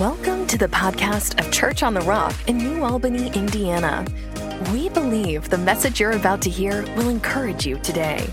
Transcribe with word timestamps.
Welcome 0.00 0.46
to 0.46 0.56
the 0.56 0.68
podcast 0.68 1.44
of 1.44 1.50
Church 1.50 1.82
on 1.82 1.92
the 1.92 2.02
Rock 2.02 2.32
in 2.46 2.56
New 2.56 2.84
Albany, 2.84 3.32
Indiana. 3.32 4.06
We 4.72 4.88
believe 4.90 5.48
the 5.48 5.58
message 5.58 5.98
you're 5.98 6.12
about 6.12 6.40
to 6.42 6.50
hear 6.50 6.84
will 6.94 7.08
encourage 7.08 7.66
you 7.66 7.78
today. 7.78 8.24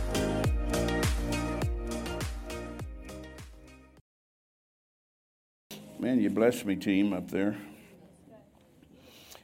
Man, 5.97 6.21
you 6.21 6.29
blessed 6.29 6.67
me, 6.67 6.75
team, 6.75 7.13
up 7.13 7.31
there. 7.31 7.57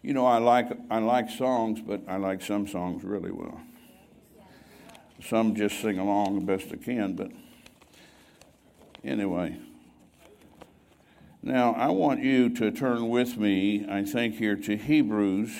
You 0.03 0.13
know, 0.13 0.27
I 0.27 0.37
like 0.37 0.67
I 0.91 0.99
like 0.99 1.27
songs, 1.27 1.81
but 1.81 2.01
I 2.07 2.17
like 2.17 2.43
some 2.43 2.67
songs 2.67 3.03
really 3.03 3.31
well. 3.31 3.59
Some 5.27 5.55
just 5.55 5.81
sing 5.81 5.97
along 5.97 6.35
the 6.35 6.45
best 6.45 6.71
I 6.71 6.75
can, 6.75 7.13
but 7.13 7.31
anyway. 9.03 9.57
Now, 11.43 11.73
I 11.73 11.87
want 11.87 12.21
you 12.21 12.49
to 12.49 12.69
turn 12.69 13.09
with 13.09 13.35
me, 13.35 13.83
I 13.89 14.03
think, 14.03 14.35
here 14.35 14.55
to 14.55 14.77
Hebrews. 14.77 15.51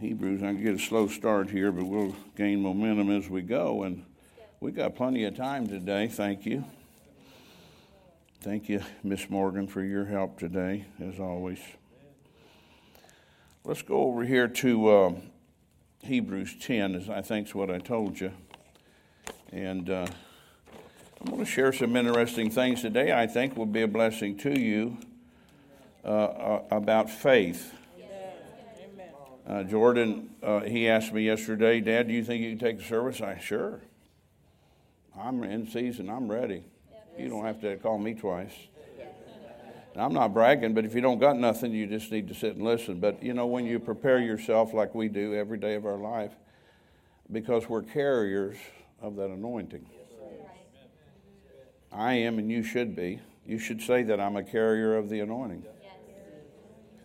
Hebrews, 0.00 0.42
I 0.42 0.46
can 0.46 0.64
get 0.64 0.74
a 0.74 0.78
slow 0.78 1.08
start 1.08 1.50
here, 1.50 1.70
but 1.72 1.84
we'll 1.84 2.16
gain 2.36 2.62
momentum 2.62 3.10
as 3.10 3.28
we 3.28 3.42
go. 3.42 3.82
And 3.82 4.06
we've 4.60 4.74
got 4.74 4.94
plenty 4.94 5.24
of 5.24 5.36
time 5.36 5.66
today. 5.66 6.08
Thank 6.08 6.46
you. 6.46 6.64
Thank 8.40 8.70
you, 8.70 8.80
Miss 9.02 9.28
Morgan, 9.28 9.66
for 9.66 9.82
your 9.84 10.06
help 10.06 10.38
today, 10.38 10.86
as 10.98 11.20
always. 11.20 11.60
Let's 13.62 13.82
go 13.82 14.04
over 14.04 14.24
here 14.24 14.48
to 14.48 14.88
uh, 14.88 15.12
Hebrews 16.00 16.56
10, 16.62 16.94
as 16.94 17.10
I 17.10 17.20
think 17.20 17.48
is 17.48 17.54
what 17.54 17.70
I 17.70 17.76
told 17.76 18.18
you. 18.18 18.32
And. 19.52 19.90
Uh, 19.90 20.06
I'm 21.22 21.30
going 21.30 21.44
to 21.44 21.50
share 21.50 21.72
some 21.72 21.94
interesting 21.94 22.50
things 22.50 22.80
today 22.82 23.12
I 23.12 23.28
think 23.28 23.56
will 23.56 23.64
be 23.64 23.82
a 23.82 23.86
blessing 23.86 24.36
to 24.38 24.58
you 24.58 24.98
uh, 26.04 26.08
uh, 26.08 26.62
about 26.72 27.10
faith. 27.10 27.72
Uh, 29.46 29.62
Jordan, 29.62 30.30
uh, 30.42 30.60
he 30.60 30.88
asked 30.88 31.12
me 31.12 31.22
yesterday, 31.22 31.80
Dad, 31.80 32.08
do 32.08 32.12
you 32.12 32.24
think 32.24 32.42
you 32.42 32.50
can 32.50 32.58
take 32.58 32.78
the 32.78 32.84
service? 32.84 33.20
I 33.20 33.38
sure. 33.38 33.82
I'm 35.16 35.44
in 35.44 35.68
season. 35.70 36.10
I'm 36.10 36.28
ready. 36.28 36.64
You 37.16 37.28
don't 37.28 37.44
have 37.44 37.60
to 37.60 37.76
call 37.76 37.98
me 37.98 38.14
twice. 38.14 38.54
I'm 39.94 40.14
not 40.14 40.34
bragging, 40.34 40.74
but 40.74 40.84
if 40.84 40.92
you 40.92 41.02
don't 41.02 41.20
got 41.20 41.36
nothing, 41.36 41.72
you 41.72 41.86
just 41.86 42.10
need 42.10 42.26
to 42.28 42.34
sit 42.34 42.56
and 42.56 42.64
listen. 42.64 42.98
But 42.98 43.22
you 43.22 43.32
know, 43.32 43.46
when 43.46 43.64
you 43.64 43.78
prepare 43.78 44.18
yourself 44.18 44.74
like 44.74 44.92
we 44.92 45.08
do 45.08 45.34
every 45.34 45.58
day 45.58 45.76
of 45.76 45.86
our 45.86 45.98
life, 45.98 46.32
because 47.30 47.68
we're 47.68 47.82
carriers 47.82 48.56
of 49.00 49.14
that 49.16 49.30
anointing. 49.30 49.86
I 51.92 52.14
am, 52.14 52.38
and 52.38 52.50
you 52.50 52.62
should 52.62 52.96
be. 52.96 53.20
You 53.46 53.58
should 53.58 53.82
say 53.82 54.02
that 54.04 54.20
I'm 54.20 54.36
a 54.36 54.42
carrier 54.42 54.96
of 54.96 55.08
the 55.08 55.20
anointing. 55.20 55.64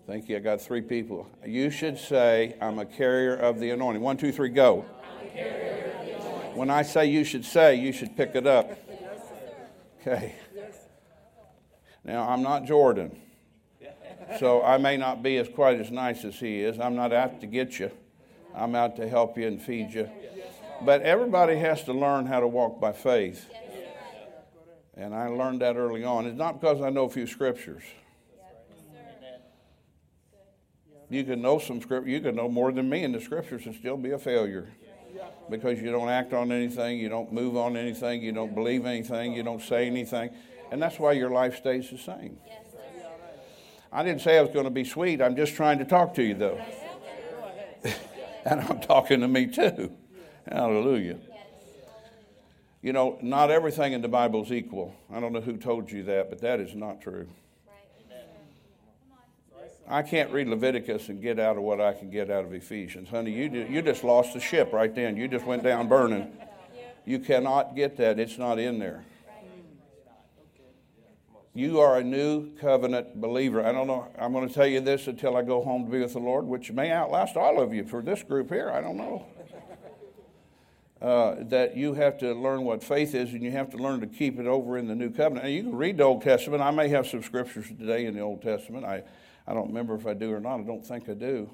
Thank 0.06 0.30
you. 0.30 0.38
I 0.38 0.40
got 0.40 0.62
three 0.62 0.82
people. 0.82 1.28
You 1.46 1.70
should 1.70 1.98
say, 1.98 2.56
I'm 2.62 2.80
a 2.80 2.86
carrier 2.86 3.36
of 3.36 3.60
the 3.60 3.72
anointing. 3.72 4.02
One, 4.02 4.16
two, 4.16 4.32
three, 4.32 4.50
go. 4.50 4.86
When 6.54 6.70
I 6.70 6.84
say 6.84 7.08
you 7.08 7.24
should 7.24 7.44
say, 7.44 7.76
you 7.76 7.92
should 7.92 8.16
pick 8.16 8.34
it 8.34 8.48
up. 8.48 8.72
Okay. 10.00 10.36
Now, 12.06 12.30
I'm 12.30 12.42
not 12.42 12.64
Jordan, 12.64 13.20
so 14.40 14.64
I 14.64 14.78
may 14.78 14.96
not 14.96 15.22
be 15.22 15.38
as 15.38 15.50
quite 15.50 15.82
as 15.82 15.92
nice 15.92 16.24
as 16.24 16.36
he 16.36 16.62
is. 16.62 16.80
I'm 16.80 16.96
not 16.96 17.12
out 17.12 17.42
to 17.42 17.48
get 17.48 17.78
you, 17.80 17.92
I'm 18.56 18.76
out 18.76 18.96
to 18.96 19.10
help 19.10 19.38
you 19.38 19.46
and 19.48 19.62
feed 19.62 19.94
you. 19.94 20.10
But 20.84 21.02
everybody 21.02 21.58
has 21.58 21.84
to 21.84 21.94
learn 21.94 22.28
how 22.28 22.40
to 22.40 22.48
walk 22.48 22.80
by 22.80 22.94
faith. 22.94 23.50
And 24.98 25.14
I 25.14 25.28
learned 25.28 25.62
that 25.62 25.76
early 25.76 26.04
on. 26.04 26.26
It's 26.26 26.38
not 26.38 26.60
because 26.60 26.82
I 26.82 26.90
know 26.90 27.06
a 27.06 27.10
few 27.10 27.28
scriptures. 27.28 27.84
You 31.10 31.24
can 31.24 31.42
know 31.42 31.60
some 31.60 31.80
scripture, 31.82 32.10
you 32.10 32.20
can 32.20 32.36
know 32.36 32.50
more 32.50 32.72
than 32.72 32.90
me 32.90 33.04
in 33.04 33.14
the 33.14 33.22
scriptures 33.22 33.66
and 33.66 33.76
still 33.76 33.96
be 33.96 34.12
a 34.12 34.18
failure. 34.18 34.68
Because 35.50 35.80
you 35.82 35.90
don't 35.92 36.10
act 36.10 36.34
on 36.34 36.52
anything, 36.52 37.00
you 37.00 37.08
don't 37.08 37.32
move 37.32 37.56
on 37.56 37.78
anything, 37.78 38.22
you 38.22 38.34
don't 38.34 38.54
believe 38.54 38.86
anything, 38.86 39.32
you 39.32 39.44
don't 39.44 39.62
say 39.62 39.88
anything. 39.88 40.32
And 40.72 40.82
that's 40.82 41.00
why 41.00 41.14
your 41.14 41.30
life 41.30 41.56
stays 41.56 41.90
the 41.90 41.98
same. 41.98 42.38
I 43.92 44.04
didn't 44.04 44.22
say 44.22 44.38
I 44.38 44.42
was 44.42 44.52
going 44.52 44.66
to 44.66 44.72
be 44.72 44.84
sweet. 44.84 45.22
I'm 45.22 45.38
just 45.38 45.56
trying 45.56 45.80
to 45.80 45.86
talk 45.86 46.14
to 46.16 46.24
you, 46.24 46.34
though. 46.34 46.60
and 48.46 48.60
I'm 48.60 48.82
talking 48.82 49.22
to 49.22 49.30
me, 49.30 49.48
too. 49.48 49.94
Hallelujah. 50.52 51.20
You 52.82 52.94
know, 52.94 53.18
not 53.22 53.50
everything 53.50 53.94
in 53.94 54.02
the 54.02 54.08
Bible 54.08 54.44
is 54.44 54.52
equal. 54.52 54.96
I 55.12 55.20
don't 55.20 55.34
know 55.34 55.42
who 55.42 55.58
told 55.58 55.92
you 55.92 56.04
that, 56.04 56.30
but 56.30 56.40
that 56.42 56.60
is 56.60 56.76
not 56.76 57.02
true. 57.02 57.28
I 59.90 60.02
can't 60.02 60.32
read 60.32 60.48
Leviticus 60.48 61.08
and 61.08 61.22
get 61.22 61.40
out 61.40 61.56
of 61.56 61.64
what 61.64 61.80
I 61.80 61.94
can 61.94 62.10
get 62.10 62.30
out 62.30 62.44
of 62.44 62.54
Ephesians. 62.54 63.08
Honey, 63.10 63.32
you, 63.32 63.68
you 63.70 63.82
just 63.82 64.04
lost 64.04 64.34
the 64.34 64.40
ship 64.40 64.74
right 64.74 64.94
then. 64.94 65.16
You 65.16 65.30
just 65.30 65.46
went 65.46 65.64
down 65.64 65.88
burning. 65.88 66.32
You 67.06 67.20
cannot 67.20 67.74
get 67.76 67.96
that, 67.98 68.20
it's 68.20 68.38
not 68.38 68.60
in 68.60 68.80
there. 68.80 69.06
You 71.54 71.80
are 71.80 71.98
a 71.98 72.04
new 72.04 72.54
covenant 72.58 73.20
believer. 73.20 73.66
I 73.66 73.72
don't 73.72 73.88
know, 73.88 74.08
I'm 74.20 74.34
going 74.34 74.48
to 74.48 74.54
tell 74.54 74.68
you 74.68 74.82
this 74.82 75.08
until 75.08 75.38
I 75.38 75.42
go 75.42 75.64
home 75.64 75.86
to 75.86 75.92
be 75.92 76.02
with 76.02 76.14
the 76.14 76.20
Lord, 76.20 76.46
which 76.46 76.72
may 76.72 76.92
outlast 76.92 77.38
all 77.38 77.62
of 77.62 77.74
you 77.74 77.86
for 77.86 78.02
this 78.02 78.22
group 78.24 78.50
here. 78.50 78.70
I 78.70 78.82
don't 78.82 78.98
know 78.98 79.26
uh, 81.02 81.36
that 81.42 81.78
you 81.78 81.94
have 81.94 82.18
to 82.18 82.34
learn 82.34 82.64
what 82.64 82.84
faith 82.84 83.14
is 83.14 83.32
and 83.34 83.44
you 83.44 83.52
have 83.52 83.70
to 83.70 83.78
learn 83.78 84.00
to 84.00 84.08
keep 84.08 84.40
it 84.40 84.48
over 84.48 84.78
in 84.78 84.88
the 84.88 84.96
New 84.96 85.12
Covenant. 85.12 85.46
And 85.46 85.54
you 85.54 85.64
can 85.64 85.76
read 85.76 85.98
the 85.98 86.04
Old 86.04 86.24
Testament. 86.24 86.64
I 86.64 86.72
may 86.72 86.88
have 86.90 87.06
some 87.06 87.22
scriptures 87.22 87.68
today 87.68 88.06
in 88.06 88.16
the 88.16 88.22
Old 88.22 88.42
Testament. 88.42 88.84
I, 88.86 89.04
I 89.46 89.54
don't 89.54 89.68
remember 89.68 89.94
if 89.94 90.08
I 90.08 90.14
do 90.14 90.32
or 90.34 90.40
not. 90.40 90.60
I 90.60 90.64
don't 90.64 90.86
think 90.86 91.08
I 91.08 91.14
do. 91.14 91.52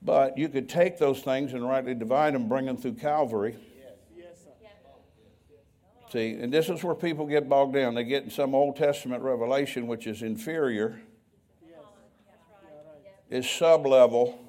But 0.00 0.38
you 0.38 0.48
could 0.48 0.68
take 0.68 0.98
those 0.98 1.20
things 1.20 1.52
and 1.52 1.66
rightly 1.66 1.94
divide 1.94 2.34
them, 2.34 2.48
bring 2.48 2.66
them 2.66 2.76
through 2.76 2.94
Calvary. 2.94 3.56
See, 6.10 6.30
and 6.34 6.52
this 6.52 6.68
is 6.68 6.82
where 6.84 6.94
people 6.94 7.26
get 7.26 7.48
bogged 7.48 7.74
down. 7.74 7.94
They 7.94 8.04
get 8.04 8.22
in 8.22 8.30
some 8.30 8.54
Old 8.54 8.76
Testament 8.76 9.22
revelation 9.22 9.86
which 9.86 10.06
is 10.06 10.22
inferior, 10.22 11.00
is 13.28 13.48
sub 13.50 13.84
level 13.84 14.45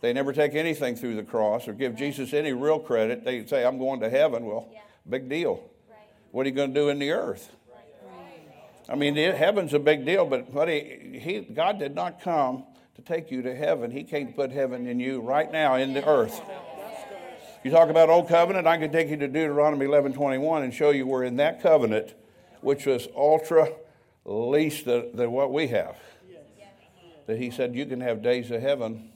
they 0.00 0.12
never 0.12 0.32
take 0.32 0.54
anything 0.54 0.96
through 0.96 1.16
the 1.16 1.22
cross 1.22 1.68
or 1.68 1.74
give 1.74 1.94
Jesus 1.94 2.32
any 2.32 2.52
real 2.52 2.78
credit. 2.78 3.24
They 3.24 3.44
say, 3.46 3.64
I'm 3.64 3.78
going 3.78 4.00
to 4.00 4.08
heaven. 4.08 4.46
Well, 4.46 4.68
big 5.08 5.28
deal. 5.28 5.62
What 6.30 6.46
are 6.46 6.48
you 6.48 6.54
going 6.54 6.72
to 6.72 6.80
do 6.80 6.88
in 6.88 6.98
the 6.98 7.10
earth? 7.10 7.50
I 8.88 8.96
mean, 8.96 9.14
heaven's 9.14 9.72
a 9.74 9.78
big 9.78 10.04
deal, 10.04 10.26
but 10.26 10.52
buddy, 10.52 11.20
he, 11.22 11.40
God 11.40 11.78
did 11.78 11.94
not 11.94 12.20
come 12.20 12.64
to 12.96 13.02
take 13.02 13.30
you 13.30 13.42
to 13.42 13.54
heaven. 13.54 13.90
He 13.90 14.02
came 14.02 14.28
to 14.28 14.32
put 14.32 14.50
heaven 14.50 14.86
in 14.86 14.98
you 14.98 15.20
right 15.20 15.50
now 15.50 15.76
in 15.76 15.92
the 15.92 16.06
earth. 16.08 16.40
You 17.62 17.70
talk 17.70 17.90
about 17.90 18.08
old 18.08 18.28
covenant, 18.28 18.66
I 18.66 18.78
can 18.78 18.90
take 18.90 19.08
you 19.08 19.16
to 19.18 19.28
Deuteronomy 19.28 19.84
11 19.84 20.14
21 20.14 20.62
and 20.62 20.72
show 20.72 20.90
you 20.90 21.06
we're 21.06 21.24
in 21.24 21.36
that 21.36 21.62
covenant, 21.62 22.14
which 22.62 22.86
was 22.86 23.06
ultra 23.14 23.70
least 24.24 24.86
than 24.86 25.30
what 25.30 25.52
we 25.52 25.68
have. 25.68 25.96
That 27.26 27.38
he 27.38 27.50
said 27.50 27.76
you 27.76 27.86
can 27.86 28.00
have 28.00 28.22
days 28.22 28.50
of 28.50 28.62
heaven 28.62 29.09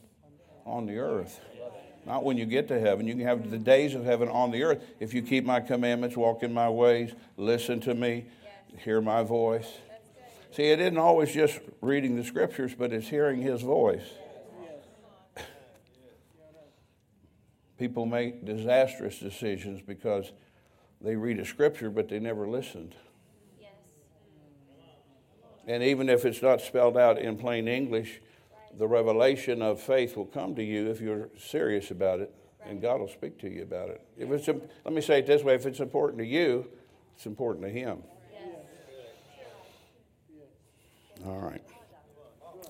on 0.65 0.87
the 0.87 0.99
earth. 0.99 1.41
Not 2.07 2.25
when 2.25 2.37
you 2.37 2.45
get 2.45 2.69
to 2.69 2.79
heaven. 2.79 3.07
You 3.07 3.15
can 3.15 3.25
have 3.25 3.51
the 3.51 3.59
days 3.59 3.95
of 3.95 4.05
heaven 4.05 4.29
on 4.29 4.51
the 4.51 4.63
earth 4.63 4.85
if 5.01 5.15
you 5.15 5.23
keep 5.23 5.45
my 5.45 5.61
commandments, 5.61 6.17
walk 6.17 6.43
in 6.43 6.53
my 6.53 6.69
ways, 6.69 7.13
listen 7.37 7.81
to 7.81 7.95
me, 7.95 8.27
hear 8.79 9.01
my 9.01 9.23
voice. 9.23 9.69
See, 10.51 10.65
it 10.65 10.81
isn't 10.81 10.99
always 10.99 11.33
just 11.33 11.59
reading 11.81 12.17
the 12.17 12.25
scriptures, 12.25 12.75
but 12.79 12.93
it's 12.93 13.09
hearing 13.09 13.43
his 13.43 13.63
voice. 13.63 14.05
People 17.79 18.07
make 18.07 18.45
disastrous 18.45 19.19
decisions 19.19 19.83
because 19.83 20.31
they 21.01 21.17
read 21.17 21.41
a 21.41 21.45
scripture, 21.45 21.91
but 21.91 22.09
they 22.09 22.21
never 22.21 22.47
listened. 22.47 22.95
And 25.67 25.83
even 25.83 26.09
if 26.09 26.25
it's 26.25 26.43
not 26.43 26.61
spelled 26.61 26.97
out 26.97 27.19
in 27.19 27.37
plain 27.37 27.67
English, 27.67 28.21
the 28.79 28.87
revelation 28.87 29.63
of 29.63 29.81
faith 29.81 30.17
will 30.17 30.27
come 30.27 30.55
to 30.55 30.63
you 30.63 30.91
if 30.91 31.01
you're 31.01 31.29
serious 31.39 31.91
about 31.91 32.21
it, 32.21 32.33
and 32.65 32.81
God 32.81 33.01
will 33.01 33.09
speak 33.09 33.39
to 33.41 33.49
you 33.49 33.63
about 33.63 33.91
it. 33.91 34.01
If 34.19 34.31
it's, 34.31 34.49
let 34.49 34.93
me 34.93 35.01
say 35.01 35.21
it 35.21 35.27
this 35.27 35.43
way: 35.43 35.55
if 35.55 35.67
it's 35.67 35.81
important 35.81 36.19
to 36.19 36.27
you, 36.27 36.69
it's 37.15 37.27
important 37.27 37.65
to 37.65 37.71
Him. 37.71 38.03
All 41.25 41.39
right. 41.39 41.63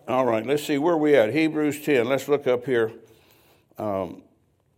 All 0.07 0.25
right. 0.25 0.47
Let's 0.47 0.65
see 0.65 0.79
where 0.79 0.97
we 0.97 1.17
at. 1.17 1.33
Hebrews 1.33 1.85
ten. 1.85 2.09
Let's 2.09 2.29
look 2.29 2.47
up 2.47 2.67
here. 2.67 2.93
Um, 3.79 4.23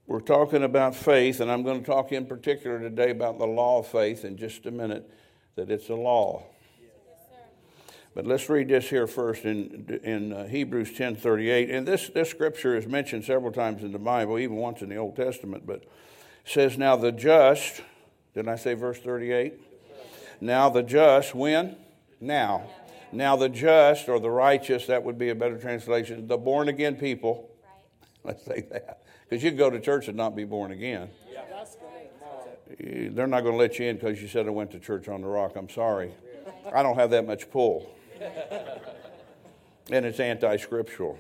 we're 0.07 0.21
talking 0.21 0.63
about 0.63 0.95
faith, 0.95 1.41
and 1.41 1.51
I'm 1.51 1.65
going 1.65 1.81
to 1.81 1.87
talk 1.87 2.13
in 2.13 2.27
particular 2.27 2.79
today 2.79 3.11
about 3.11 3.39
the 3.39 3.47
law 3.47 3.81
of 3.81 3.89
faith 3.89 4.25
in 4.25 4.37
just 4.37 4.67
a 4.67 4.71
minute. 4.71 5.11
That 5.57 5.71
it's 5.71 5.89
a 5.89 5.95
law. 5.95 6.45
But 8.17 8.27
let's 8.27 8.49
read 8.49 8.69
this 8.69 8.89
here 8.89 9.07
first 9.07 9.45
in, 9.45 10.01
in 10.03 10.33
uh, 10.33 10.47
Hebrews 10.47 10.93
10.38. 10.93 11.71
And 11.71 11.87
this, 11.87 12.09
this 12.09 12.31
scripture 12.31 12.75
is 12.75 12.87
mentioned 12.87 13.27
several 13.27 13.53
times 13.53 13.83
in 13.83 13.93
the 13.93 13.99
Bible, 13.99 14.39
even 14.39 14.57
once 14.57 14.81
in 14.81 14.89
the 14.89 14.97
Old 14.97 15.17
Testament. 15.17 15.67
But 15.67 15.83
it 15.83 15.91
says, 16.47 16.79
Now 16.79 16.97
the 16.97 17.13
just, 17.13 17.83
didn't 18.33 18.49
I 18.49 18.57
say 18.57 18.73
verse 18.73 18.99
38? 19.01 19.61
Now 20.41 20.71
the 20.71 20.83
just, 20.83 21.35
when? 21.35 21.77
Now, 22.19 22.71
now 23.13 23.37
the 23.37 23.51
just 23.51 24.09
or 24.09 24.19
the 24.19 24.31
righteous, 24.31 24.87
that 24.87 25.03
would 25.03 25.19
be 25.19 25.29
a 25.29 25.35
better 25.35 25.59
translation, 25.59 26.27
the 26.27 26.39
born 26.39 26.71
again 26.71 26.97
people. 26.97 27.51
Let's 28.25 28.47
say 28.47 28.67
that. 28.71 29.03
Because 29.29 29.45
you 29.45 29.51
can 29.51 29.59
go 29.59 29.69
to 29.69 29.79
church 29.79 30.09
and 30.09 30.17
not 30.17 30.35
be 30.35 30.45
born 30.45 30.73
again. 30.73 31.11
They're 32.81 33.27
not 33.27 33.43
going 33.43 33.53
to 33.53 33.59
let 33.59 33.79
you 33.79 33.89
in 33.91 33.97
because 33.97 34.23
you 34.23 34.29
said 34.29 34.47
I 34.47 34.51
went 34.51 34.71
to 34.71 34.81
church 34.81 35.07
on 35.07 35.21
the 35.21 35.29
rock. 35.29 35.55
I'm 35.55 35.69
sorry. 35.69 36.15
I 36.73 36.83
don't 36.83 36.97
have 36.97 37.11
that 37.11 37.27
much 37.27 37.51
pull. 37.51 37.93
And 39.91 40.05
it's 40.05 40.19
anti 40.19 40.57
scriptural. 40.57 41.19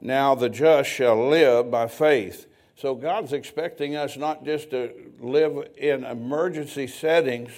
Now 0.00 0.34
the 0.34 0.48
just 0.48 0.88
shall 0.88 1.28
live 1.28 1.70
by 1.70 1.86
faith. 1.86 2.46
So 2.76 2.94
God's 2.94 3.34
expecting 3.34 3.94
us 3.94 4.16
not 4.16 4.44
just 4.44 4.70
to 4.70 4.90
live 5.18 5.68
in 5.76 6.04
emergency 6.04 6.86
settings 6.86 7.50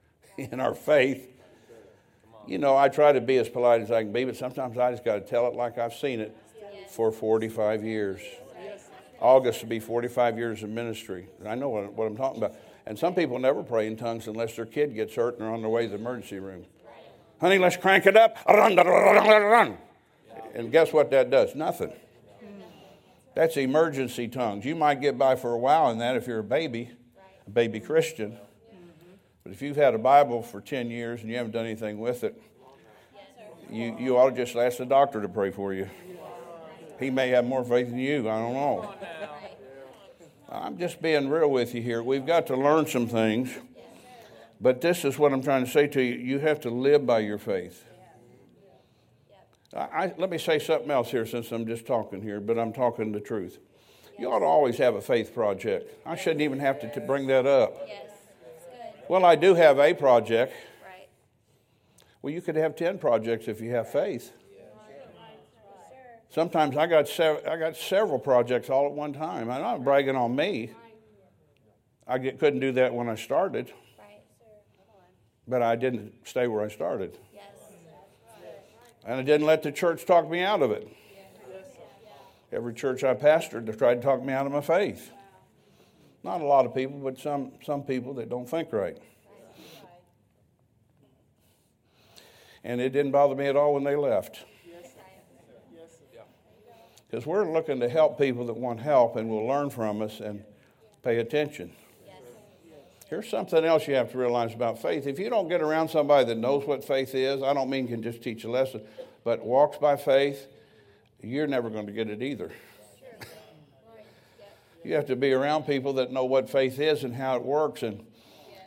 in 0.38 0.60
our 0.60 0.74
faith. 0.74 1.28
You 2.46 2.58
know, 2.58 2.76
I 2.76 2.88
try 2.88 3.12
to 3.12 3.20
be 3.20 3.36
as 3.38 3.48
polite 3.48 3.82
as 3.82 3.90
I 3.90 4.04
can 4.04 4.12
be, 4.12 4.24
but 4.24 4.36
sometimes 4.36 4.78
I 4.78 4.92
just 4.92 5.04
got 5.04 5.14
to 5.16 5.20
tell 5.20 5.48
it 5.48 5.54
like 5.54 5.76
I've 5.78 5.94
seen 5.94 6.20
it 6.20 6.36
for 6.88 7.10
45 7.10 7.84
years. 7.84 8.20
August 9.20 9.62
will 9.62 9.68
be 9.68 9.80
45 9.80 10.38
years 10.38 10.62
of 10.62 10.70
ministry. 10.70 11.26
I 11.44 11.56
know 11.56 11.68
what, 11.70 11.92
what 11.92 12.06
I'm 12.06 12.16
talking 12.16 12.42
about. 12.42 12.54
And 12.86 12.96
some 12.96 13.14
people 13.14 13.38
never 13.40 13.64
pray 13.64 13.88
in 13.88 13.96
tongues 13.96 14.28
unless 14.28 14.54
their 14.54 14.64
kid 14.64 14.94
gets 14.94 15.16
hurt 15.16 15.34
and 15.34 15.42
they're 15.42 15.52
on 15.52 15.60
their 15.60 15.68
way 15.68 15.82
to 15.82 15.88
the 15.88 15.96
emergency 15.96 16.38
room. 16.38 16.64
Honey, 17.40 17.58
let's 17.58 17.76
crank 17.76 18.06
it 18.06 18.16
up. 18.16 18.36
Run, 18.48 18.74
run, 18.74 18.86
run, 18.86 19.42
run. 19.42 19.78
And 20.54 20.72
guess 20.72 20.92
what 20.92 21.10
that 21.12 21.30
does? 21.30 21.54
Nothing. 21.54 21.92
That's 23.34 23.56
emergency 23.56 24.26
tongues. 24.26 24.64
You 24.64 24.74
might 24.74 25.00
get 25.00 25.16
by 25.16 25.36
for 25.36 25.52
a 25.52 25.58
while 25.58 25.90
in 25.90 25.98
that 25.98 26.16
if 26.16 26.26
you're 26.26 26.40
a 26.40 26.44
baby, 26.44 26.90
a 27.46 27.50
baby 27.50 27.78
Christian. 27.78 28.36
But 29.44 29.52
if 29.52 29.62
you've 29.62 29.76
had 29.76 29.94
a 29.94 29.98
Bible 29.98 30.42
for 30.42 30.60
10 30.60 30.90
years 30.90 31.20
and 31.20 31.30
you 31.30 31.36
haven't 31.36 31.52
done 31.52 31.64
anything 31.64 32.00
with 32.00 32.24
it, 32.24 32.42
you, 33.70 33.96
you 33.98 34.16
ought 34.16 34.30
to 34.30 34.36
just 34.36 34.56
ask 34.56 34.78
the 34.78 34.86
doctor 34.86 35.22
to 35.22 35.28
pray 35.28 35.52
for 35.52 35.72
you. 35.72 35.88
He 36.98 37.10
may 37.10 37.28
have 37.28 37.44
more 37.44 37.62
faith 37.64 37.90
than 37.90 37.98
you. 37.98 38.28
I 38.28 38.38
don't 38.38 38.54
know. 38.54 38.94
I'm 40.48 40.78
just 40.78 41.00
being 41.00 41.28
real 41.28 41.50
with 41.50 41.74
you 41.74 41.82
here. 41.82 42.02
We've 42.02 42.26
got 42.26 42.48
to 42.48 42.56
learn 42.56 42.86
some 42.86 43.06
things. 43.06 43.50
But 44.60 44.80
this 44.80 45.04
is 45.04 45.18
what 45.18 45.32
I'm 45.32 45.42
trying 45.42 45.64
to 45.64 45.70
say 45.70 45.86
to 45.88 46.02
you. 46.02 46.16
You 46.16 46.38
have 46.40 46.60
to 46.60 46.70
live 46.70 47.06
by 47.06 47.20
your 47.20 47.38
faith. 47.38 47.84
I, 49.76 50.12
let 50.16 50.30
me 50.30 50.38
say 50.38 50.58
something 50.58 50.90
else 50.90 51.10
here 51.10 51.26
since 51.26 51.52
I'm 51.52 51.66
just 51.66 51.86
talking 51.86 52.22
here, 52.22 52.40
but 52.40 52.58
I'm 52.58 52.72
talking 52.72 53.12
the 53.12 53.20
truth. 53.20 53.58
You 54.18 54.32
ought 54.32 54.40
to 54.40 54.46
always 54.46 54.78
have 54.78 54.94
a 54.94 55.00
faith 55.00 55.32
project. 55.32 55.94
I 56.04 56.16
shouldn't 56.16 56.40
even 56.40 56.58
have 56.58 56.80
to, 56.80 56.92
to 56.94 57.00
bring 57.00 57.26
that 57.28 57.46
up. 57.46 57.76
Well, 59.08 59.24
I 59.24 59.36
do 59.36 59.54
have 59.54 59.78
a 59.78 59.94
project. 59.94 60.52
Well, 62.20 62.32
you 62.32 62.40
could 62.40 62.56
have 62.56 62.74
10 62.74 62.98
projects 62.98 63.46
if 63.46 63.60
you 63.60 63.70
have 63.70 63.90
faith. 63.90 64.32
Sometimes 66.30 66.76
I 66.76 66.86
got, 66.86 67.08
sev- 67.08 67.46
I 67.46 67.56
got 67.56 67.76
several 67.76 68.18
projects 68.18 68.68
all 68.70 68.86
at 68.86 68.92
one 68.92 69.12
time. 69.12 69.50
I'm 69.50 69.62
not 69.62 69.84
bragging 69.84 70.16
on 70.16 70.34
me. 70.34 70.72
I 72.06 72.18
get, 72.18 72.38
couldn't 72.38 72.60
do 72.60 72.72
that 72.72 72.92
when 72.92 73.08
I 73.08 73.14
started. 73.14 73.72
But 75.48 75.62
I 75.62 75.76
didn't 75.76 76.12
stay 76.24 76.46
where 76.46 76.62
I 76.62 76.68
started. 76.68 77.16
And 79.04 79.20
I 79.20 79.22
didn't 79.22 79.46
let 79.46 79.62
the 79.62 79.72
church 79.72 80.04
talk 80.04 80.28
me 80.28 80.42
out 80.42 80.60
of 80.60 80.70
it. 80.70 80.86
Every 82.52 82.74
church 82.74 83.04
I 83.04 83.14
pastored, 83.14 83.66
they 83.66 83.72
tried 83.72 83.96
to 83.96 84.00
talk 84.02 84.22
me 84.22 84.32
out 84.32 84.46
of 84.46 84.52
my 84.52 84.60
faith. 84.60 85.10
Not 86.22 86.40
a 86.40 86.44
lot 86.44 86.66
of 86.66 86.74
people, 86.74 86.98
but 86.98 87.18
some, 87.18 87.52
some 87.64 87.82
people 87.82 88.14
that 88.14 88.28
don't 88.28 88.48
think 88.48 88.72
right. 88.72 88.98
And 92.64 92.80
it 92.80 92.90
didn't 92.90 93.12
bother 93.12 93.34
me 93.34 93.46
at 93.46 93.56
all 93.56 93.74
when 93.74 93.84
they 93.84 93.96
left. 93.96 94.44
Because 97.10 97.24
we're 97.24 97.50
looking 97.50 97.80
to 97.80 97.88
help 97.88 98.18
people 98.18 98.44
that 98.46 98.56
want 98.56 98.80
help 98.80 99.16
and 99.16 99.30
will 99.30 99.46
learn 99.46 99.70
from 99.70 100.02
us 100.02 100.20
and 100.20 100.44
pay 101.02 101.18
attention. 101.18 101.72
Here's 103.08 103.28
something 103.28 103.64
else 103.64 103.88
you 103.88 103.94
have 103.94 104.12
to 104.12 104.18
realize 104.18 104.52
about 104.52 104.82
faith. 104.82 105.06
If 105.06 105.18
you 105.18 105.30
don't 105.30 105.48
get 105.48 105.62
around 105.62 105.88
somebody 105.88 106.26
that 106.26 106.36
knows 106.36 106.66
what 106.66 106.84
faith 106.84 107.14
is, 107.14 107.42
I 107.42 107.54
don't 107.54 107.70
mean 107.70 107.88
can 107.88 108.02
just 108.02 108.22
teach 108.22 108.44
a 108.44 108.50
lesson, 108.50 108.82
but 109.24 109.42
walks 109.42 109.78
by 109.78 109.96
faith, 109.96 110.46
you're 111.22 111.46
never 111.46 111.70
going 111.70 111.86
to 111.86 111.92
get 111.92 112.10
it 112.10 112.22
either. 112.22 112.50
you 114.84 114.94
have 114.94 115.06
to 115.06 115.16
be 115.16 115.32
around 115.32 115.64
people 115.64 115.94
that 115.94 116.12
know 116.12 116.26
what 116.26 116.50
faith 116.50 116.78
is 116.78 117.02
and 117.02 117.14
how 117.14 117.36
it 117.36 117.42
works 117.42 117.82
and 117.82 118.04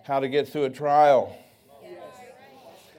how 0.05 0.19
to 0.19 0.27
get 0.27 0.49
through 0.49 0.65
a 0.65 0.69
trial. 0.71 1.37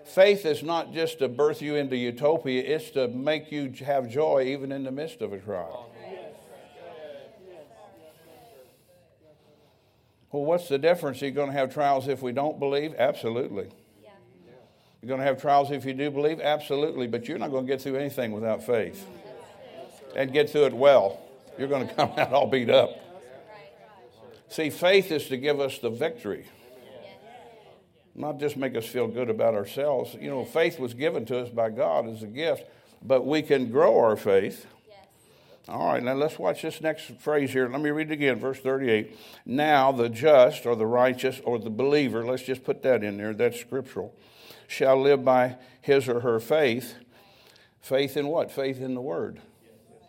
Faith 0.04 0.46
is 0.46 0.62
not 0.62 0.92
just 0.92 1.18
to 1.20 1.28
birth 1.28 1.60
you 1.60 1.74
into 1.74 1.96
utopia, 1.96 2.62
it's 2.62 2.90
to 2.90 3.08
make 3.08 3.50
you 3.50 3.72
have 3.84 4.08
joy 4.08 4.44
even 4.46 4.70
in 4.70 4.84
the 4.84 4.92
midst 4.92 5.22
of 5.22 5.32
a 5.32 5.38
trial. 5.38 5.91
Well, 10.32 10.44
what's 10.44 10.68
the 10.68 10.78
difference? 10.78 11.22
Are 11.22 11.26
you 11.26 11.30
going 11.30 11.50
to 11.50 11.56
have 11.56 11.72
trials 11.72 12.08
if 12.08 12.22
we 12.22 12.32
don't 12.32 12.58
believe? 12.58 12.94
Absolutely. 12.96 13.68
Yeah. 14.02 14.10
You're 15.02 15.08
going 15.08 15.20
to 15.20 15.26
have 15.26 15.40
trials 15.40 15.70
if 15.70 15.84
you 15.84 15.92
do 15.92 16.10
believe? 16.10 16.40
Absolutely. 16.40 17.06
But 17.06 17.28
you're 17.28 17.38
not 17.38 17.50
going 17.50 17.66
to 17.66 17.72
get 17.72 17.82
through 17.82 17.96
anything 17.96 18.32
without 18.32 18.64
faith 18.64 19.06
and 20.16 20.32
get 20.32 20.48
through 20.48 20.66
it 20.66 20.72
well. 20.72 21.20
You're 21.58 21.68
going 21.68 21.86
to 21.86 21.94
come 21.94 22.12
out 22.16 22.32
all 22.32 22.46
beat 22.46 22.70
up. 22.70 22.90
See, 24.48 24.70
faith 24.70 25.12
is 25.12 25.28
to 25.28 25.36
give 25.36 25.60
us 25.60 25.78
the 25.78 25.90
victory, 25.90 26.46
not 28.14 28.38
just 28.38 28.56
make 28.56 28.76
us 28.76 28.86
feel 28.86 29.06
good 29.06 29.30
about 29.30 29.54
ourselves. 29.54 30.14
You 30.18 30.28
know, 30.28 30.44
faith 30.44 30.78
was 30.78 30.92
given 30.92 31.24
to 31.26 31.38
us 31.38 31.48
by 31.48 31.70
God 31.70 32.06
as 32.08 32.22
a 32.22 32.26
gift, 32.26 32.64
but 33.02 33.26
we 33.26 33.40
can 33.40 33.70
grow 33.70 33.98
our 33.98 34.16
faith 34.16 34.66
all 35.68 35.92
right, 35.92 36.02
now 36.02 36.14
let's 36.14 36.38
watch 36.38 36.62
this 36.62 36.80
next 36.80 37.20
phrase 37.20 37.52
here. 37.52 37.68
Let 37.68 37.80
me 37.80 37.90
read 37.90 38.10
it 38.10 38.14
again, 38.14 38.36
verse 38.36 38.58
38. 38.58 39.16
Now 39.46 39.92
the 39.92 40.08
just 40.08 40.66
or 40.66 40.74
the 40.74 40.86
righteous 40.86 41.40
or 41.44 41.58
the 41.58 41.70
believer, 41.70 42.24
let's 42.24 42.42
just 42.42 42.64
put 42.64 42.82
that 42.82 43.04
in 43.04 43.16
there, 43.16 43.32
that's 43.32 43.60
scriptural, 43.60 44.14
shall 44.66 45.00
live 45.00 45.24
by 45.24 45.56
his 45.80 46.08
or 46.08 46.20
her 46.20 46.40
faith. 46.40 46.94
Faith 47.80 48.16
in 48.16 48.28
what? 48.28 48.50
Faith 48.50 48.80
in 48.80 48.94
the 48.94 49.00
Word. 49.00 49.40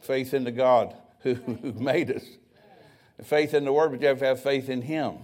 Faith 0.01 0.33
in 0.33 0.43
the 0.43 0.51
God 0.51 0.95
who, 1.19 1.33
who 1.33 1.73
made 1.73 2.11
us. 2.11 2.25
Faith 3.23 3.53
in 3.53 3.65
the 3.65 3.73
Word, 3.73 3.91
but 3.91 4.01
you 4.01 4.07
have 4.07 4.19
to 4.19 4.25
have 4.25 4.41
faith 4.41 4.69
in 4.69 4.81
Him. 4.81 5.17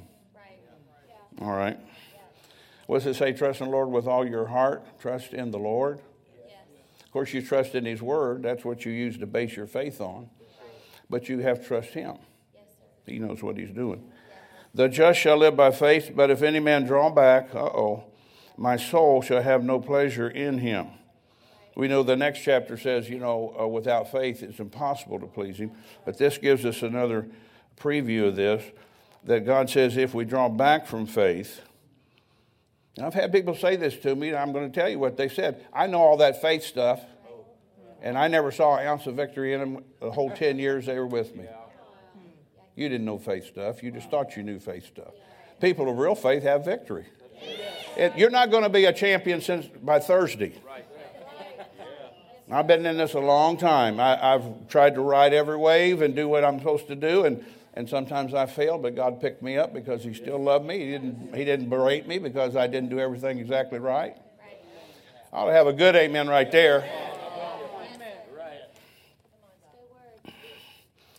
All 1.42 1.56
right. 1.56 1.80
What 2.88 3.04
does 3.04 3.16
it 3.16 3.20
say? 3.20 3.34
Trust 3.34 3.62
in 3.62 3.68
the 3.68 3.72
Lord 3.72 3.90
with 3.90 4.08
all 4.08 4.28
your 4.28 4.48
heart. 4.48 4.84
Trust 5.00 5.34
in 5.34 5.52
the 5.52 5.60
Lord. 5.60 6.00
Of 7.10 7.14
course, 7.14 7.34
you 7.34 7.42
trust 7.42 7.74
in 7.74 7.86
His 7.86 8.04
Word. 8.04 8.44
That's 8.44 8.64
what 8.64 8.86
you 8.86 8.92
use 8.92 9.18
to 9.18 9.26
base 9.26 9.56
your 9.56 9.66
faith 9.66 10.00
on. 10.00 10.30
But 11.10 11.28
you 11.28 11.40
have 11.40 11.60
to 11.60 11.68
trust 11.68 11.90
Him. 11.90 12.18
He 13.08 13.18
knows 13.18 13.42
what 13.42 13.58
He's 13.58 13.72
doing. 13.72 14.04
The 14.76 14.88
just 14.88 15.20
shall 15.20 15.38
live 15.38 15.56
by 15.56 15.72
faith, 15.72 16.12
but 16.16 16.30
if 16.30 16.44
any 16.44 16.60
man 16.60 16.86
draw 16.86 17.10
back, 17.10 17.56
uh 17.56 17.64
oh, 17.64 18.04
my 18.58 18.78
soul 18.78 19.24
shall 19.24 19.42
have 19.42 19.64
no 19.64 19.80
pleasure 19.80 20.30
in 20.30 20.60
him. 20.60 20.90
We 21.76 21.88
know 21.88 22.04
the 22.04 22.16
next 22.16 22.42
chapter 22.42 22.78
says, 22.78 23.10
you 23.10 23.18
know, 23.18 23.56
uh, 23.60 23.66
without 23.66 24.12
faith 24.12 24.44
it's 24.44 24.60
impossible 24.60 25.20
to 25.20 25.26
please 25.26 25.58
him. 25.58 25.72
But 26.06 26.20
this 26.20 26.38
gives 26.38 26.64
us 26.64 26.84
another 26.84 27.28
preview 27.76 28.28
of 28.28 28.36
this 28.36 28.64
that 29.24 29.48
God 29.48 29.72
says 29.72 29.98
if 29.98 30.14
we 30.14 30.24
draw 30.24 30.50
back 30.50 30.86
from 30.86 31.08
faith, 31.08 31.62
and 33.00 33.08
I've 33.08 33.14
had 33.14 33.32
people 33.32 33.56
say 33.56 33.78
this 33.78 33.96
to 34.00 34.14
me, 34.14 34.28
and 34.28 34.38
I'm 34.38 34.52
going 34.52 34.70
to 34.70 34.78
tell 34.78 34.90
you 34.90 35.00
what 35.00 35.16
they 35.16 35.30
said. 35.30 35.66
I 35.72 35.88
know 35.88 36.00
all 36.00 36.18
that 36.18 36.42
faith 36.42 36.66
stuff, 36.66 37.02
and 38.02 38.18
I 38.18 38.28
never 38.28 38.52
saw 38.52 38.76
an 38.76 38.86
ounce 38.86 39.08
of 39.08 39.16
victory 39.16 39.54
in 39.54 39.62
them 39.62 39.84
the 40.02 40.12
whole 40.12 40.30
10 40.30 40.60
years 40.60 40.86
they 40.86 41.00
were 41.00 41.08
with 41.08 41.34
me. 41.34 41.46
You 42.76 42.90
didn't 42.90 43.06
know 43.06 43.18
faith 43.18 43.48
stuff, 43.48 43.82
you 43.82 43.92
just 43.92 44.12
thought 44.12 44.36
you 44.36 44.44
knew 44.44 44.60
faith 44.60 44.86
stuff. 44.86 45.14
People 45.62 45.90
of 45.90 45.98
real 45.98 46.14
faith 46.14 46.44
have 46.44 46.66
victory. 46.66 47.06
It, 47.96 48.18
you're 48.18 48.30
not 48.30 48.52
going 48.52 48.64
to 48.64 48.70
be 48.70 48.84
a 48.84 48.92
champion 48.92 49.40
since 49.40 49.66
by 49.66 50.00
Thursday. 50.00 50.54
I've 52.52 52.68
been 52.68 52.86
in 52.86 52.98
this 52.98 53.14
a 53.14 53.20
long 53.20 53.56
time. 53.56 54.02
I, 54.02 54.18
have 54.18 54.68
tried 54.68 54.96
to 54.96 55.02
ride 55.02 55.34
every 55.34 55.56
wave 55.56 56.02
and 56.02 56.14
do 56.16 56.28
what 56.28 56.44
I'm 56.44 56.58
supposed 56.58 56.88
to 56.88 56.96
do, 56.96 57.24
and 57.24 57.46
and 57.76 57.88
sometimes 57.88 58.34
I 58.34 58.46
failed, 58.46 58.82
but 58.82 58.96
God 58.96 59.22
picked 59.22 59.42
me 59.42 59.58
up 59.58 59.74
because 59.74 60.04
He 60.04 60.14
still 60.14 60.42
loved 60.42 60.66
me. 60.66 60.80
He 60.80 60.92
didn't, 60.92 61.36
he 61.36 61.46
didn't 61.46 61.70
berate 61.70 62.08
me 62.08 62.18
because 62.18 62.56
I 62.56 62.68
didn't 62.68 62.90
do 62.90 63.00
everything 63.00 63.40
exactly 63.40 63.80
right. 63.80 64.16
I'll 65.32 65.50
have 65.50 65.68
a 65.68 65.74
good 65.74 65.96
amen 65.96 66.28
right 66.28 66.52
there. 66.52 66.90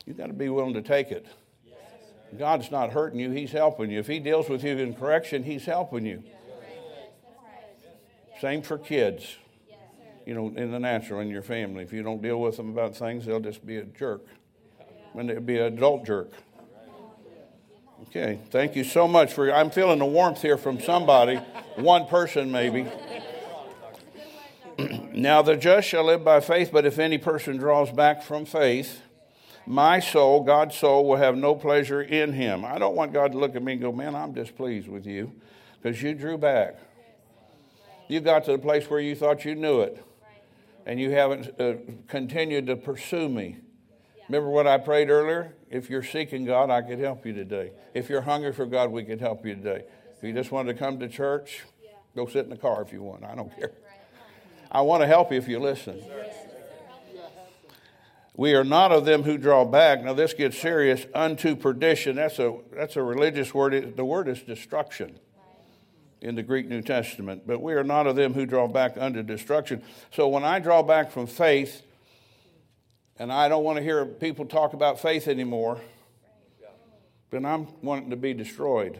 You've 0.04 0.16
got 0.16 0.26
to 0.26 0.32
be 0.32 0.48
willing 0.48 0.74
to 0.74 0.82
take 0.82 1.12
it. 1.12 1.26
God's 2.36 2.70
not 2.70 2.90
hurting 2.90 3.20
you, 3.20 3.30
He's 3.30 3.52
helping 3.52 3.90
you. 3.90 4.00
If 4.00 4.06
He 4.06 4.18
deals 4.18 4.48
with 4.48 4.64
you 4.64 4.76
in 4.76 4.94
correction, 4.94 5.44
He's 5.44 5.64
helping 5.64 6.04
you. 6.04 6.22
Same 8.40 8.62
for 8.62 8.78
kids, 8.78 9.36
you 10.24 10.34
know, 10.34 10.48
in 10.48 10.70
the 10.72 10.78
natural, 10.78 11.20
in 11.20 11.28
your 11.28 11.42
family. 11.42 11.82
If 11.84 11.92
you 11.92 12.02
don't 12.02 12.22
deal 12.22 12.40
with 12.40 12.56
them 12.56 12.70
about 12.70 12.96
things, 12.96 13.26
they'll 13.26 13.40
just 13.40 13.64
be 13.66 13.76
a 13.76 13.84
jerk. 13.84 14.22
And 15.14 15.30
it'd 15.30 15.46
be 15.46 15.58
an 15.58 15.74
adult 15.74 16.06
jerk. 16.06 16.32
Okay, 18.08 18.40
thank 18.50 18.74
you 18.76 18.84
so 18.84 19.06
much 19.06 19.32
for. 19.32 19.52
I'm 19.52 19.70
feeling 19.70 19.98
the 19.98 20.06
warmth 20.06 20.42
here 20.42 20.56
from 20.56 20.80
somebody, 20.80 21.36
one 21.76 22.06
person 22.06 22.50
maybe. 22.50 22.86
Now 25.12 25.42
the 25.42 25.56
just 25.56 25.88
shall 25.88 26.04
live 26.04 26.24
by 26.24 26.40
faith, 26.40 26.70
but 26.72 26.86
if 26.86 26.98
any 26.98 27.18
person 27.18 27.58
draws 27.58 27.90
back 27.90 28.22
from 28.22 28.46
faith, 28.46 29.02
my 29.66 30.00
soul, 30.00 30.42
God's 30.42 30.76
soul, 30.76 31.06
will 31.06 31.16
have 31.16 31.36
no 31.36 31.54
pleasure 31.54 32.00
in 32.00 32.32
him. 32.32 32.64
I 32.64 32.78
don't 32.78 32.96
want 32.96 33.12
God 33.12 33.32
to 33.32 33.38
look 33.38 33.54
at 33.54 33.62
me 33.62 33.72
and 33.72 33.80
go, 33.82 33.92
man, 33.92 34.14
I'm 34.14 34.32
displeased 34.32 34.88
with 34.88 35.06
you 35.06 35.32
because 35.80 36.00
you 36.02 36.14
drew 36.14 36.38
back. 36.38 36.78
You 38.08 38.20
got 38.20 38.44
to 38.46 38.52
the 38.52 38.58
place 38.58 38.88
where 38.88 39.00
you 39.00 39.14
thought 39.14 39.44
you 39.44 39.54
knew 39.54 39.82
it 39.82 40.02
and 40.86 40.98
you 40.98 41.10
haven't 41.10 41.60
uh, 41.60 41.74
continued 42.08 42.66
to 42.66 42.76
pursue 42.76 43.28
me. 43.28 43.58
Remember 44.30 44.50
what 44.50 44.68
I 44.68 44.78
prayed 44.78 45.10
earlier? 45.10 45.54
If 45.70 45.90
you're 45.90 46.04
seeking 46.04 46.44
God, 46.44 46.70
I 46.70 46.82
could 46.82 47.00
help 47.00 47.26
you 47.26 47.32
today. 47.32 47.72
If 47.94 48.08
you're 48.08 48.20
hungry 48.20 48.52
for 48.52 48.64
God, 48.64 48.92
we 48.92 49.02
could 49.02 49.20
help 49.20 49.44
you 49.44 49.56
today. 49.56 49.82
If 50.16 50.22
you 50.22 50.32
just 50.32 50.52
wanted 50.52 50.72
to 50.72 50.78
come 50.78 51.00
to 51.00 51.08
church, 51.08 51.64
go 52.14 52.26
sit 52.26 52.44
in 52.44 52.50
the 52.50 52.56
car 52.56 52.80
if 52.80 52.92
you 52.92 53.02
want. 53.02 53.24
I 53.24 53.34
don't 53.34 53.52
care. 53.58 53.72
I 54.70 54.82
want 54.82 55.02
to 55.02 55.08
help 55.08 55.32
you 55.32 55.38
if 55.38 55.48
you 55.48 55.58
listen. 55.58 56.00
We 58.36 58.54
are 58.54 58.62
not 58.62 58.92
of 58.92 59.04
them 59.04 59.24
who 59.24 59.36
draw 59.36 59.64
back. 59.64 60.04
Now 60.04 60.14
this 60.14 60.32
gets 60.32 60.56
serious. 60.56 61.06
Unto 61.12 61.56
perdition. 61.56 62.14
That's 62.14 62.38
a 62.38 62.56
that's 62.72 62.94
a 62.94 63.02
religious 63.02 63.52
word. 63.52 63.96
The 63.96 64.04
word 64.04 64.28
is 64.28 64.40
destruction 64.42 65.18
in 66.20 66.36
the 66.36 66.44
Greek 66.44 66.68
New 66.68 66.82
Testament. 66.82 67.48
But 67.48 67.60
we 67.60 67.72
are 67.72 67.82
not 67.82 68.06
of 68.06 68.14
them 68.14 68.34
who 68.34 68.46
draw 68.46 68.68
back 68.68 68.96
unto 68.96 69.24
destruction. 69.24 69.82
So 70.12 70.28
when 70.28 70.44
I 70.44 70.60
draw 70.60 70.84
back 70.84 71.10
from 71.10 71.26
faith, 71.26 71.82
and 73.20 73.30
I 73.30 73.50
don't 73.50 73.62
want 73.62 73.76
to 73.76 73.82
hear 73.82 74.06
people 74.06 74.46
talk 74.46 74.72
about 74.72 74.98
faith 74.98 75.28
anymore, 75.28 75.78
then 77.30 77.44
I'm 77.44 77.68
wanting 77.82 78.08
to 78.10 78.16
be 78.16 78.32
destroyed. 78.32 78.98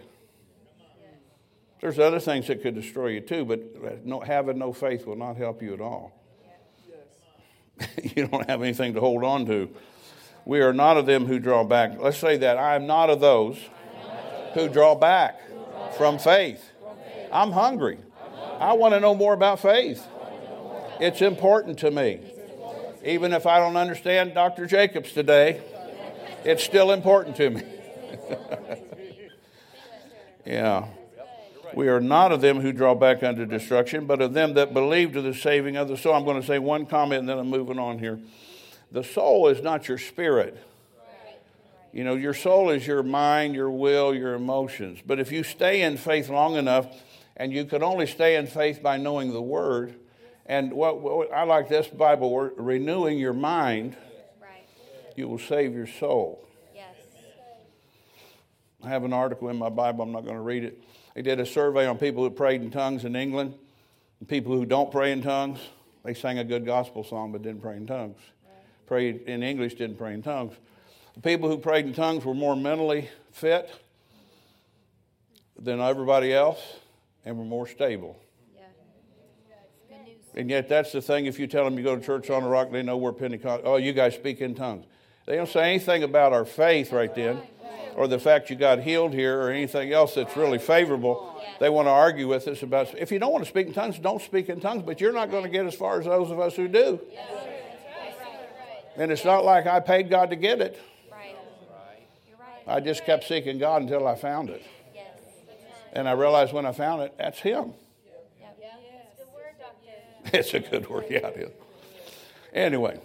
There's 1.81 1.99
other 1.99 2.21
things 2.21 2.47
that 2.49 2.61
could 2.61 2.75
destroy 2.75 3.09
you 3.09 3.21
too, 3.23 3.47
but 3.47 4.05
no, 4.05 4.21
having 4.21 4.59
no 4.59 4.75
faith 4.75 5.07
will 5.07 5.17
not 5.17 5.39
help 5.39 5.63
you 5.63 5.73
at 5.73 5.81
all. 5.81 6.13
you 8.15 8.27
don't 8.27 8.47
have 8.47 8.63
anything 8.63 8.93
to 8.93 9.01
hold 9.01 9.25
on 9.25 9.47
to. 9.47 9.71
We 10.45 10.61
are 10.61 10.75
not 10.75 10.99
of 10.99 11.07
them 11.07 11.25
who 11.25 11.39
draw 11.39 11.65
back. 11.65 11.99
Let's 11.99 12.19
say 12.19 12.37
that. 12.37 12.59
I 12.59 12.75
am 12.77 12.87
not 12.87 13.09
of 13.09 13.21
those 13.21 13.57
who 14.53 14.69
draw 14.69 14.95
back 14.95 15.41
from 15.97 16.19
faith. 16.19 16.63
I'm 17.33 17.53
hungry. 17.53 17.97
I 18.59 18.75
want 18.75 18.93
to 18.93 19.01
know 19.01 19.15
more 19.15 19.33
about 19.33 19.61
faith. 19.61 20.07
It's 21.01 21.23
important 21.23 21.79
to 21.79 21.91
me. 21.91 22.21
Even 23.05 23.33
if 23.33 23.47
I 23.47 23.59
don't 23.59 23.77
understand 23.77 24.35
Dr. 24.35 24.67
Jacobs 24.67 25.13
today, 25.13 25.63
it's 26.45 26.63
still 26.63 26.91
important 26.91 27.37
to 27.37 27.51
me. 27.51 27.63
yeah. 30.47 30.89
We 31.75 31.89
are 31.89 32.01
not 32.01 32.33
of 32.33 32.41
them 32.41 32.61
who 32.61 32.73
draw 32.73 32.95
back 32.95 33.23
unto 33.23 33.47
destruction, 33.47 34.07
but 34.07 34.21
of 34.21 34.35
them 34.35 34.55
that 34.55 34.75
believe 34.75 35.13
to 35.13 35.23
the 35.23 35.35
saving 35.35 35.77
of 35.77 35.89
the 35.89 35.97
soul. 35.97 36.15
I'm 36.15 36.25
going 36.25 36.41
to 36.41 36.47
say 36.47 36.59
one 36.59 36.87
comment 36.87 37.21
and 37.21 37.29
then 37.29 37.39
I'm 37.39 37.49
moving 37.49 37.79
on 37.79 37.99
here. 37.99 38.19
The 38.91 39.05
soul 39.05 39.49
is 39.49 39.63
not 39.63 39.89
your 39.89 39.99
spirit. 39.99 40.59
You 41.93 42.05
know, 42.05 42.15
your 42.15 42.35
soul 42.35 42.71
is 42.71 42.87
your 42.87 43.03
mind, 43.03 43.55
your 43.55 43.71
will, 43.71 44.15
your 44.15 44.35
emotions. 44.35 45.01
But 45.05 45.21
if 45.21 45.33
you 45.33 45.43
stay 45.43 45.83
in 45.83 45.97
faith 45.97 46.29
long 46.29 46.57
enough, 46.57 46.87
and 47.37 47.53
you 47.53 47.65
can 47.65 47.83
only 47.83 48.07
stay 48.07 48.37
in 48.37 48.47
faith 48.47 48.83
by 48.83 48.97
knowing 48.97 49.33
the 49.33 49.43
Word, 49.43 49.95
and 50.51 50.73
what, 50.73 51.01
what 51.01 51.33
I 51.33 51.45
like 51.45 51.69
this 51.69 51.87
Bible 51.87 52.31
word, 52.31 52.53
renewing 52.57 53.19
your 53.19 53.33
mind, 53.33 53.97
right. 54.43 54.67
you 55.17 55.29
will 55.29 55.39
save 55.39 55.75
your 55.75 55.87
soul. 55.87 56.47
Yes. 56.75 56.95
I 58.83 58.89
have 58.89 59.05
an 59.05 59.13
article 59.13 59.49
in 59.49 59.57
my 59.57 59.69
Bible, 59.69 60.03
I'm 60.03 60.13
not 60.13 60.25
going 60.25 60.37
to 60.37 60.43
read 60.43 60.65
it 60.65 60.83
they 61.15 61.23
did 61.23 61.41
a 61.41 61.47
survey 61.47 61.87
on 61.87 61.99
people 61.99 62.23
who 62.23 62.31
prayed 62.31 62.63
in 62.63 62.71
tongues 62.71 63.05
in 63.05 63.17
England, 63.17 63.55
and 64.21 64.29
people 64.29 64.55
who 64.55 64.65
don't 64.65 64.91
pray 64.91 65.13
in 65.13 65.23
tongues. 65.23 65.59
They 66.05 66.15
sang 66.15 66.39
a 66.39 66.45
good 66.45 66.65
gospel 66.65 67.05
song 67.05 67.33
but 67.33 67.43
didn't 67.43 67.63
pray 67.63 67.77
in 67.77 67.87
tongues. 67.87 68.19
Prayed 68.87 69.23
in 69.27 69.43
English, 69.43 69.75
didn't 69.75 69.99
pray 69.99 70.15
in 70.15 70.23
tongues. 70.23 70.55
The 71.15 71.21
people 71.21 71.49
who 71.49 71.59
prayed 71.59 71.87
in 71.87 71.93
tongues 71.93 72.25
were 72.25 72.35
more 72.35 72.57
mentally 72.57 73.09
fit 73.33 73.71
than 75.59 75.81
everybody 75.81 76.33
else 76.33 76.61
and 77.25 77.37
were 77.37 77.45
more 77.45 77.67
stable. 77.67 78.19
And 80.35 80.49
yet, 80.49 80.69
that's 80.69 80.93
the 80.93 81.03
thing. 81.03 81.27
If 81.27 81.39
you 81.39 81.47
tell 81.47 81.65
them 81.65 81.77
you 81.77 81.83
go 81.83 81.97
to 81.97 82.03
church 82.03 82.31
on 82.31 82.45
the 82.45 82.49
rock, 82.49 82.71
they 82.71 82.83
know 82.83 82.97
we're 82.97 83.13
Pentecost. 83.13 83.63
Oh, 83.65 83.77
you 83.77 83.93
guys 83.93 84.15
speak 84.15 84.41
in 84.41 84.55
tongues. 84.55 84.87
They 85.27 85.37
don't 85.37 85.49
say 85.49 85.71
anything 85.71 86.03
about 86.03 86.33
our 86.33 86.45
faith 86.45 86.93
right 86.93 87.15
then 87.15 87.43
or 87.95 88.09
the 88.09 88.19
fact 88.19 88.51
you 88.51 88.57
got 88.57 88.81
healed 88.81 89.13
here 89.13 89.41
or 89.41 89.51
anything 89.51 89.93
else 89.93 90.15
that's 90.15 90.37
really 90.37 90.59
favorable. 90.59 91.43
They 91.59 91.69
want 91.69 91.87
to 91.87 91.91
argue 91.91 92.29
with 92.29 92.49
us 92.49 92.63
about 92.63 92.95
if 92.99 93.13
you 93.13 93.19
don't 93.19 93.33
want 93.33 93.45
to 93.45 93.51
speak 93.51 93.67
in 93.67 93.73
tongues, 93.73 93.99
don't 93.99 94.23
speak 94.23 94.49
in 94.49 94.61
tongues, 94.61 94.83
but 94.85 95.01
you're 95.01 95.13
not 95.13 95.31
going 95.31 95.43
to 95.43 95.51
get 95.51 95.67
as 95.67 95.75
far 95.75 95.99
as 96.01 96.07
those 96.07 96.31
of 96.31 96.41
us 96.41 96.57
who 96.57 96.69
do. 96.69 97.01
And 98.97 99.11
it's 99.13 99.25
not 99.25 99.45
like 99.45 99.67
I 99.67 99.81
paid 99.81 100.11
God 100.11 100.31
to 100.31 100.37
get 100.37 100.61
it. 100.61 100.81
I 102.67 102.81
just 102.81 103.05
kept 103.05 103.25
seeking 103.25 103.59
God 103.59 103.83
until 103.83 104.07
I 104.07 104.15
found 104.15 104.51
it. 104.51 104.63
And 105.93 106.09
I 106.09 106.13
realized 106.13 106.53
when 106.53 106.67
I 106.67 106.73
found 106.73 107.03
it, 107.03 107.15
that's 107.19 107.41
Him. 107.41 107.75
It's 110.35 110.55
a 110.55 110.61
good 110.61 110.89
word, 110.89 111.07
yeah, 111.11 111.27
it 111.29 111.37
is. 111.37 111.51
Anyway, 112.53 113.01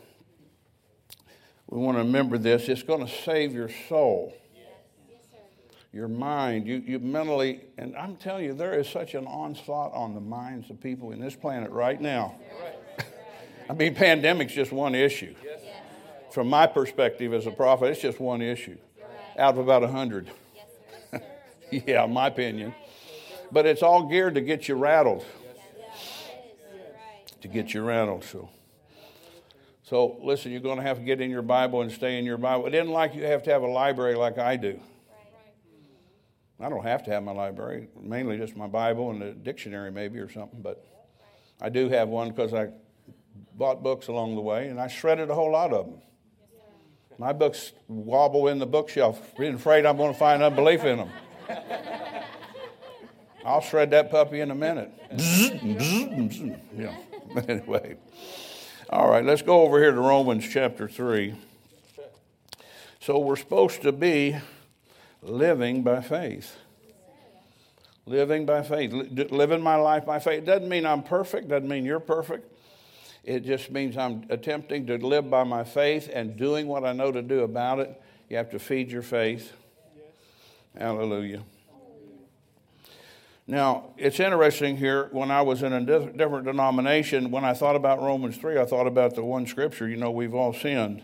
we 1.68 1.80
want 1.80 1.98
to 1.98 2.04
remember 2.04 2.38
this. 2.38 2.70
It's 2.70 2.84
going 2.84 3.06
to 3.06 3.12
save 3.12 3.54
your 3.54 3.70
soul 3.90 4.34
your 5.96 6.10
mind, 6.10 6.68
you, 6.68 6.84
you 6.86 7.00
mentally, 7.00 7.62
and 7.78 7.96
I'm 7.96 8.18
telling 8.18 8.44
you, 8.44 8.54
there 8.54 8.78
is 8.78 8.88
such 8.90 9.16
an 9.16 9.26
onslaught 9.26 9.94
on 9.94 10.14
the 10.14 10.20
minds 10.20 10.70
of 10.70 10.82
people 10.82 11.14
in 11.14 11.22
this 11.22 11.36
planet 11.36 11.72
right 11.72 12.00
now. 12.00 12.36
I 13.70 13.74
mean, 13.74 13.96
pandemic's 13.96 14.52
just 14.52 14.74
one 14.74 14.94
issue. 14.94 15.34
From 16.32 16.50
my 16.50 16.68
perspective 16.68 17.34
as 17.34 17.48
a 17.48 17.52
prophet, 17.52 17.86
it's 17.86 18.02
just 18.02 18.20
one 18.20 18.42
issue 18.42 18.78
out 19.38 19.54
of 19.54 19.60
about 19.60 19.84
a 19.84 19.88
hundred. 19.88 20.30
yeah, 21.72 22.06
my 22.08 22.28
opinion. 22.28 22.76
But 23.50 23.66
it's 23.66 23.82
all 23.82 24.04
geared 24.04 24.36
to 24.36 24.42
get 24.42 24.68
you 24.68 24.76
rattled. 24.76 25.24
To 27.42 27.48
get 27.48 27.74
you 27.74 27.84
rattled. 27.84 28.24
So, 28.24 28.50
so 29.84 30.18
listen, 30.24 30.52
you're 30.52 30.62
going 30.62 30.78
to 30.78 30.84
have 30.84 30.98
to 30.98 31.04
get 31.04 31.22
in 31.22 31.30
your 31.30 31.42
Bible 31.42 31.82
and 31.82 31.92
stay 31.92 32.18
in 32.18 32.26
your 32.26 32.38
Bible. 32.38 32.66
It 32.66 32.74
isn't 32.74 32.90
like 32.90 33.14
you 33.14 33.24
have 33.24 33.44
to 33.44 33.52
have 33.52 33.62
a 33.62 33.68
library 33.68 34.16
like 34.16 34.38
I 34.38 34.56
do. 34.56 34.80
I 36.60 36.70
don't 36.70 36.84
have 36.84 37.04
to 37.04 37.12
have 37.12 37.24
my 37.24 37.34
library, 37.34 37.90
mainly 38.00 38.38
just 38.38 38.56
my 38.56 38.68
Bible 38.68 39.12
and 39.12 39.22
a 39.22 39.34
dictionary, 39.34 39.92
maybe, 39.92 40.20
or 40.20 40.30
something, 40.30 40.62
but 40.62 40.86
I 41.62 41.70
do 41.70 41.90
have 41.90 42.08
one 42.08 42.30
because 42.30 42.54
I 42.54 42.70
bought 43.56 43.84
books 43.84 44.08
along 44.08 44.36
the 44.36 44.42
way 44.42 44.70
and 44.70 44.80
I 44.80 44.88
shredded 44.88 45.30
a 45.30 45.36
whole 45.36 45.52
lot 45.52 45.74
of 45.74 45.86
them. 45.86 46.02
My 47.18 47.34
books 47.34 47.72
wobble 47.88 48.48
in 48.48 48.60
the 48.60 48.66
bookshelf, 48.66 49.34
being 49.38 49.56
afraid 49.56 49.86
I'm 49.86 49.98
going 49.98 50.14
to 50.14 50.20
find 50.20 50.44
unbelief 50.44 50.84
in 50.84 50.98
them. 50.98 51.10
I'll 53.46 53.62
shred 53.62 53.92
that 53.92 54.10
puppy 54.10 54.40
in 54.42 54.50
a 54.50 54.56
minute. 54.56 54.92
yeah. 56.76 56.98
Anyway. 57.48 57.98
All 58.90 59.10
right, 59.10 59.26
let's 59.26 59.42
go 59.42 59.64
over 59.64 59.80
here 59.80 59.92
to 59.92 60.00
Romans 60.00 60.48
chapter 60.48 60.88
3. 60.88 61.36
So 63.02 63.20
we're 63.20 63.36
supposed 63.36 63.82
to 63.82 63.92
be 63.92 64.38
living 65.22 65.84
by 65.84 66.02
faith. 66.02 66.56
Living 68.06 68.46
by 68.46 68.62
faith. 68.62 68.92
Living 68.94 69.62
my 69.62 69.76
life 69.76 70.06
by 70.06 70.20
faith. 70.20 70.44
It 70.44 70.46
doesn't 70.46 70.70
mean 70.70 70.86
I'm 70.86 71.04
perfect, 71.04 71.50
doesn't 71.50 71.68
mean 71.68 71.84
you're 71.84 72.00
perfect. 72.00 72.52
It 73.24 73.44
just 73.44 73.72
means 73.72 73.98
I'm 73.98 74.26
attempting 74.30 74.86
to 74.88 74.98
live 74.98 75.30
by 75.30 75.44
my 75.44 75.64
faith 75.64 76.10
and 76.14 76.38
doing 76.38 76.68
what 76.68 76.86
I 76.86 76.94
know 76.94 77.12
to 77.12 77.24
do 77.24 77.42
about 77.42 77.80
it. 77.80 78.00
You 78.30 78.38
have 78.38 78.52
to 78.52 78.60
feed 78.60 78.92
your 78.92 79.02
faith. 79.02 79.52
Hallelujah. 80.78 81.44
Now, 83.48 83.94
it's 83.98 84.20
interesting 84.20 84.76
here, 84.76 85.08
when 85.12 85.30
I 85.30 85.44
was 85.44 85.62
in 85.62 85.72
a 85.72 85.82
different 85.82 86.46
denomination, 86.46 87.30
when 87.30 87.46
I 87.46 87.54
thought 87.54 87.76
about 87.76 88.02
Romans 88.02 88.38
3, 88.38 88.60
I 88.60 88.66
thought 88.66 88.88
about 88.88 89.14
the 89.14 89.24
one 89.24 89.46
scripture, 89.46 89.88
you 89.88 89.98
know, 89.98 90.10
we've 90.10 90.34
all 90.34 90.52
sinned. 90.52 91.04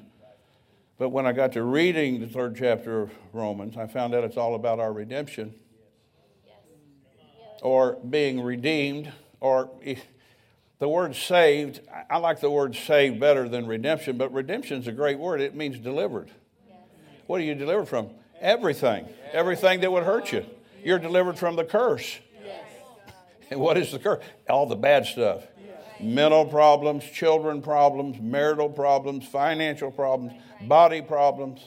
But 0.98 1.10
when 1.10 1.28
I 1.28 1.34
got 1.34 1.52
to 1.54 1.64
reading 1.64 2.20
the 2.20 2.28
third 2.28 2.56
chapter 2.56 3.02
of 3.02 3.12
Romans, 3.32 3.78
I 3.78 3.86
found 3.86 4.16
out 4.16 4.24
it's 4.24 4.38
all 4.38 4.56
about 4.56 4.80
our 4.80 4.92
redemption 4.92 5.54
or 7.62 7.98
being 8.10 8.42
redeemed 8.42 9.12
or 9.40 9.70
the 10.80 10.88
word 10.88 11.16
saved. 11.16 11.82
I 12.10 12.18
like 12.18 12.40
the 12.40 12.50
word 12.50 12.76
saved 12.76 13.20
better 13.20 13.48
than 13.48 13.68
redemption, 13.68 14.18
but 14.18 14.34
redemption 14.34 14.80
is 14.80 14.88
a 14.88 14.92
great 14.92 15.20
word. 15.20 15.42
It 15.42 15.54
means 15.54 15.78
delivered. 15.78 16.32
What 17.28 17.40
are 17.40 17.44
you 17.44 17.54
delivered 17.54 17.88
from? 17.88 18.10
Everything. 18.40 19.08
Everything 19.32 19.82
that 19.82 19.92
would 19.92 20.04
hurt 20.04 20.32
you. 20.32 20.44
You're 20.84 21.00
delivered 21.00 21.38
from 21.38 21.56
the 21.56 21.64
curse. 21.64 22.18
What 23.52 23.78
is 23.78 23.92
the 23.92 24.00
curse? 24.00 24.24
All 24.50 24.66
the 24.66 24.76
bad 24.76 25.06
stuff 25.06 25.46
mental 26.00 26.46
problems, 26.46 27.04
children 27.04 27.62
problems, 27.62 28.20
marital 28.20 28.70
problems, 28.70 29.28
financial 29.28 29.92
problems, 29.92 30.34
body 30.62 31.02
problems, 31.02 31.62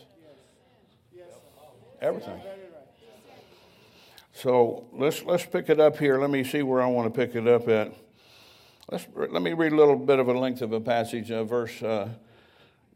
everything. 2.00 2.40
So 4.32 4.86
let's 4.92 5.22
let's 5.22 5.46
pick 5.46 5.68
it 5.68 5.78
up 5.78 5.96
here. 5.96 6.18
Let 6.18 6.30
me 6.30 6.42
see 6.42 6.62
where 6.62 6.82
I 6.82 6.86
want 6.86 7.12
to 7.12 7.26
pick 7.26 7.36
it 7.36 7.46
up 7.46 7.68
at. 7.68 7.94
Let's, 8.90 9.06
let 9.14 9.40
me 9.40 9.52
read 9.52 9.72
a 9.72 9.76
little 9.76 9.96
bit 9.96 10.18
of 10.18 10.28
a 10.28 10.32
length 10.32 10.60
of 10.60 10.72
a 10.72 10.80
passage, 10.80 11.30
uh, 11.30 11.44
verse 11.44 11.82
uh, 11.82 12.10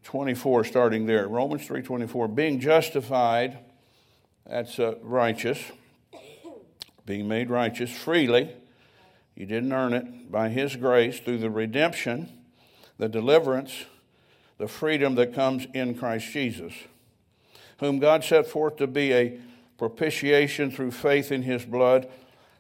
24, 0.05 0.65
starting 0.65 1.07
there. 1.07 1.29
Romans 1.29 1.67
3.24, 1.67 2.35
being 2.35 2.61
justified, 2.61 3.59
that's 4.47 4.79
uh, 4.79 4.97
righteous, 5.01 5.59
being 7.07 7.27
made 7.27 7.49
righteous 7.49 7.91
freely, 7.91 8.55
you 9.39 9.47
didn't 9.47 9.73
earn 9.73 9.93
it, 9.93 10.33
by 10.33 10.49
his 10.49 10.75
grace 10.75 11.21
through 11.21 11.39
the 11.39 11.49
redemption, 11.49 12.29
the 12.99 13.09
deliverance, 13.09 13.85
the 14.59 14.67
freedom 14.67 15.15
that 15.15 15.33
comes 15.33 15.69
in 15.73 15.95
Christ 15.95 16.33
Jesus, 16.33 16.73
whom 17.79 18.01
God 18.01 18.25
set 18.25 18.49
forth 18.49 18.79
to 18.79 18.89
be 18.89 19.13
a 19.13 19.39
propitiation 19.79 20.73
through 20.73 20.91
faith 20.91 21.31
in 21.31 21.43
his 21.43 21.65
blood. 21.65 22.09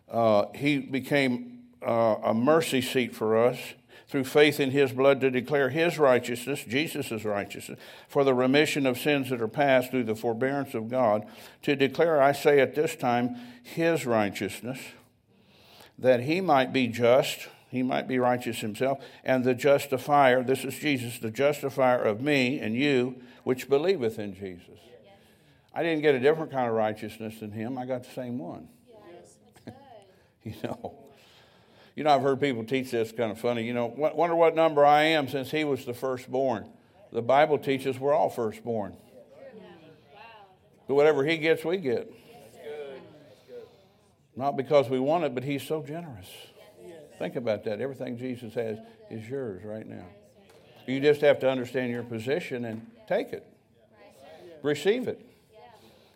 Uh, 0.09 0.45
he 0.55 0.79
became 0.79 1.65
uh, 1.85 2.15
a 2.23 2.33
mercy 2.33 2.81
seat 2.81 3.13
for 3.13 3.37
us 3.37 3.59
through 4.07 4.23
faith 4.23 4.61
in 4.61 4.71
his 4.71 4.93
blood 4.93 5.21
to 5.21 5.33
declare 5.33 5.71
his 5.71 5.99
righteousness, 5.99 6.63
Jesus' 6.63 7.25
righteousness, 7.25 7.81
for 8.07 8.23
the 8.23 8.35
remission 8.35 8.87
of 8.87 9.01
sins 9.01 9.31
that 9.31 9.43
are 9.43 9.49
past 9.49 9.91
through 9.91 10.05
the 10.05 10.15
forbearance 10.15 10.75
of 10.75 10.89
God, 10.89 11.27
to 11.63 11.75
declare, 11.75 12.23
I 12.23 12.31
say 12.31 12.61
at 12.61 12.77
this 12.77 12.95
time, 12.95 13.35
his 13.65 14.07
righteousness, 14.07 14.79
that 15.99 16.21
he 16.21 16.41
might 16.41 16.73
be 16.73 16.87
just, 16.87 17.49
he 17.69 17.83
might 17.83 18.07
be 18.07 18.19
righteous 18.19 18.61
himself, 18.61 19.03
and 19.25 19.45
the 19.45 19.55
justifier, 19.55 20.43
this 20.43 20.65
is 20.65 20.75
Jesus, 20.75 21.19
the 21.19 21.31
justifier 21.31 22.03
of 22.03 22.21
me 22.21 22.59
and 22.59 22.75
you, 22.75 23.17
which 23.45 23.69
believeth 23.69 24.19
in 24.19 24.35
Jesus. 24.35 24.79
I 25.75 25.83
didn't 25.83 26.03
get 26.03 26.15
a 26.15 26.21
different 26.21 26.51
kind 26.51 26.69
of 26.69 26.75
righteousness 26.75 27.41
than 27.41 27.53
him, 27.53 27.79
I 27.79 27.87
got 27.87 28.05
the 28.05 28.11
same 28.15 28.39
one. 28.39 28.69
you 30.45 30.55
know. 30.63 30.95
You 31.95 32.05
know, 32.05 32.15
I've 32.15 32.23
heard 32.23 32.41
people 32.41 32.63
teach 32.63 32.93
this 32.93 33.11
kind 33.11 33.33
of 33.33 33.41
funny. 33.41 33.65
You 33.65 33.75
know, 33.75 33.87
wonder 33.87 34.37
what 34.37 34.55
number 34.55 34.87
I 34.87 35.03
am 35.03 35.27
since 35.27 35.51
he 35.51 35.65
was 35.65 35.85
the 35.85 35.93
firstborn. 35.93 36.65
The 37.11 37.23
Bible 37.23 37.59
teaches 37.59 37.99
we're 37.99 38.15
all 38.15 38.31
firstborn. 38.31 38.97
But 40.87 40.95
whatever 40.95 41.25
he 41.25 41.39
gets, 41.39 41.65
we 41.65 41.79
get. 41.79 42.09
Not 44.39 44.57
because 44.57 44.89
we 44.89 45.01
want 45.01 45.25
it, 45.25 45.35
but 45.35 45.43
he's 45.43 45.65
so 45.65 45.83
generous. 45.83 46.29
Think 47.19 47.35
about 47.35 47.65
that. 47.65 47.81
Everything 47.81 48.17
Jesus 48.17 48.55
has 48.55 48.79
is 49.11 49.29
yours 49.29 49.65
right 49.65 49.85
now. 49.85 50.05
You 50.87 51.01
just 51.01 51.23
have 51.23 51.41
to 51.41 51.51
understand 51.51 51.91
your 51.91 52.05
position 52.05 52.65
and 52.65 52.87
take 53.09 53.33
it. 53.33 53.45
Receive 54.63 55.09
it. 55.09 55.27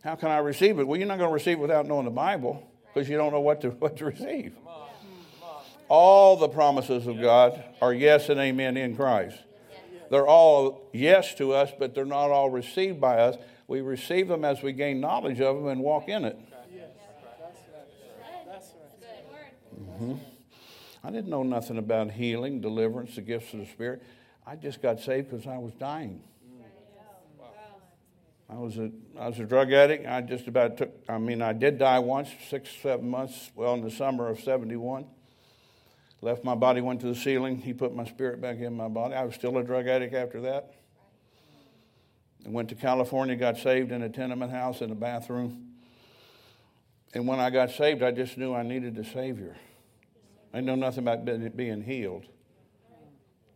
How 0.04 0.14
can 0.14 0.30
I 0.30 0.38
receive 0.38 0.78
it? 0.78 0.86
Well, 0.86 1.00
you're 1.00 1.08
not 1.08 1.18
going 1.18 1.30
to 1.30 1.34
receive 1.34 1.58
it 1.58 1.60
without 1.60 1.86
knowing 1.86 2.04
the 2.04 2.12
Bible 2.12 2.64
because 2.94 3.08
you 3.08 3.16
don't 3.16 3.32
know 3.32 3.40
what 3.40 3.60
to, 3.62 3.70
what 3.70 3.96
to 3.96 4.04
receive. 4.04 4.54
All 5.88 6.36
the 6.36 6.48
promises 6.48 7.08
of 7.08 7.20
God 7.20 7.62
are 7.82 7.92
yes 7.92 8.28
and 8.28 8.38
amen 8.38 8.76
in 8.76 8.94
Christ. 8.94 9.36
They're 10.10 10.28
all 10.28 10.88
yes 10.92 11.34
to 11.34 11.54
us, 11.54 11.72
but 11.76 11.92
they're 11.92 12.04
not 12.04 12.30
all 12.30 12.50
received 12.50 13.00
by 13.00 13.18
us. 13.18 13.36
We 13.66 13.80
receive 13.80 14.28
them 14.28 14.44
as 14.44 14.62
we 14.62 14.72
gain 14.72 15.00
knowledge 15.00 15.40
of 15.40 15.56
them 15.56 15.66
and 15.66 15.80
walk 15.80 16.08
in 16.08 16.24
it. 16.24 16.38
Mm-hmm. 20.02 21.06
I 21.06 21.10
didn't 21.10 21.30
know 21.30 21.42
nothing 21.42 21.78
about 21.78 22.10
healing, 22.10 22.60
deliverance, 22.60 23.14
the 23.14 23.22
gifts 23.22 23.52
of 23.52 23.60
the 23.60 23.66
Spirit. 23.66 24.02
I 24.46 24.56
just 24.56 24.82
got 24.82 25.00
saved 25.00 25.30
because 25.30 25.46
I 25.46 25.58
was 25.58 25.72
dying. 25.74 26.22
I 28.50 28.56
was 28.56 28.76
a 28.76 28.90
I 29.18 29.28
was 29.28 29.38
a 29.38 29.44
drug 29.44 29.72
addict. 29.72 30.06
I 30.06 30.20
just 30.20 30.46
about 30.46 30.76
took. 30.76 30.90
I 31.08 31.16
mean, 31.16 31.40
I 31.40 31.54
did 31.54 31.78
die 31.78 32.00
once, 32.00 32.28
six 32.50 32.68
seven 32.82 33.08
months. 33.08 33.50
Well, 33.54 33.74
in 33.74 33.80
the 33.80 33.90
summer 33.90 34.28
of 34.28 34.40
'71. 34.40 35.06
Left 36.20 36.44
my 36.44 36.54
body, 36.54 36.80
went 36.80 37.00
to 37.00 37.06
the 37.06 37.16
ceiling. 37.16 37.58
He 37.58 37.72
put 37.72 37.96
my 37.96 38.04
spirit 38.04 38.40
back 38.40 38.58
in 38.58 38.76
my 38.76 38.88
body. 38.88 39.14
I 39.14 39.24
was 39.24 39.34
still 39.34 39.56
a 39.58 39.64
drug 39.64 39.88
addict 39.88 40.14
after 40.14 40.42
that. 40.42 40.74
I 42.46 42.48
went 42.48 42.68
to 42.68 42.74
California, 42.76 43.34
got 43.34 43.56
saved 43.56 43.90
in 43.90 44.02
a 44.02 44.08
tenement 44.08 44.52
house 44.52 44.82
in 44.82 44.90
a 44.90 44.94
bathroom. 44.94 45.72
And 47.14 47.26
when 47.26 47.40
I 47.40 47.50
got 47.50 47.70
saved, 47.70 48.02
I 48.02 48.12
just 48.12 48.38
knew 48.38 48.54
I 48.54 48.62
needed 48.62 48.96
a 48.98 49.04
Savior. 49.04 49.56
I 50.54 50.60
know 50.60 50.74
nothing 50.74 51.06
about 51.06 51.24
being 51.56 51.82
healed. 51.82 52.26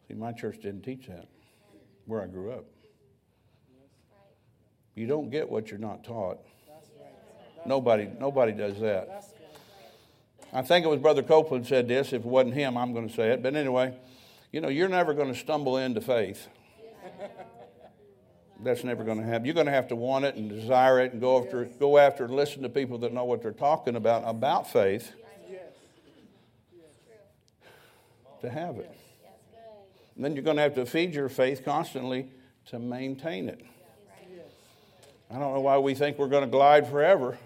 See, 0.08 0.14
my 0.14 0.32
church 0.32 0.56
didn't 0.62 0.82
teach 0.82 1.08
that 1.08 1.26
where 2.06 2.22
I 2.22 2.26
grew 2.26 2.52
up. 2.52 2.64
You 4.94 5.06
don't 5.06 5.28
get 5.30 5.50
what 5.50 5.70
you're 5.70 5.80
not 5.80 6.04
taught. 6.04 6.38
Nobody, 7.66 8.08
nobody 8.18 8.52
does 8.52 8.80
that. 8.80 9.24
I 10.52 10.62
think 10.62 10.86
it 10.86 10.88
was 10.88 11.00
Brother 11.00 11.22
Copeland 11.22 11.66
said 11.66 11.88
this. 11.88 12.12
If 12.12 12.20
it 12.20 12.24
wasn't 12.24 12.54
him, 12.54 12.78
I'm 12.78 12.94
going 12.94 13.08
to 13.08 13.14
say 13.14 13.30
it. 13.30 13.42
But 13.42 13.56
anyway, 13.56 13.94
you 14.52 14.60
know, 14.60 14.68
you're 14.68 14.88
never 14.88 15.12
going 15.12 15.32
to 15.32 15.38
stumble 15.38 15.76
into 15.76 16.00
faith. 16.00 16.46
That's 18.62 18.84
never 18.84 19.04
going 19.04 19.18
to 19.18 19.24
happen. 19.24 19.44
You're 19.44 19.54
going 19.54 19.66
to 19.66 19.72
have 19.72 19.88
to 19.88 19.96
want 19.96 20.24
it 20.24 20.36
and 20.36 20.48
desire 20.48 21.00
it 21.00 21.12
and 21.12 21.20
go 21.20 21.42
after, 21.44 21.66
go 21.78 21.98
after 21.98 22.24
and 22.24 22.34
listen 22.34 22.62
to 22.62 22.70
people 22.70 22.96
that 22.98 23.12
know 23.12 23.24
what 23.24 23.42
they're 23.42 23.52
talking 23.52 23.96
about 23.96 24.22
about 24.24 24.72
faith 24.72 25.12
to 28.40 28.50
have 28.50 28.78
it. 28.78 28.90
And 30.14 30.24
then 30.24 30.34
you're 30.34 30.44
going 30.44 30.56
to 30.56 30.62
have 30.62 30.74
to 30.74 30.86
feed 30.86 31.14
your 31.14 31.28
faith 31.28 31.64
constantly 31.64 32.28
to 32.66 32.78
maintain 32.78 33.48
it. 33.48 33.64
I 35.30 35.38
don't 35.38 35.54
know 35.54 35.60
why 35.60 35.78
we 35.78 35.94
think 35.94 36.18
we're 36.18 36.28
going 36.28 36.44
to 36.44 36.50
glide 36.50 36.88
forever. 36.88 37.38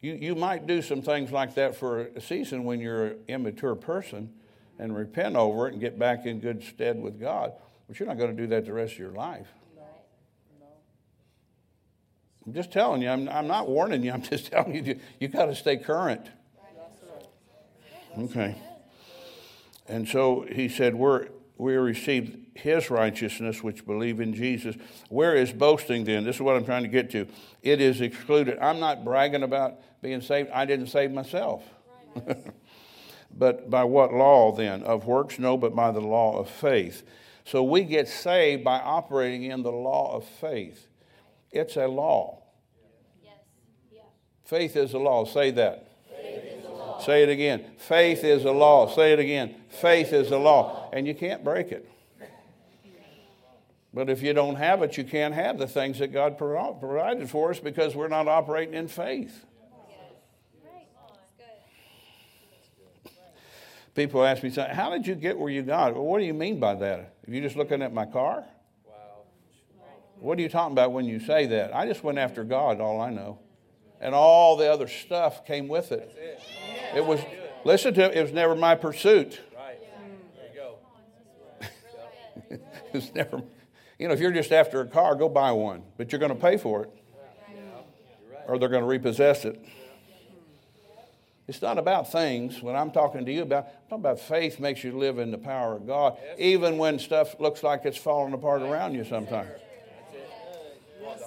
You, 0.00 0.14
you 0.14 0.34
might 0.34 0.66
do 0.66 0.82
some 0.82 1.00
things 1.00 1.30
like 1.30 1.54
that 1.54 1.76
for 1.76 2.00
a 2.00 2.20
season 2.20 2.64
when 2.64 2.80
you're 2.80 3.06
an 3.06 3.18
immature 3.28 3.74
person 3.74 4.32
and 4.78 4.94
repent 4.96 5.36
over 5.36 5.68
it 5.68 5.72
and 5.72 5.80
get 5.80 5.98
back 5.98 6.26
in 6.26 6.40
good 6.40 6.62
stead 6.64 7.00
with 7.00 7.20
God, 7.20 7.52
but 7.86 7.98
you're 7.98 8.08
not 8.08 8.18
going 8.18 8.36
to 8.36 8.42
do 8.42 8.48
that 8.48 8.66
the 8.66 8.72
rest 8.72 8.94
of 8.94 8.98
your 8.98 9.12
life. 9.12 9.46
I'm 12.44 12.52
just 12.52 12.72
telling 12.72 13.02
you, 13.02 13.08
I'm, 13.08 13.28
I'm 13.28 13.46
not 13.46 13.68
warning 13.68 14.02
you, 14.02 14.10
I'm 14.10 14.22
just 14.22 14.46
telling 14.50 14.74
you, 14.74 14.82
you, 14.82 15.00
you 15.20 15.28
got 15.28 15.46
to 15.46 15.54
stay 15.54 15.76
current. 15.76 16.26
Okay. 18.18 18.56
And 19.88 20.08
so 20.08 20.46
he 20.50 20.68
said, 20.68 20.94
We're, 20.94 21.28
we 21.56 21.74
received 21.74 22.38
his 22.54 22.90
righteousness 22.90 23.62
which 23.62 23.86
believe 23.86 24.20
in 24.20 24.34
Jesus. 24.34 24.76
Where 25.08 25.34
is 25.34 25.52
boasting 25.52 26.04
then? 26.04 26.24
This 26.24 26.36
is 26.36 26.42
what 26.42 26.56
I'm 26.56 26.64
trying 26.64 26.82
to 26.82 26.88
get 26.88 27.10
to. 27.10 27.26
It 27.62 27.80
is 27.80 28.00
excluded. 28.00 28.58
I'm 28.58 28.80
not 28.80 29.04
bragging 29.04 29.42
about 29.42 29.74
being 30.02 30.20
saved. 30.20 30.50
I 30.50 30.64
didn't 30.64 30.88
save 30.88 31.12
myself. 31.12 31.62
but 33.36 33.70
by 33.70 33.84
what 33.84 34.12
law 34.12 34.52
then? 34.52 34.82
Of 34.82 35.06
works? 35.06 35.38
No, 35.38 35.56
but 35.56 35.74
by 35.74 35.90
the 35.90 36.00
law 36.00 36.38
of 36.38 36.48
faith. 36.48 37.02
So 37.44 37.62
we 37.62 37.82
get 37.82 38.08
saved 38.08 38.62
by 38.62 38.78
operating 38.78 39.44
in 39.44 39.62
the 39.62 39.72
law 39.72 40.14
of 40.14 40.24
faith. 40.24 40.88
It's 41.50 41.76
a 41.76 41.86
law. 41.86 42.42
Yes. 43.22 44.02
Faith 44.44 44.76
is 44.76 44.92
a 44.92 44.98
law. 44.98 45.24
Say 45.24 45.50
that. 45.52 45.88
Say 47.04 47.24
it 47.24 47.28
again. 47.28 47.64
Faith 47.78 48.22
is 48.22 48.44
a 48.44 48.52
law. 48.52 48.88
Say 48.88 49.12
it 49.12 49.18
again. 49.18 49.56
Faith 49.72 50.12
is 50.12 50.30
a 50.30 50.38
law. 50.38 50.90
And 50.92 51.06
you 51.06 51.14
can't 51.14 51.42
break 51.42 51.72
it. 51.72 51.88
But 53.94 54.08
if 54.08 54.22
you 54.22 54.32
don't 54.32 54.56
have 54.56 54.82
it, 54.82 54.96
you 54.96 55.04
can't 55.04 55.34
have 55.34 55.58
the 55.58 55.66
things 55.66 55.98
that 55.98 56.12
God 56.12 56.38
provided 56.38 57.28
for 57.28 57.50
us 57.50 57.60
because 57.60 57.94
we're 57.94 58.08
not 58.08 58.26
operating 58.26 58.74
in 58.74 58.88
faith. 58.88 59.44
People 63.94 64.24
ask 64.24 64.42
me, 64.42 64.50
How 64.50 64.88
did 64.90 65.06
you 65.06 65.14
get 65.14 65.38
where 65.38 65.50
you 65.50 65.62
got? 65.62 65.94
Well, 65.94 66.04
what 66.04 66.18
do 66.18 66.24
you 66.24 66.32
mean 66.32 66.58
by 66.58 66.74
that? 66.76 66.98
Are 66.98 67.30
you 67.30 67.42
just 67.42 67.56
looking 67.56 67.82
at 67.82 67.92
my 67.92 68.06
car? 68.06 68.44
What 70.18 70.38
are 70.38 70.40
you 70.40 70.48
talking 70.48 70.72
about 70.72 70.92
when 70.92 71.04
you 71.04 71.18
say 71.20 71.46
that? 71.46 71.74
I 71.74 71.86
just 71.86 72.04
went 72.04 72.16
after 72.16 72.44
God, 72.44 72.80
all 72.80 73.00
I 73.00 73.10
know. 73.10 73.40
And 74.00 74.14
all 74.14 74.56
the 74.56 74.72
other 74.72 74.86
stuff 74.88 75.44
came 75.44 75.68
with 75.68 75.92
it. 75.92 76.16
It 76.94 77.04
was, 77.04 77.20
listen 77.64 77.92
to 77.94 78.04
it, 78.04 78.16
it 78.16 78.22
was 78.22 78.32
never 78.32 78.54
my 78.54 78.76
pursuit. 78.76 79.40
Right. 79.54 79.78
There 82.48 82.58
you 82.58 82.58
go. 82.92 82.98
it 82.98 83.02
was 83.02 83.14
never, 83.14 83.42
you 83.98 84.08
know, 84.08 84.14
if 84.14 84.20
you're 84.20 84.32
just 84.32 84.52
after 84.52 84.80
a 84.80 84.86
car, 84.86 85.14
go 85.14 85.28
buy 85.28 85.52
one, 85.52 85.82
but 85.96 86.12
you're 86.12 86.18
going 86.18 86.34
to 86.34 86.40
pay 86.40 86.56
for 86.56 86.84
it. 86.84 86.90
Or 88.46 88.58
they're 88.58 88.68
going 88.68 88.82
to 88.82 88.88
repossess 88.88 89.44
it. 89.44 89.64
It's 91.46 91.62
not 91.62 91.78
about 91.78 92.10
things. 92.10 92.62
When 92.62 92.74
I'm 92.76 92.90
talking 92.90 93.24
to 93.24 93.32
you 93.32 93.42
about, 93.42 93.66
I'm 93.66 93.72
talking 93.88 93.98
about 93.98 94.20
faith 94.20 94.58
makes 94.58 94.82
you 94.82 94.96
live 94.96 95.18
in 95.18 95.30
the 95.30 95.38
power 95.38 95.76
of 95.76 95.86
God, 95.86 96.16
even 96.38 96.78
when 96.78 96.98
stuff 96.98 97.38
looks 97.40 97.62
like 97.62 97.84
it's 97.84 97.96
falling 97.96 98.32
apart 98.32 98.62
around 98.62 98.94
you 98.94 99.04
sometimes. 99.04 99.50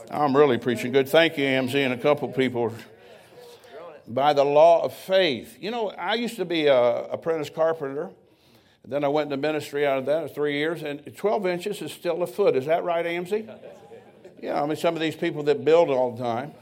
I'm 0.09 0.35
really 0.35 0.57
preaching 0.57 0.91
good. 0.91 1.09
Thank 1.09 1.37
you, 1.37 1.45
AMZ, 1.45 1.75
and 1.75 1.93
a 1.93 1.97
couple 1.97 2.27
people 2.29 2.73
by 4.07 4.33
the 4.33 4.43
law 4.43 4.83
of 4.83 4.93
faith. 4.93 5.57
You 5.59 5.71
know, 5.71 5.89
I 5.89 6.15
used 6.15 6.37
to 6.37 6.45
be 6.45 6.67
a 6.67 7.05
apprentice 7.05 7.49
carpenter. 7.49 8.09
Then 8.87 9.03
I 9.03 9.07
went 9.07 9.31
into 9.31 9.37
ministry 9.37 9.85
out 9.85 9.97
of 9.97 10.05
that 10.05 10.35
three 10.35 10.53
years, 10.53 10.83
and 10.83 11.15
12 11.15 11.47
inches 11.47 11.81
is 11.81 11.91
still 11.91 12.21
a 12.21 12.27
foot. 12.27 12.55
Is 12.55 12.67
that 12.67 12.83
right, 12.83 13.05
AMC? 13.05 13.49
Yeah, 14.41 14.61
I 14.61 14.65
mean, 14.65 14.75
some 14.75 14.93
of 14.95 15.01
these 15.01 15.15
people 15.15 15.43
that 15.43 15.65
build 15.65 15.89
all 15.89 16.11
the 16.11 16.23
time, 16.23 16.53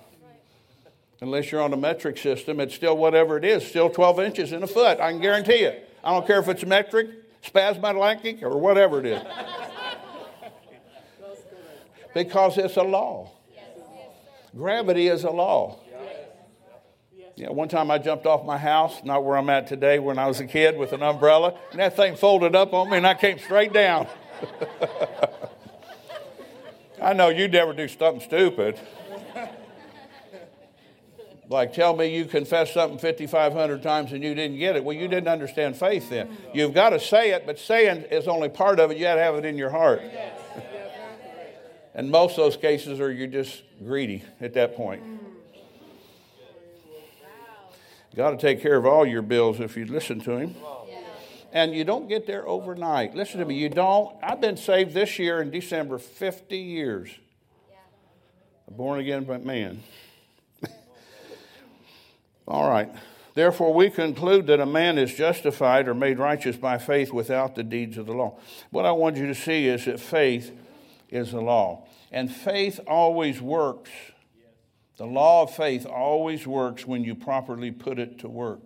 unless 1.20 1.52
you're 1.52 1.62
on 1.62 1.74
a 1.74 1.78
metric 1.78 2.18
system, 2.18 2.60
it's 2.62 2.74
still 2.74 2.96
whatever 2.96 3.38
it 3.38 3.44
is, 3.44 3.68
still 3.68 3.90
12 3.90 4.20
inches 4.22 4.52
in 4.54 4.64
a 4.64 4.68
foot. 4.68 5.00
I 5.02 5.12
can 5.12 5.20
guarantee 5.20 5.64
it. 5.64 5.90
I 6.04 6.12
don't 6.12 6.26
care 6.26 6.40
if 6.40 6.48
it's 6.48 6.66
metric, 6.66 7.10
spasmodic, 7.42 8.42
or 8.42 8.58
whatever 8.58 9.00
it 9.00 9.06
is. 9.06 9.24
Because 12.14 12.58
it's 12.58 12.78
a 12.78 12.84
law. 12.84 13.32
Gravity 14.56 15.08
is 15.08 15.24
a 15.24 15.32
law. 15.32 15.80
Yeah, 17.36 17.50
one 17.50 17.68
time 17.68 17.90
I 17.90 17.98
jumped 17.98 18.28
off 18.28 18.46
my 18.46 18.58
house, 18.58 19.04
not 19.04 19.24
where 19.24 19.38
I'm 19.38 19.50
at 19.50 19.66
today, 19.66 19.98
when 19.98 20.20
I 20.20 20.28
was 20.28 20.40
a 20.40 20.46
kid 20.46 20.78
with 20.78 20.94
an 20.94 21.02
umbrella, 21.02 21.58
and 21.72 21.80
that 21.80 21.96
thing 21.96 22.16
folded 22.16 22.56
up 22.56 22.74
on 22.74 22.92
me 22.92 22.98
and 22.98 23.08
I 23.08 23.16
came 23.16 23.40
straight 23.40 23.74
down. 23.74 24.08
I 27.02 27.14
know 27.14 27.30
you'd 27.30 27.52
never 27.52 27.74
do 27.74 27.88
something 27.88 28.22
stupid. 28.22 28.80
Like, 31.50 31.74
tell 31.74 31.96
me 31.96 32.16
you 32.16 32.26
confessed 32.26 32.74
something 32.74 32.98
5,500 32.98 33.84
times 33.84 34.14
and 34.14 34.24
you 34.24 34.34
didn't 34.34 34.58
get 34.58 34.76
it. 34.76 34.84
Well, 34.84 34.96
you 34.96 35.08
didn't 35.08 35.28
understand 35.28 35.76
faith 35.76 36.10
then. 36.10 36.36
You've 36.54 36.74
got 36.74 36.92
to 36.92 37.00
say 37.00 37.32
it, 37.32 37.46
but 37.46 37.60
saying 37.60 38.06
is 38.12 38.28
only 38.28 38.50
part 38.50 38.80
of 38.80 38.92
it. 38.92 38.98
You 38.98 39.04
got 39.04 39.16
to 39.16 39.22
have 39.22 39.36
it 39.36 39.46
in 39.46 39.58
your 39.58 39.70
heart. 39.70 40.02
and 41.94 42.10
most 42.10 42.32
of 42.32 42.38
those 42.38 42.58
cases 42.58 43.00
are 43.00 43.12
you're 43.12 43.28
just 43.28 43.64
greedy 43.84 44.24
at 44.40 44.54
that 44.54 44.76
point. 44.76 45.04
Got 48.16 48.32
to 48.32 48.38
take 48.38 48.62
care 48.62 48.76
of 48.76 48.86
all 48.86 49.06
your 49.06 49.22
bills 49.22 49.60
if 49.60 49.76
you 49.76 49.86
listen 49.86 50.20
to 50.22 50.38
him. 50.38 50.56
And 51.52 51.76
you 51.76 51.84
don't 51.84 52.08
get 52.08 52.26
there 52.26 52.48
overnight. 52.48 53.16
Listen 53.16 53.40
to 53.40 53.46
me, 53.46 53.56
you 53.56 53.70
don't. 53.70 54.16
I've 54.24 54.42
been 54.42 54.58
saved 54.58 54.94
this 54.94 55.20
year 55.20 55.42
in 55.42 55.52
December 55.52 56.00
50 56.00 56.58
years. 56.58 57.10
A 58.68 58.72
born 58.72 59.00
again 59.00 59.28
man. 59.44 59.84
all 62.48 62.70
right. 62.70 62.90
Therefore, 63.36 63.74
we 63.74 63.90
conclude 63.90 64.48
that 64.48 64.60
a 64.60 64.66
man 64.66 64.98
is 64.98 65.14
justified 65.14 65.88
or 65.88 65.96
made 65.96 66.20
righteous 66.20 66.56
by 66.56 66.78
faith 66.78 67.12
without 67.12 67.56
the 67.56 67.64
deeds 67.64 67.98
of 67.98 68.06
the 68.06 68.14
law. 68.14 68.38
What 68.70 68.86
I 68.86 68.92
want 68.92 69.18
you 69.18 69.28
to 69.28 69.36
see 69.36 69.68
is 69.68 69.86
that 69.86 70.00
faith 70.00 70.52
is 71.10 71.32
the 71.32 71.42
law. 71.42 71.88
And 72.12 72.32
faith 72.32 72.80
always 72.88 73.42
works 73.42 73.90
the 74.98 75.06
law 75.06 75.44
of 75.44 75.56
faith 75.56 75.86
always 75.86 76.46
works 76.46 76.86
when 76.86 77.04
you 77.04 77.16
properly 77.16 77.72
put 77.72 77.98
it 77.98 78.20
to 78.20 78.30
work. 78.30 78.60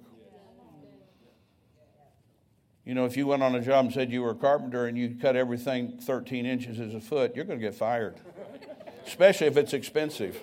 You 2.84 2.94
know, 2.94 3.06
if 3.06 3.18
you 3.18 3.28
went 3.28 3.44
on 3.44 3.56
a 3.56 3.62
job 3.62 3.86
and 3.86 3.94
said 3.94 4.12
you 4.12 4.22
were 4.22 4.32
a 4.32 4.36
carpenter 4.36 4.88
and 4.88 4.98
you 4.98 5.16
cut 5.22 5.36
everything 5.36 6.00
13 6.02 6.46
inches 6.46 6.80
as 6.80 6.94
a 6.94 7.02
foot, 7.02 7.36
you're 7.36 7.46
going 7.46 7.60
to 7.60 7.66
get 7.66 7.76
fired, 7.76 8.16
especially 9.06 9.48
if 9.48 9.58
it's 9.58 9.74
expensive. 9.74 10.40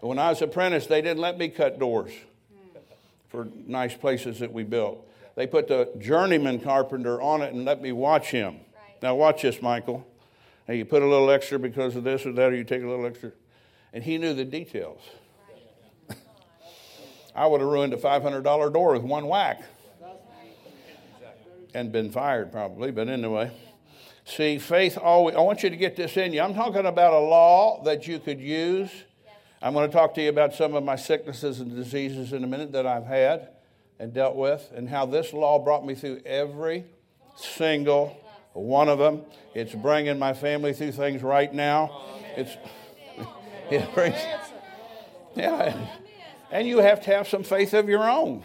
When 0.00 0.18
I 0.18 0.30
was 0.30 0.42
apprentice, 0.42 0.86
they 0.86 1.02
didn't 1.02 1.20
let 1.20 1.38
me 1.38 1.48
cut 1.48 1.78
doors 1.78 2.12
for 3.28 3.48
nice 3.66 3.94
places 3.94 4.40
that 4.40 4.52
we 4.52 4.64
built. 4.64 5.08
They 5.36 5.46
put 5.46 5.66
the 5.66 5.90
journeyman 5.98 6.60
carpenter 6.60 7.20
on 7.20 7.42
it 7.42 7.52
and 7.52 7.64
let 7.64 7.80
me 7.80 7.92
watch 7.92 8.30
him. 8.30 8.56
Now, 9.00 9.14
watch 9.14 9.42
this, 9.42 9.62
Michael. 9.62 10.06
Hey, 10.66 10.78
you 10.78 10.84
put 10.84 11.02
a 11.02 11.06
little 11.06 11.30
extra 11.30 11.58
because 11.58 11.96
of 11.96 12.04
this 12.04 12.26
or 12.26 12.32
that, 12.32 12.52
or 12.52 12.54
you 12.54 12.64
take 12.64 12.82
a 12.82 12.86
little 12.86 13.06
extra 13.06 13.32
and 13.92 14.02
he 14.02 14.18
knew 14.18 14.34
the 14.34 14.44
details. 14.44 15.00
I 17.34 17.46
would 17.46 17.60
have 17.60 17.70
ruined 17.70 17.94
a 17.94 17.96
$500 17.96 18.72
door 18.72 18.92
with 18.92 19.02
one 19.02 19.26
whack 19.26 19.62
and 21.74 21.90
been 21.90 22.10
fired 22.10 22.52
probably, 22.52 22.90
but 22.90 23.08
anyway. 23.08 23.50
See, 24.24 24.58
faith 24.58 24.98
always, 24.98 25.34
I 25.34 25.40
want 25.40 25.62
you 25.62 25.70
to 25.70 25.76
get 25.76 25.96
this 25.96 26.16
in 26.16 26.32
you. 26.32 26.42
I'm 26.42 26.54
talking 26.54 26.86
about 26.86 27.12
a 27.12 27.18
law 27.18 27.82
that 27.84 28.06
you 28.06 28.18
could 28.18 28.40
use. 28.40 28.90
I'm 29.62 29.72
going 29.72 29.88
to 29.88 29.96
talk 29.96 30.14
to 30.14 30.22
you 30.22 30.28
about 30.28 30.54
some 30.54 30.74
of 30.74 30.84
my 30.84 30.96
sicknesses 30.96 31.60
and 31.60 31.74
diseases 31.74 32.32
in 32.32 32.44
a 32.44 32.46
minute 32.46 32.72
that 32.72 32.86
I've 32.86 33.06
had 33.06 33.48
and 33.98 34.12
dealt 34.12 34.36
with, 34.36 34.70
and 34.74 34.88
how 34.88 35.06
this 35.06 35.32
law 35.32 35.58
brought 35.58 35.86
me 35.86 35.94
through 35.94 36.20
every 36.26 36.84
single 37.36 38.16
one 38.52 38.88
of 38.88 38.98
them. 38.98 39.22
It's 39.54 39.74
bringing 39.74 40.18
my 40.18 40.34
family 40.34 40.72
through 40.72 40.92
things 40.92 41.22
right 41.22 41.52
now. 41.52 42.02
It's. 42.36 42.56
Yeah. 45.34 45.86
And 46.50 46.68
you 46.68 46.78
have 46.78 47.02
to 47.04 47.10
have 47.10 47.26
some 47.26 47.42
faith 47.42 47.72
of 47.72 47.88
your 47.88 48.08
own. 48.08 48.44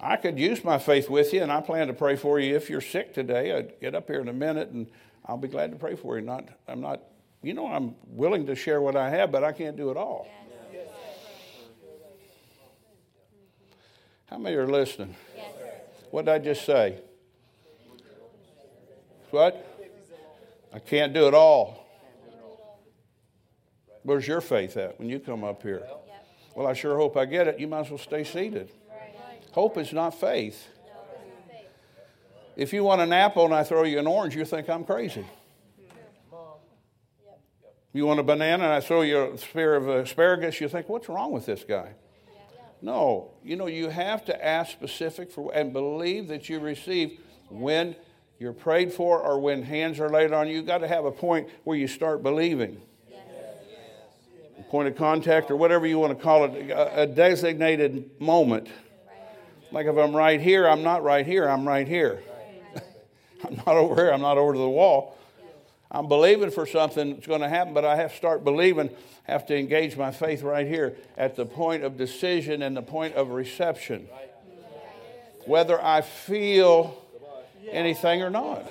I 0.00 0.16
could 0.16 0.38
use 0.38 0.64
my 0.64 0.78
faith 0.78 1.10
with 1.10 1.32
you, 1.32 1.42
and 1.42 1.52
I 1.52 1.60
plan 1.60 1.88
to 1.88 1.92
pray 1.92 2.16
for 2.16 2.38
you 2.38 2.56
if 2.56 2.70
you're 2.70 2.80
sick 2.80 3.12
today. 3.12 3.56
I'd 3.56 3.80
get 3.80 3.94
up 3.94 4.06
here 4.06 4.20
in 4.20 4.28
a 4.28 4.32
minute, 4.32 4.70
and 4.70 4.86
I'll 5.26 5.36
be 5.36 5.48
glad 5.48 5.70
to 5.72 5.76
pray 5.76 5.96
for 5.96 6.18
you. 6.18 6.24
Not, 6.24 6.48
I'm 6.68 6.80
not, 6.80 7.02
you 7.42 7.54
know, 7.54 7.66
I'm 7.66 7.94
willing 8.06 8.46
to 8.46 8.54
share 8.54 8.80
what 8.80 8.96
I 8.96 9.10
have, 9.10 9.32
but 9.32 9.44
I 9.44 9.52
can't 9.52 9.76
do 9.76 9.90
it 9.90 9.96
all. 9.96 10.28
How 14.26 14.38
many 14.38 14.56
are 14.56 14.66
listening? 14.66 15.14
What 16.10 16.24
did 16.24 16.34
I 16.34 16.38
just 16.38 16.64
say? 16.64 17.00
What? 19.30 19.76
I 20.72 20.78
can't 20.78 21.12
do 21.12 21.26
it 21.26 21.34
all. 21.34 21.85
Where's 24.06 24.28
your 24.28 24.40
faith 24.40 24.76
at 24.76 25.00
when 25.00 25.08
you 25.08 25.18
come 25.18 25.42
up 25.42 25.64
here? 25.64 25.82
Well, 26.54 26.68
I 26.68 26.74
sure 26.74 26.96
hope 26.96 27.16
I 27.16 27.24
get 27.24 27.48
it. 27.48 27.58
You 27.58 27.66
might 27.66 27.80
as 27.80 27.90
well 27.90 27.98
stay 27.98 28.22
seated. 28.22 28.70
Hope 29.50 29.76
is 29.78 29.92
not 29.92 30.10
faith. 30.10 30.64
If 32.54 32.72
you 32.72 32.84
want 32.84 33.00
an 33.00 33.12
apple 33.12 33.44
and 33.46 33.52
I 33.52 33.64
throw 33.64 33.82
you 33.82 33.98
an 33.98 34.06
orange, 34.06 34.36
you 34.36 34.44
think 34.44 34.70
I'm 34.70 34.84
crazy. 34.84 35.26
You 37.92 38.06
want 38.06 38.20
a 38.20 38.22
banana 38.22 38.62
and 38.62 38.72
I 38.72 38.80
throw 38.80 39.00
you 39.00 39.32
a 39.32 39.38
spear 39.38 39.74
of 39.74 39.88
asparagus, 39.88 40.60
you 40.60 40.68
think, 40.68 40.88
what's 40.88 41.08
wrong 41.08 41.32
with 41.32 41.44
this 41.44 41.64
guy? 41.64 41.94
No, 42.80 43.32
you 43.42 43.56
know, 43.56 43.66
you 43.66 43.88
have 43.88 44.24
to 44.26 44.44
ask 44.44 44.70
specific 44.70 45.32
for 45.32 45.52
and 45.52 45.72
believe 45.72 46.28
that 46.28 46.48
you 46.48 46.60
receive 46.60 47.18
when 47.48 47.96
you're 48.38 48.52
prayed 48.52 48.92
for 48.92 49.20
or 49.20 49.40
when 49.40 49.64
hands 49.64 49.98
are 49.98 50.10
laid 50.10 50.32
on 50.32 50.46
you. 50.46 50.56
You've 50.56 50.66
got 50.66 50.78
to 50.78 50.88
have 50.88 51.06
a 51.06 51.10
point 51.10 51.48
where 51.64 51.76
you 51.76 51.88
start 51.88 52.22
believing 52.22 52.80
point 54.68 54.88
of 54.88 54.96
contact, 54.96 55.50
or 55.50 55.56
whatever 55.56 55.86
you 55.86 55.98
want 55.98 56.16
to 56.16 56.22
call 56.22 56.44
it, 56.44 56.70
a 56.70 57.06
designated 57.06 58.10
moment. 58.20 58.68
Like 59.70 59.86
if 59.86 59.96
I'm 59.96 60.14
right 60.14 60.40
here, 60.40 60.68
I'm 60.68 60.82
not 60.82 61.02
right 61.02 61.26
here, 61.26 61.48
I'm 61.48 61.66
right 61.66 61.86
here. 61.86 62.22
I'm 63.44 63.56
not 63.56 63.68
over 63.68 63.94
here, 63.94 64.10
I'm 64.10 64.20
not 64.20 64.38
over 64.38 64.52
to 64.52 64.58
the 64.58 64.68
wall. 64.68 65.16
I'm 65.90 66.08
believing 66.08 66.50
for 66.50 66.66
something 66.66 67.14
that's 67.14 67.26
going 67.26 67.42
to 67.42 67.48
happen, 67.48 67.72
but 67.72 67.84
I 67.84 67.96
have 67.96 68.10
to 68.10 68.16
start 68.16 68.44
believing, 68.44 68.90
have 69.24 69.46
to 69.46 69.56
engage 69.56 69.96
my 69.96 70.10
faith 70.10 70.42
right 70.42 70.66
here 70.66 70.96
at 71.16 71.36
the 71.36 71.46
point 71.46 71.84
of 71.84 71.96
decision 71.96 72.62
and 72.62 72.76
the 72.76 72.82
point 72.82 73.14
of 73.14 73.30
reception. 73.30 74.08
Whether 75.46 75.80
I 75.80 76.00
feel 76.00 77.02
anything 77.70 78.22
or 78.22 78.30
not. 78.30 78.70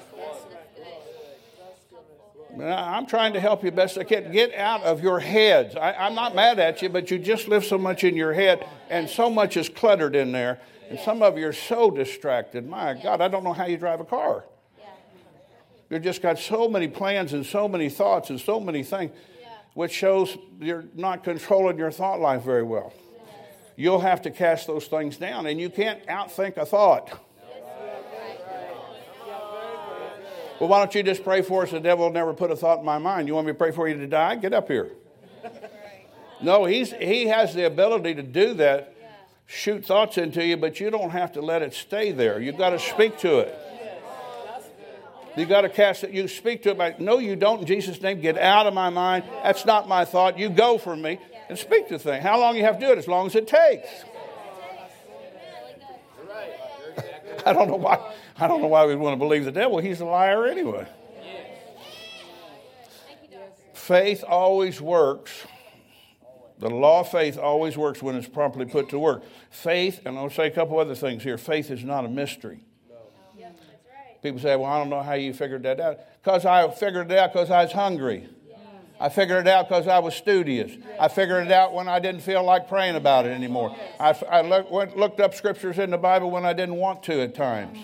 I'm 2.61 3.05
trying 3.05 3.33
to 3.33 3.39
help 3.39 3.63
you 3.63 3.71
best 3.71 3.97
I 3.97 4.03
can. 4.03 4.31
Get 4.31 4.53
out 4.53 4.83
of 4.83 5.01
your 5.01 5.19
heads. 5.19 5.75
I, 5.75 6.07
am 6.07 6.15
not 6.15 6.35
mad 6.35 6.59
at 6.59 6.81
you, 6.81 6.89
but 6.89 7.11
you 7.11 7.19
just 7.19 7.47
live 7.47 7.65
so 7.65 7.77
much 7.77 8.03
in 8.03 8.15
your 8.15 8.33
head, 8.33 8.67
and 8.89 9.09
so 9.09 9.29
much 9.29 9.57
is 9.57 9.69
cluttered 9.69 10.15
in 10.15 10.31
there. 10.31 10.59
And 10.89 10.99
some 10.99 11.21
of 11.21 11.37
you 11.37 11.47
are 11.47 11.53
so 11.53 11.89
distracted. 11.89 12.67
My 12.67 12.93
God, 12.93 13.21
I 13.21 13.27
don't 13.27 13.43
know 13.43 13.53
how 13.53 13.65
you 13.65 13.77
drive 13.77 13.99
a 13.99 14.05
car. 14.05 14.45
You've 15.89 16.03
just 16.03 16.21
got 16.21 16.39
so 16.39 16.67
many 16.67 16.87
plans 16.87 17.33
and 17.33 17.45
so 17.45 17.67
many 17.67 17.89
thoughts 17.89 18.29
and 18.29 18.39
so 18.39 18.59
many 18.59 18.83
things, 18.83 19.11
which 19.73 19.91
shows 19.91 20.37
you're 20.59 20.85
not 20.95 21.23
controlling 21.23 21.77
your 21.77 21.91
thought 21.91 22.19
life 22.19 22.43
very 22.43 22.63
well. 22.63 22.93
You'll 23.75 23.99
have 23.99 24.21
to 24.23 24.31
cast 24.31 24.67
those 24.67 24.87
things 24.87 25.17
down, 25.17 25.45
and 25.47 25.59
you 25.59 25.69
can't 25.69 26.05
outthink 26.07 26.57
a 26.57 26.65
thought. 26.65 27.19
Well, 30.59 30.69
why 30.69 30.79
don't 30.79 30.95
you 30.95 31.03
just 31.03 31.23
pray 31.23 31.41
for 31.41 31.63
us? 31.63 31.71
The 31.71 31.79
devil 31.79 32.09
never 32.09 32.33
put 32.33 32.49
a 32.49 32.55
thought 32.55 32.79
in 32.79 32.85
my 32.85 32.97
mind. 32.97 33.27
You 33.27 33.35
want 33.35 33.47
me 33.47 33.53
to 33.53 33.57
pray 33.57 33.71
for 33.71 33.87
you 33.87 33.95
to 33.95 34.07
die? 34.07 34.35
Get 34.35 34.53
up 34.53 34.67
here. 34.67 34.91
No, 36.41 36.65
he's, 36.65 36.91
he 36.93 37.27
has 37.27 37.53
the 37.53 37.65
ability 37.65 38.15
to 38.15 38.23
do 38.23 38.53
that, 38.55 38.93
shoot 39.45 39.85
thoughts 39.85 40.17
into 40.17 40.45
you, 40.45 40.57
but 40.57 40.79
you 40.79 40.89
don't 40.89 41.11
have 41.11 41.31
to 41.33 41.41
let 41.41 41.61
it 41.61 41.73
stay 41.73 42.11
there. 42.11 42.39
You've 42.39 42.57
got 42.57 42.71
to 42.71 42.79
speak 42.79 43.17
to 43.19 43.39
it. 43.39 43.57
You 45.37 45.45
got 45.45 45.61
to 45.61 45.69
cast 45.69 46.03
it. 46.05 46.11
You 46.11 46.27
speak 46.27 46.63
to 46.63 46.69
it 46.71 46.77
like, 46.77 46.99
no, 46.99 47.19
you 47.19 47.35
don't. 47.35 47.61
In 47.61 47.65
Jesus' 47.65 48.01
name, 48.01 48.21
get 48.21 48.37
out 48.37 48.67
of 48.67 48.73
my 48.73 48.89
mind. 48.89 49.25
That's 49.43 49.65
not 49.65 49.87
my 49.87 50.05
thought. 50.05 50.39
You 50.39 50.49
go 50.49 50.77
from 50.77 51.01
me 51.01 51.19
and 51.49 51.57
speak 51.57 51.89
to 51.89 51.97
the 51.97 52.03
thing. 52.03 52.21
How 52.21 52.39
long 52.39 52.55
you 52.55 52.63
have 52.63 52.79
to 52.79 52.85
do 52.85 52.91
it? 52.93 52.97
As 52.97 53.07
long 53.07 53.27
as 53.27 53.35
it 53.35 53.47
takes. 53.47 53.89
I 57.45 57.51
don't 57.51 57.67
know 57.67 57.75
why. 57.75 58.13
I 58.37 58.47
don't 58.47 58.61
know 58.61 58.67
why 58.67 58.85
we 58.85 58.95
want 58.95 59.13
to 59.13 59.17
believe 59.17 59.45
the 59.45 59.51
devil. 59.51 59.79
He's 59.79 60.01
a 60.01 60.05
liar 60.05 60.45
anyway. 60.45 60.87
Faith 63.73 64.23
always 64.27 64.81
works. 64.81 65.31
The 66.57 66.69
law 66.69 67.01
of 67.01 67.09
faith 67.09 67.37
always 67.37 67.77
works 67.77 68.01
when 68.01 68.15
it's 68.15 68.27
properly 68.27 68.65
put 68.65 68.89
to 68.89 68.99
work. 68.99 69.23
Faith, 69.49 70.01
and 70.05 70.17
I'll 70.17 70.29
say 70.29 70.47
a 70.47 70.51
couple 70.51 70.79
other 70.79 70.95
things 70.95 71.23
here. 71.23 71.37
Faith 71.37 71.69
is 71.69 71.83
not 71.83 72.05
a 72.05 72.09
mystery. 72.09 72.63
People 74.23 74.39
say, 74.39 74.55
well, 74.55 74.71
I 74.71 74.79
don't 74.79 74.89
know 74.89 75.03
how 75.03 75.13
you 75.13 75.33
figured 75.33 75.63
that 75.63 75.79
out. 75.79 75.99
Because 76.23 76.45
I 76.45 76.67
figured 76.71 77.11
it 77.11 77.17
out 77.19 77.31
because 77.31 77.51
I 77.51 77.63
was 77.63 77.71
hungry. 77.73 78.27
I 78.99 79.09
figured 79.09 79.45
it 79.45 79.47
out 79.47 79.67
because 79.67 79.87
I 79.87 79.99
was 79.99 80.15
studious. 80.15 80.71
I 80.99 81.09
figured 81.09 81.45
it 81.45 81.51
out 81.51 81.73
when 81.73 81.87
I 81.87 81.99
didn't 81.99 82.21
feel 82.21 82.43
like 82.43 82.67
praying 82.67 82.95
about 82.95 83.25
it 83.25 83.31
anymore. 83.31 83.75
I, 83.99 84.17
I 84.29 84.41
look, 84.41 84.71
went, 84.71 84.97
looked 84.97 85.19
up 85.19 85.35
scriptures 85.35 85.77
in 85.77 85.91
the 85.91 85.97
Bible 85.97 86.31
when 86.31 86.45
I 86.45 86.53
didn't 86.53 86.77
want 86.77 87.03
to 87.03 87.21
at 87.21 87.35
times. 87.35 87.77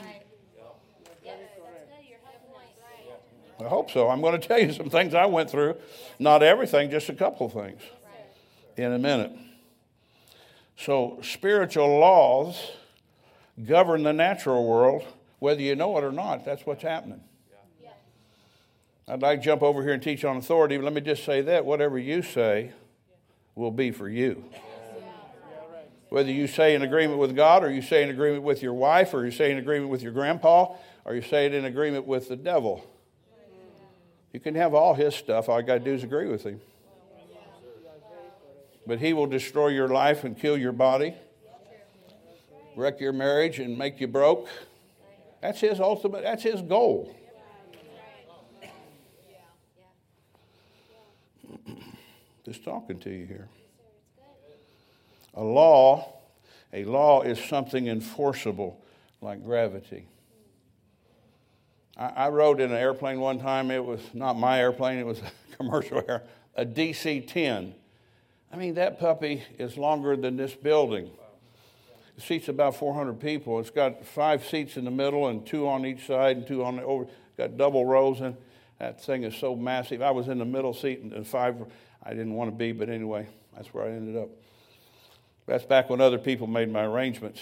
I 3.61 3.69
hope 3.69 3.91
so. 3.91 4.09
I'm 4.09 4.21
going 4.21 4.39
to 4.39 4.47
tell 4.47 4.59
you 4.59 4.73
some 4.73 4.89
things 4.89 5.13
I 5.13 5.25
went 5.25 5.49
through. 5.49 5.75
Not 6.19 6.41
everything, 6.41 6.89
just 6.89 7.09
a 7.09 7.13
couple 7.13 7.47
of 7.47 7.53
things 7.53 7.81
in 8.75 8.91
a 8.91 8.99
minute. 8.99 9.31
So, 10.77 11.19
spiritual 11.21 11.99
laws 11.99 12.71
govern 13.65 14.03
the 14.03 14.13
natural 14.13 14.67
world, 14.67 15.03
whether 15.39 15.61
you 15.61 15.75
know 15.75 15.97
it 15.97 16.03
or 16.03 16.11
not. 16.11 16.43
That's 16.43 16.65
what's 16.65 16.81
happening. 16.81 17.21
I'd 19.07 19.21
like 19.21 19.39
to 19.39 19.45
jump 19.45 19.61
over 19.61 19.81
here 19.83 19.93
and 19.93 20.01
teach 20.01 20.23
on 20.23 20.37
authority, 20.37 20.77
but 20.77 20.85
let 20.85 20.93
me 20.93 21.01
just 21.01 21.25
say 21.25 21.41
that 21.41 21.65
whatever 21.65 21.99
you 21.99 22.21
say 22.21 22.71
will 23.55 23.71
be 23.71 23.91
for 23.91 24.07
you. 24.07 24.45
Whether 26.09 26.31
you 26.31 26.47
say 26.47 26.75
in 26.75 26.81
agreement 26.81 27.19
with 27.19 27.35
God, 27.35 27.63
or 27.63 27.71
you 27.71 27.81
say 27.81 28.03
in 28.03 28.09
agreement 28.09 28.43
with 28.43 28.61
your 28.61 28.73
wife, 28.73 29.13
or 29.13 29.23
you 29.25 29.31
say 29.31 29.51
in 29.51 29.57
agreement 29.57 29.91
with 29.91 30.01
your 30.01 30.11
grandpa, 30.11 30.75
or 31.05 31.15
you 31.15 31.21
say 31.21 31.45
it 31.45 31.53
in 31.53 31.65
agreement 31.65 32.05
with 32.05 32.27
the 32.27 32.35
devil. 32.35 32.85
You 34.33 34.39
can 34.39 34.55
have 34.55 34.73
all 34.73 34.93
his 34.93 35.13
stuff. 35.13 35.49
All 35.49 35.59
you 35.59 35.65
got 35.65 35.79
to 35.79 35.79
do 35.79 35.93
is 35.93 36.03
agree 36.03 36.27
with 36.27 36.43
him. 36.43 36.61
But 38.87 38.99
he 38.99 39.13
will 39.13 39.27
destroy 39.27 39.67
your 39.67 39.89
life 39.89 40.23
and 40.23 40.37
kill 40.37 40.57
your 40.57 40.71
body, 40.71 41.13
wreck 42.75 42.99
your 42.99 43.13
marriage 43.13 43.59
and 43.59 43.77
make 43.77 44.01
you 44.01 44.07
broke. 44.07 44.47
That's 45.41 45.59
his 45.59 45.79
ultimate, 45.79 46.23
that's 46.23 46.43
his 46.43 46.61
goal. 46.61 47.15
Just 52.45 52.63
talking 52.63 52.99
to 52.99 53.09
you 53.09 53.25
here. 53.25 53.49
A 55.35 55.43
law, 55.43 56.13
a 56.73 56.85
law 56.85 57.21
is 57.21 57.39
something 57.39 57.87
enforceable 57.87 58.83
like 59.21 59.43
gravity. 59.43 60.07
I, 61.97 62.07
I 62.07 62.29
rode 62.29 62.59
in 62.59 62.71
an 62.71 62.77
airplane 62.77 63.19
one 63.19 63.39
time. 63.39 63.71
It 63.71 63.83
was 63.83 64.01
not 64.13 64.37
my 64.37 64.59
airplane, 64.59 64.99
it 64.99 65.05
was 65.05 65.19
a 65.19 65.31
commercial 65.57 66.03
air, 66.07 66.23
a 66.55 66.65
DC 66.65 67.27
10. 67.27 67.75
I 68.51 68.57
mean, 68.57 68.75
that 68.75 68.99
puppy 68.99 69.43
is 69.57 69.77
longer 69.77 70.15
than 70.17 70.35
this 70.35 70.53
building. 70.53 71.09
It 72.17 72.23
seats 72.23 72.49
about 72.49 72.75
400 72.75 73.19
people. 73.19 73.59
It's 73.59 73.69
got 73.69 74.05
five 74.05 74.45
seats 74.45 74.75
in 74.75 74.83
the 74.83 74.91
middle 74.91 75.27
and 75.27 75.45
two 75.45 75.67
on 75.67 75.85
each 75.85 76.05
side 76.05 76.37
and 76.37 76.47
two 76.47 76.63
on 76.63 76.75
the 76.75 76.83
over. 76.83 77.03
It's 77.03 77.37
got 77.37 77.57
double 77.57 77.85
rows, 77.85 78.19
and 78.19 78.35
that 78.79 79.01
thing 79.01 79.23
is 79.23 79.35
so 79.35 79.55
massive. 79.55 80.01
I 80.01 80.11
was 80.11 80.27
in 80.27 80.37
the 80.37 80.45
middle 80.45 80.73
seat 80.73 80.99
and 80.99 81.25
five. 81.25 81.55
I 82.03 82.09
didn't 82.09 82.33
want 82.33 82.51
to 82.51 82.55
be, 82.55 82.73
but 82.73 82.89
anyway, 82.89 83.27
that's 83.55 83.73
where 83.73 83.85
I 83.85 83.91
ended 83.91 84.21
up. 84.21 84.29
That's 85.45 85.63
back 85.63 85.89
when 85.89 86.01
other 86.01 86.17
people 86.17 86.47
made 86.47 86.69
my 86.69 86.83
arrangements. 86.83 87.41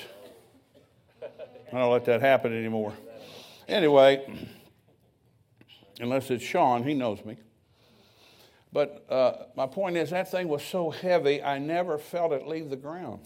I 1.22 1.78
don't 1.78 1.92
let 1.92 2.06
that 2.06 2.22
happen 2.22 2.58
anymore. 2.58 2.94
Anyway, 3.70 4.26
unless 6.00 6.32
it's 6.32 6.44
Sean, 6.44 6.84
he 6.84 6.96
knows 6.96 7.24
me. 7.24 7.38
But 8.74 9.06
uh, 9.10 9.34
my 9.56 9.68
point 9.68 9.96
is, 9.96 10.10
that 10.10 10.32
thing 10.32 10.48
was 10.48 10.64
so 10.64 10.90
heavy, 10.90 11.42
I 11.42 11.60
never 11.60 12.00
felt 12.00 12.32
it 12.32 12.48
leave 12.48 12.72
the 12.72 12.76
ground. 12.76 13.22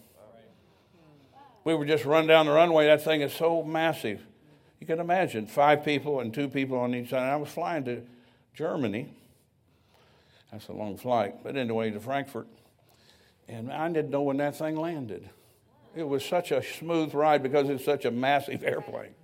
We 1.64 1.76
were 1.76 1.86
just 1.86 2.04
run 2.04 2.28
down 2.28 2.46
the 2.48 2.52
runway. 2.52 2.88
That 2.88 3.02
thing 3.02 3.22
is 3.22 3.32
so 3.32 3.64
massive. 3.64 4.22
You 4.82 4.88
can 4.88 5.00
imagine 5.00 5.48
five 5.48 5.86
people 5.86 6.20
and 6.20 6.34
two 6.34 6.50
people 6.50 6.78
on 6.78 6.94
each 6.94 7.12
side. 7.12 7.24
I 7.24 7.38
was 7.38 7.48
flying 7.48 7.86
to 7.86 8.02
Germany. 8.54 9.14
That's 10.52 10.68
a 10.68 10.74
long 10.74 10.98
flight. 10.98 11.36
But 11.42 11.56
anyway, 11.56 11.92
to 11.92 12.02
Frankfurt. 12.02 12.48
And 13.48 13.72
I 13.72 13.88
didn't 13.88 14.12
know 14.12 14.24
when 14.24 14.38
that 14.38 14.58
thing 14.58 14.76
landed. 14.76 15.30
It 15.96 16.04
was 16.04 16.26
such 16.26 16.52
a 16.52 16.62
smooth 16.62 17.14
ride 17.14 17.42
because 17.42 17.70
it's 17.70 17.86
such 17.86 18.04
a 18.04 18.12
massive 18.12 18.62
airplane. 18.66 19.16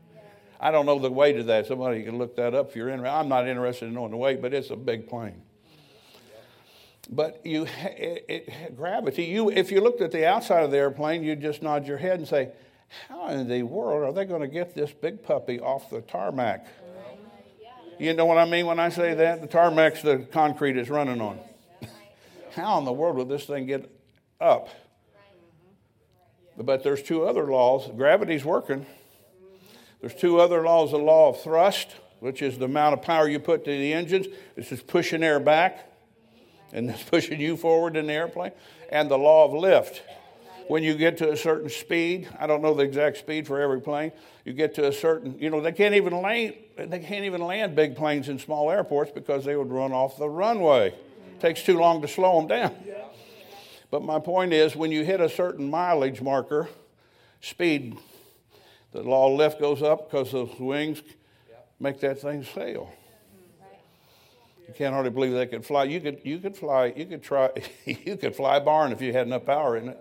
I 0.60 0.72
don't 0.72 0.86
know 0.86 1.00
the 1.00 1.10
weight 1.10 1.38
of 1.38 1.46
that. 1.46 1.68
Somebody 1.68 2.04
can 2.04 2.18
look 2.18 2.36
that 2.36 2.54
up 2.54 2.70
if 2.70 2.76
you're 2.76 2.90
interested. 2.90 3.16
I'm 3.16 3.30
not 3.30 3.48
interested 3.48 3.86
in 3.88 3.94
knowing 3.94 4.12
the 4.12 4.18
weight, 4.18 4.42
but 4.42 4.54
it's 4.54 4.70
a 4.70 4.76
big 4.76 5.08
plane. 5.08 5.42
But 7.10 7.42
you, 7.46 7.66
it, 7.66 8.26
it, 8.28 8.78
gravity. 8.78 9.24
You, 9.24 9.50
if 9.50 9.72
you 9.72 9.82
looked 9.82 10.02
at 10.02 10.12
the 10.12 10.28
outside 10.28 10.64
of 10.64 10.72
the 10.72 10.78
airplane, 10.78 11.24
you'd 11.24 11.42
just 11.42 11.64
nod 11.64 11.88
your 11.88 11.98
head 11.98 12.20
and 12.20 12.28
say, 12.28 12.52
"How 13.08 13.30
in 13.30 13.48
the 13.48 13.64
world 13.64 14.04
are 14.04 14.14
they 14.14 14.26
going 14.26 14.42
to 14.42 14.48
get 14.48 14.76
this 14.76 14.92
big 14.92 15.24
puppy 15.24 15.60
off 15.60 15.90
the 15.90 16.02
tarmac?" 16.02 16.68
You 17.98 18.14
know 18.14 18.26
what 18.26 18.38
I 18.38 18.46
mean 18.46 18.66
when 18.66 18.80
I 18.80 18.90
say 18.90 19.14
that? 19.14 19.42
The 19.42 19.48
tarmac's 19.48 20.02
the 20.02 20.20
concrete 20.20 20.78
it's 20.78 20.90
running 20.90 21.20
on. 21.20 21.40
How 22.54 22.78
in 22.78 22.86
the 22.86 22.94
world 22.94 23.18
will 23.18 23.26
this 23.26 23.46
thing 23.46 23.66
get 23.66 23.92
up? 24.40 24.70
But 26.58 26.82
there's 26.84 27.04
two 27.04 27.26
other 27.26 27.46
laws. 27.46 27.90
Gravity's 27.96 28.46
working. 28.46 28.86
There's 30.02 30.16
two 30.16 30.40
other 30.40 30.64
laws 30.64 30.92
the 30.92 30.98
law 30.98 31.30
of 31.30 31.42
thrust, 31.42 31.96
which 32.20 32.42
is 32.42 32.58
the 32.58 32.66
amount 32.66 32.94
of 32.94 33.02
power 33.02 33.28
you 33.28 33.40
put 33.40 33.66
to 33.66 33.72
the 33.72 33.94
engines. 33.94 34.28
This 34.56 34.72
is 34.72 34.82
pushing 34.82 35.24
air 35.24 35.40
back, 35.40 35.92
and 36.72 36.90
it's 36.90 37.04
pushing 37.10 37.40
you 37.40 37.58
forward 37.58 37.96
in 37.96 38.08
the 38.08 38.14
airplane. 38.14 38.52
And 38.92 39.10
the 39.10 39.18
law 39.18 39.46
of 39.46 39.54
lift. 39.54 40.02
When 40.68 40.84
you 40.84 40.96
get 40.96 41.18
to 41.18 41.32
a 41.32 41.38
certain 41.38 41.70
speed, 41.70 42.30
I 42.40 42.46
don't 42.46 42.62
know 42.62 42.76
the 42.76 42.84
exact 42.84 43.18
speed 43.18 43.48
for 43.48 43.60
every 43.60 43.82
plane, 43.82 44.12
you 44.46 44.54
get 44.54 44.76
to 44.76 44.88
a 44.88 44.94
certain, 44.94 45.38
you 45.40 45.50
know, 45.50 45.62
they 45.62 45.72
can't 45.72 45.96
even 45.96 46.22
land, 46.22 46.54
they 46.78 47.00
can't 47.00 47.26
even 47.26 47.42
land 47.42 47.76
big 47.76 47.96
planes 47.96 48.30
in 48.30 48.38
small 48.38 48.70
airports 48.70 49.12
because 49.12 49.44
they 49.46 49.56
would 49.56 49.72
run 49.72 49.92
off 49.92 50.20
the 50.20 50.30
runway. 50.30 50.90
It 50.90 51.40
takes 51.40 51.64
too 51.64 51.80
long 51.80 52.04
to 52.04 52.08
slow 52.08 52.40
them 52.40 52.48
down. 52.48 52.76
But 53.90 54.04
my 54.04 54.20
point 54.20 54.54
is, 54.54 54.76
when 54.76 54.92
you 54.92 55.04
hit 55.04 55.20
a 55.20 55.30
certain 55.30 55.70
mileage 55.70 56.22
marker, 56.22 56.70
speed 57.42 57.98
the 58.92 59.04
law 59.04 59.32
of 59.32 59.38
lift 59.38 59.60
goes 59.60 59.82
up 59.82 60.10
because 60.10 60.32
those 60.32 60.58
wings 60.60 61.02
make 61.80 62.00
that 62.02 62.20
thing 62.20 62.44
sail. 62.44 62.92
Mm-hmm. 62.92 64.62
You 64.68 64.74
can't 64.74 64.94
hardly 64.94 65.12
believe 65.12 65.34
they 65.34 65.48
could 65.48 65.66
fly. 65.66 65.84
You 65.86 66.02
could, 66.02 66.22
you 66.24 66.40
could 66.40 66.58
fly, 66.58 66.94
you 66.96 67.06
could 67.06 67.24
try, 67.24 67.50
you 67.86 68.18
could 68.18 68.36
fly 68.36 68.58
a 68.58 68.62
barn 68.62 68.92
if 68.92 69.02
you 69.02 69.14
had 69.14 69.28
enough 69.28 69.46
power 69.46 69.78
in 69.78 69.90
it. 69.90 69.98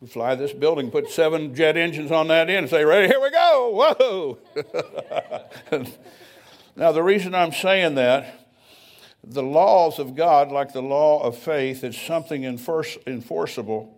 We 0.00 0.10
fly 0.10 0.34
this 0.34 0.52
building, 0.52 0.90
put 0.90 1.08
seven 1.08 1.54
jet 1.54 1.78
engines 1.78 2.10
on 2.10 2.28
that 2.28 2.50
end, 2.50 2.58
and 2.58 2.68
say, 2.68 2.84
"Ready? 2.84 3.08
Here 3.08 3.22
we 3.22 3.30
go!" 3.30 3.70
Whoa! 3.98 4.38
now, 6.76 6.92
the 6.92 7.02
reason 7.02 7.34
I'm 7.34 7.52
saying 7.52 7.94
that, 7.94 8.50
the 9.26 9.42
laws 9.42 9.98
of 9.98 10.14
God, 10.14 10.52
like 10.52 10.74
the 10.74 10.82
law 10.82 11.22
of 11.22 11.38
faith, 11.38 11.82
is 11.82 11.96
something 11.96 12.44
enforceable 12.44 13.93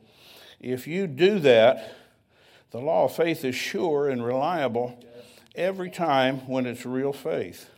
if 0.72 0.88
you 0.88 1.06
do 1.06 1.38
that, 1.40 1.94
the 2.72 2.80
law 2.80 3.04
of 3.04 3.14
faith 3.14 3.44
is 3.44 3.54
sure 3.54 4.08
and 4.08 4.24
reliable 4.24 4.98
every 5.54 5.90
time 5.90 6.38
when 6.48 6.66
it's 6.66 6.84
real 6.84 7.12
faith. 7.12 7.70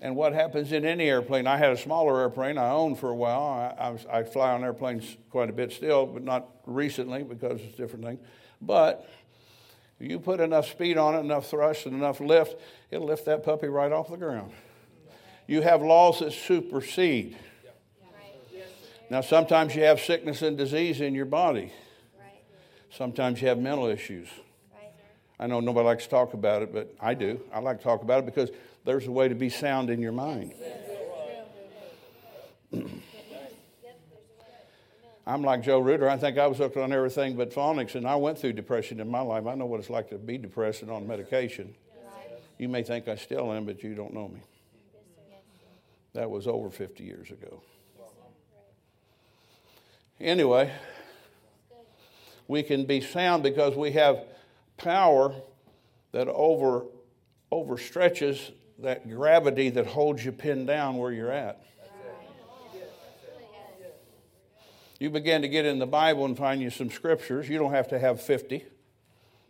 And 0.00 0.16
what 0.16 0.32
happens 0.32 0.72
in 0.72 0.86
any 0.86 1.10
airplane? 1.10 1.46
I 1.46 1.58
had 1.58 1.72
a 1.72 1.76
smaller 1.76 2.20
airplane 2.20 2.56
I 2.56 2.70
owned 2.70 2.98
for 2.98 3.10
a 3.10 3.14
while. 3.14 3.42
I, 3.42 3.88
I, 4.14 4.18
I 4.20 4.22
fly 4.22 4.52
on 4.52 4.62
airplanes 4.62 5.16
quite 5.28 5.50
a 5.50 5.52
bit 5.52 5.72
still, 5.72 6.06
but 6.06 6.22
not 6.22 6.48
recently 6.64 7.24
because 7.24 7.60
it's 7.60 7.76
different 7.76 8.04
things. 8.04 8.20
But 8.62 9.06
you 9.98 10.20
put 10.20 10.40
enough 10.40 10.68
speed 10.68 10.96
on 10.96 11.16
it, 11.16 11.20
enough 11.20 11.50
thrust, 11.50 11.84
and 11.84 11.96
enough 11.96 12.20
lift, 12.20 12.54
it'll 12.90 13.08
lift 13.08 13.26
that 13.26 13.42
puppy 13.42 13.66
right 13.66 13.92
off 13.92 14.08
the 14.08 14.16
ground. 14.16 14.52
You 15.48 15.62
have 15.62 15.82
laws 15.82 16.20
that 16.20 16.32
supersede. 16.32 17.36
Now, 19.10 19.20
sometimes 19.22 19.74
you 19.74 19.82
have 19.82 20.00
sickness 20.00 20.40
and 20.40 20.56
disease 20.56 21.00
in 21.00 21.16
your 21.16 21.24
body. 21.24 21.72
Right. 22.16 22.40
Sometimes 22.90 23.42
you 23.42 23.48
have 23.48 23.58
mental 23.58 23.86
issues. 23.86 24.28
Right. 24.72 24.92
I 25.40 25.48
know 25.48 25.58
nobody 25.58 25.84
likes 25.84 26.04
to 26.04 26.10
talk 26.10 26.32
about 26.32 26.62
it, 26.62 26.72
but 26.72 26.94
I 27.00 27.14
do. 27.14 27.40
I 27.52 27.58
like 27.58 27.78
to 27.78 27.84
talk 27.84 28.02
about 28.02 28.20
it 28.20 28.26
because 28.26 28.50
there's 28.84 29.08
a 29.08 29.10
way 29.10 29.26
to 29.26 29.34
be 29.34 29.48
sound 29.48 29.90
in 29.90 30.00
your 30.00 30.12
mind. 30.12 30.54
I'm 35.26 35.42
like 35.42 35.62
Joe 35.62 35.80
Reuter. 35.80 36.08
I 36.08 36.16
think 36.16 36.38
I 36.38 36.46
was 36.46 36.58
hooked 36.58 36.76
on 36.76 36.92
everything 36.92 37.36
but 37.36 37.52
phonics, 37.52 37.96
and 37.96 38.06
I 38.06 38.14
went 38.14 38.38
through 38.38 38.52
depression 38.52 39.00
in 39.00 39.08
my 39.08 39.20
life. 39.20 39.46
I 39.46 39.54
know 39.54 39.66
what 39.66 39.80
it's 39.80 39.90
like 39.90 40.08
to 40.10 40.18
be 40.18 40.38
depressed 40.38 40.82
and 40.82 40.90
on 40.90 41.06
medication. 41.06 41.74
You 42.58 42.68
may 42.68 42.84
think 42.84 43.08
I 43.08 43.16
still 43.16 43.52
am, 43.52 43.64
but 43.64 43.82
you 43.82 43.94
don't 43.94 44.14
know 44.14 44.28
me. 44.28 44.40
That 46.14 46.30
was 46.30 46.46
over 46.46 46.70
50 46.70 47.02
years 47.04 47.30
ago. 47.30 47.62
Anyway, 50.20 50.70
we 52.46 52.62
can 52.62 52.84
be 52.84 53.00
sound 53.00 53.42
because 53.42 53.74
we 53.74 53.92
have 53.92 54.24
power 54.76 55.34
that 56.12 56.28
over 56.28 56.84
overstretches 57.50 58.52
that 58.78 59.08
gravity 59.08 59.70
that 59.70 59.86
holds 59.86 60.24
you 60.24 60.32
pinned 60.32 60.66
down 60.66 60.96
where 60.96 61.12
you're 61.12 61.32
at. 61.32 61.62
You 64.98 65.08
begin 65.08 65.40
to 65.42 65.48
get 65.48 65.64
in 65.64 65.78
the 65.78 65.86
Bible 65.86 66.26
and 66.26 66.36
find 66.36 66.60
you 66.60 66.68
some 66.68 66.90
scriptures. 66.90 67.48
You 67.48 67.58
don't 67.58 67.72
have 67.72 67.88
to 67.88 67.98
have 67.98 68.20
50. 68.20 68.64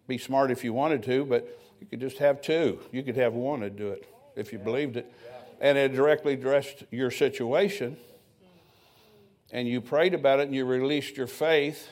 Be 0.07 0.19
smart 0.19 0.53
if 0.53 0.63
you 0.63 0.73
wanted 0.73 1.03
to, 1.05 1.25
but 1.25 1.59
You 1.81 1.87
could 1.87 2.01
just 2.01 2.19
have 2.19 2.43
two. 2.43 2.79
You 2.93 3.03
could 3.03 3.17
have 3.17 3.33
one 3.33 3.61
to 3.61 3.71
do 3.71 3.89
it 3.89 4.07
if 4.37 4.53
you 4.53 4.59
believed 4.59 4.97
it. 4.97 5.13
And 5.61 5.77
it 5.77 5.95
directly 5.95 6.35
addressed 6.35 6.85
your 6.91 7.11
situation. 7.11 7.97
And 9.53 9.67
you 9.67 9.81
prayed 9.81 10.15
about 10.15 10.41
it 10.41 10.45
and 10.45 10.55
you 10.55 10.65
released 10.65 11.17
your 11.17 11.27
faith. 11.27 11.89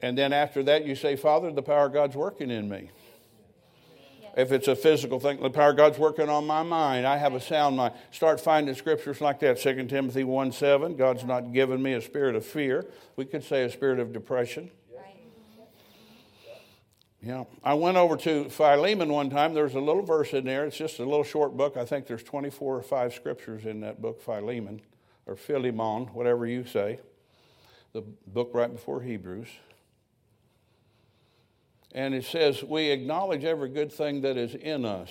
And 0.00 0.18
then 0.18 0.32
after 0.32 0.62
that, 0.64 0.84
you 0.84 0.94
say, 0.94 1.16
Father, 1.16 1.50
the 1.52 1.62
power 1.62 1.86
of 1.86 1.92
God's 1.92 2.16
working 2.16 2.50
in 2.50 2.68
me. 2.68 2.90
If 4.36 4.50
it's 4.50 4.66
a 4.66 4.74
physical 4.74 5.20
thing, 5.20 5.40
the 5.40 5.48
power 5.48 5.70
of 5.70 5.76
God's 5.76 5.98
working 5.98 6.28
on 6.28 6.44
my 6.44 6.64
mind. 6.64 7.06
I 7.06 7.16
have 7.18 7.34
a 7.34 7.40
sound 7.40 7.76
mind. 7.76 7.94
Start 8.10 8.40
finding 8.40 8.74
scriptures 8.74 9.20
like 9.20 9.38
that. 9.40 9.60
2 9.60 9.86
Timothy 9.86 10.24
1 10.24 10.50
7, 10.50 10.96
God's 10.96 11.24
not 11.24 11.52
given 11.52 11.80
me 11.80 11.92
a 11.92 12.00
spirit 12.00 12.34
of 12.34 12.44
fear. 12.44 12.84
We 13.14 13.26
could 13.26 13.44
say 13.44 13.62
a 13.62 13.70
spirit 13.70 14.00
of 14.00 14.12
depression. 14.12 14.70
Yeah. 17.22 17.44
I 17.62 17.72
went 17.72 17.96
over 17.96 18.18
to 18.18 18.50
Philemon 18.50 19.08
one 19.08 19.30
time. 19.30 19.54
There's 19.54 19.74
a 19.74 19.80
little 19.80 20.02
verse 20.02 20.34
in 20.34 20.44
there. 20.44 20.66
It's 20.66 20.76
just 20.76 20.98
a 20.98 21.04
little 21.04 21.24
short 21.24 21.56
book. 21.56 21.78
I 21.78 21.86
think 21.86 22.06
there's 22.06 22.22
24 22.22 22.76
or 22.76 22.82
5 22.82 23.14
scriptures 23.14 23.64
in 23.64 23.80
that 23.80 24.02
book, 24.02 24.20
Philemon, 24.20 24.82
or 25.26 25.36
Philemon, 25.36 26.06
whatever 26.12 26.46
you 26.46 26.64
say. 26.64 26.98
The 27.92 28.02
book 28.26 28.50
right 28.54 28.72
before 28.72 29.02
Hebrews. 29.02 29.48
And 31.92 32.12
it 32.12 32.24
says, 32.24 32.62
We 32.62 32.90
acknowledge 32.90 33.44
every 33.44 33.68
good 33.68 33.92
thing 33.92 34.22
that 34.22 34.36
is 34.36 34.54
in 34.54 34.84
us. 34.84 35.10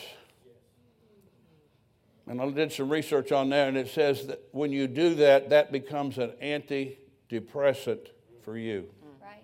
And 2.27 2.41
I 2.41 2.49
did 2.51 2.71
some 2.71 2.89
research 2.89 3.31
on 3.31 3.49
that, 3.49 3.67
and 3.67 3.77
it 3.77 3.89
says 3.89 4.27
that 4.27 4.41
when 4.51 4.71
you 4.71 4.87
do 4.87 5.15
that, 5.15 5.49
that 5.49 5.71
becomes 5.71 6.17
an 6.17 6.31
antidepressant 6.41 8.07
for 8.43 8.57
you. 8.57 8.89
Right. 9.21 9.43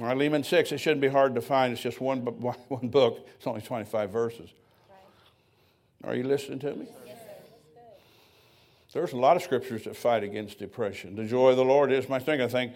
Right, 0.00 0.16
Philemon 0.16 0.42
6, 0.42 0.72
it 0.72 0.78
shouldn't 0.78 1.02
be 1.02 1.08
hard 1.08 1.34
to 1.34 1.42
find. 1.42 1.72
It's 1.72 1.82
just 1.82 2.00
one, 2.00 2.20
one 2.68 2.88
book, 2.88 3.26
it's 3.36 3.46
only 3.46 3.60
25 3.60 4.10
verses. 4.10 4.50
Are 6.04 6.14
you 6.14 6.24
listening 6.24 6.58
to 6.60 6.74
me? 6.74 6.88
There's 8.92 9.14
a 9.14 9.16
lot 9.16 9.36
of 9.36 9.42
scriptures 9.42 9.84
that 9.84 9.96
fight 9.96 10.22
against 10.22 10.58
depression. 10.58 11.16
The 11.16 11.24
joy 11.24 11.50
of 11.50 11.56
the 11.56 11.64
Lord 11.64 11.90
is 11.90 12.10
my 12.10 12.18
strength. 12.18 12.42
I 12.42 12.48
think 12.48 12.72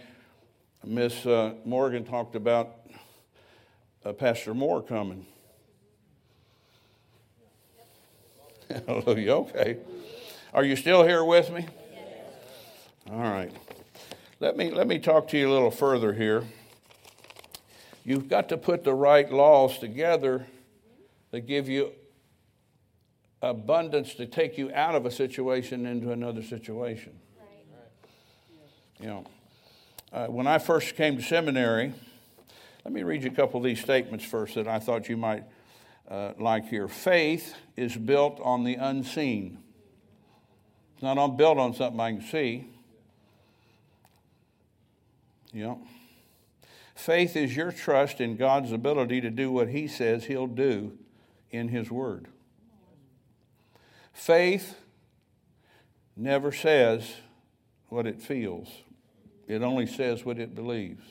Miss 0.83 1.27
uh, 1.27 1.53
Morgan 1.67 2.07
talked 2.07 2.35
about 2.35 2.75
uh, 4.03 4.15
Pastor 4.15 4.55
Moore 4.55 4.83
coming. 4.83 5.27
Hallelujah. 8.87 9.33
Okay. 9.33 9.77
Are 10.55 10.65
you 10.65 10.75
still 10.75 11.05
here 11.05 11.23
with 11.23 11.51
me? 11.53 11.67
All 13.13 13.21
right. 13.21 13.53
Let 14.41 14.57
me, 14.57 14.71
let 14.71 14.87
me 14.87 14.99
talk 14.99 15.29
to 15.29 15.39
you 15.39 15.51
a 15.51 15.53
little 15.53 15.71
further 15.71 16.15
here. 16.15 16.45
You've 18.05 18.29
got 18.29 18.49
to 18.49 18.57
put 18.57 18.85
the 18.85 18.95
right 18.95 19.31
laws 19.31 19.79
together 19.79 20.47
that 21.31 21.41
give 21.41 21.69
you 21.69 21.93
abundance 23.51 24.15
to 24.15 24.27
take 24.27 24.59
you 24.59 24.73
out 24.73 24.95
of 24.95 25.07
a 25.07 25.11
situation 25.11 25.87
into 25.87 26.13
another 26.13 26.43
situation. 26.43 27.13
You 29.01 29.07
know, 29.07 29.27
uh, 30.13 30.27
when 30.27 30.47
I 30.47 30.59
first 30.59 30.97
came 30.97 31.17
to 31.17 31.23
seminary, 31.23 31.93
let 32.85 32.95
me 32.95 33.03
read 33.03 33.25
you 33.25 33.31
a 33.31 33.35
couple 33.35 33.59
of 33.59 33.65
these 33.65 33.81
statements 33.81 34.25
first 34.25 34.55
that 34.55 34.67
I 34.67 34.79
thought 34.79 35.09
you 35.09 35.17
might 35.17 35.45
uh, 36.09 36.33
like 36.39 36.69
here. 36.69 36.89
Faith 36.89 37.55
is 37.77 37.97
built 37.97 38.41
on 38.43 38.65
the 38.65 38.75
unseen. 38.75 39.59
It's 40.95 41.03
not 41.03 41.19
on, 41.19 41.37
built 41.37 41.59
on 41.59 41.75
something 41.75 42.01
I 42.01 42.13
can 42.13 42.23
see. 42.23 42.67
You 45.53 45.65
know. 45.65 45.81
Faith 46.95 47.37
is 47.37 47.55
your 47.55 47.73
trust 47.73 48.23
in 48.23 48.37
God's 48.37 48.73
ability 48.73 49.21
to 49.21 49.31
do 49.31 49.51
what 49.51 49.69
He 49.69 49.87
says 49.87 50.25
He'll 50.25 50.47
do 50.47 50.97
in 51.51 51.69
His 51.69 51.91
Word. 51.91 52.29
Faith 54.17 54.75
never 56.17 56.51
says 56.51 57.17
what 57.91 58.07
it 58.07 58.21
feels, 58.21 58.67
it 59.47 59.63
only 59.63 59.87
says 59.87 60.25
what 60.25 60.39
it 60.39 60.55
believes. 60.55 61.05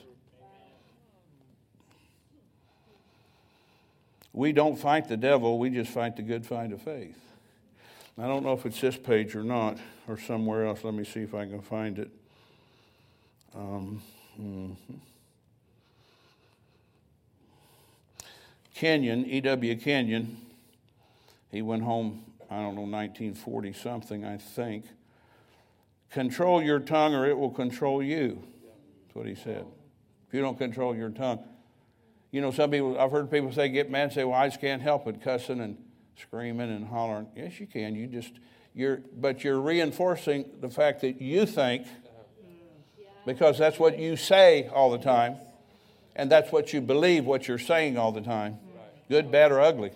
We 4.34 4.52
don't 4.52 4.76
fight 4.76 5.08
the 5.08 5.16
devil, 5.16 5.60
we 5.60 5.70
just 5.70 5.92
fight 5.92 6.16
the 6.16 6.24
good 6.24 6.48
fight 6.48 6.74
of 6.74 6.82
faith. 6.82 7.18
I 8.18 8.24
don't 8.24 8.44
know 8.44 8.54
if 8.54 8.66
it's 8.66 8.82
this 8.82 8.98
page 8.98 9.36
or 9.36 9.44
not, 9.44 9.78
or 10.08 10.18
somewhere 10.18 10.66
else. 10.66 10.84
Let 10.84 10.96
me 10.96 11.06
see 11.06 11.22
if 11.22 11.36
I 11.36 11.46
can 11.46 11.62
find 11.62 12.00
it. 12.00 12.10
Um, 13.56 14.02
mm-hmm. 14.42 14.96
Kenyon, 18.74 19.26
E.W. 19.28 19.76
Kenyon, 19.78 20.38
he 21.52 21.62
went 21.62 21.84
home, 21.84 22.24
I 22.50 22.58
don't 22.58 22.76
know, 22.76 22.82
1940 22.82 23.74
something, 23.74 24.26
I 24.26 24.38
think. 24.38 24.86
Control 26.12 26.62
your 26.62 26.80
tongue 26.80 27.14
or 27.14 27.28
it 27.28 27.38
will 27.38 27.52
control 27.52 28.02
you. 28.02 28.44
That's 29.06 29.16
what 29.16 29.26
he 29.26 29.36
said. 29.36 29.66
If 30.28 30.34
you 30.34 30.42
don't 30.42 30.58
control 30.58 30.96
your 30.96 31.10
tongue, 31.10 31.44
you 32.32 32.42
know, 32.42 32.52
some 32.52 32.72
people, 32.72 33.00
I've 33.00 33.12
heard 33.12 33.32
people 33.32 33.52
say, 33.52 33.70
get 33.70 33.90
mad 33.90 34.04
and 34.04 34.14
say, 34.14 34.24
well, 34.24 34.40
I 34.40 34.48
just 34.48 34.62
can't 34.62 34.82
help 34.82 35.08
it, 35.08 35.22
cussing 35.22 35.62
and 35.62 35.78
screaming 36.22 36.70
and 36.70 36.86
hollering. 36.86 37.28
Yes, 37.36 37.60
you 37.60 37.68
can. 37.68 37.96
You 37.96 38.08
just, 38.08 38.34
you're, 38.74 39.02
but 39.18 39.44
you're 39.44 39.60
reinforcing 39.60 40.50
the 40.60 40.70
fact 40.70 41.02
that 41.02 41.22
you 41.22 41.46
think, 41.46 41.88
because 43.26 43.58
that's 43.58 43.80
what 43.80 43.98
you 43.98 44.18
say 44.18 44.68
all 44.68 44.92
the 44.92 44.98
time, 44.98 45.38
and 46.16 46.32
that's 46.32 46.52
what 46.52 46.74
you 46.74 46.82
believe, 46.82 47.26
what 47.26 47.48
you're 47.48 47.58
saying 47.58 47.98
all 47.98 48.12
the 48.12 48.22
time 48.22 48.60
good, 49.10 49.32
bad, 49.32 49.52
or 49.52 49.62
ugly. 49.62 49.92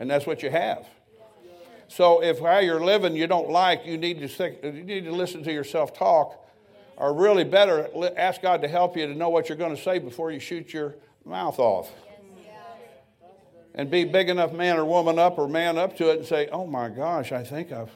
And 0.00 0.10
that's 0.10 0.26
what 0.26 0.42
you 0.42 0.50
have. 0.50 0.86
So 1.92 2.22
if 2.22 2.38
how 2.38 2.60
you're 2.60 2.82
living 2.82 3.14
you 3.14 3.26
don't 3.26 3.50
like, 3.50 3.84
you 3.84 3.98
need 3.98 4.18
to, 4.20 4.28
stick, 4.28 4.60
you 4.62 4.72
need 4.72 5.04
to 5.04 5.12
listen 5.12 5.42
to 5.44 5.52
yourself 5.52 5.92
talk, 5.92 6.42
or 6.96 7.12
really 7.12 7.44
better, 7.44 7.86
ask 8.16 8.40
God 8.40 8.62
to 8.62 8.68
help 8.68 8.96
you 8.96 9.06
to 9.06 9.14
know 9.14 9.28
what 9.28 9.50
you're 9.50 9.58
going 9.58 9.76
to 9.76 9.82
say 9.82 9.98
before 9.98 10.30
you 10.30 10.40
shoot 10.40 10.72
your 10.72 10.94
mouth 11.26 11.58
off. 11.58 11.92
And 13.74 13.90
be 13.90 14.04
big 14.04 14.30
enough 14.30 14.54
man 14.54 14.78
or 14.78 14.86
woman 14.86 15.18
up 15.18 15.38
or 15.38 15.46
man 15.46 15.76
up 15.76 15.94
to 15.98 16.10
it 16.10 16.18
and 16.20 16.26
say, 16.26 16.48
oh 16.48 16.66
my 16.66 16.88
gosh, 16.88 17.30
I 17.30 17.42
think 17.42 17.72
I've, 17.72 17.90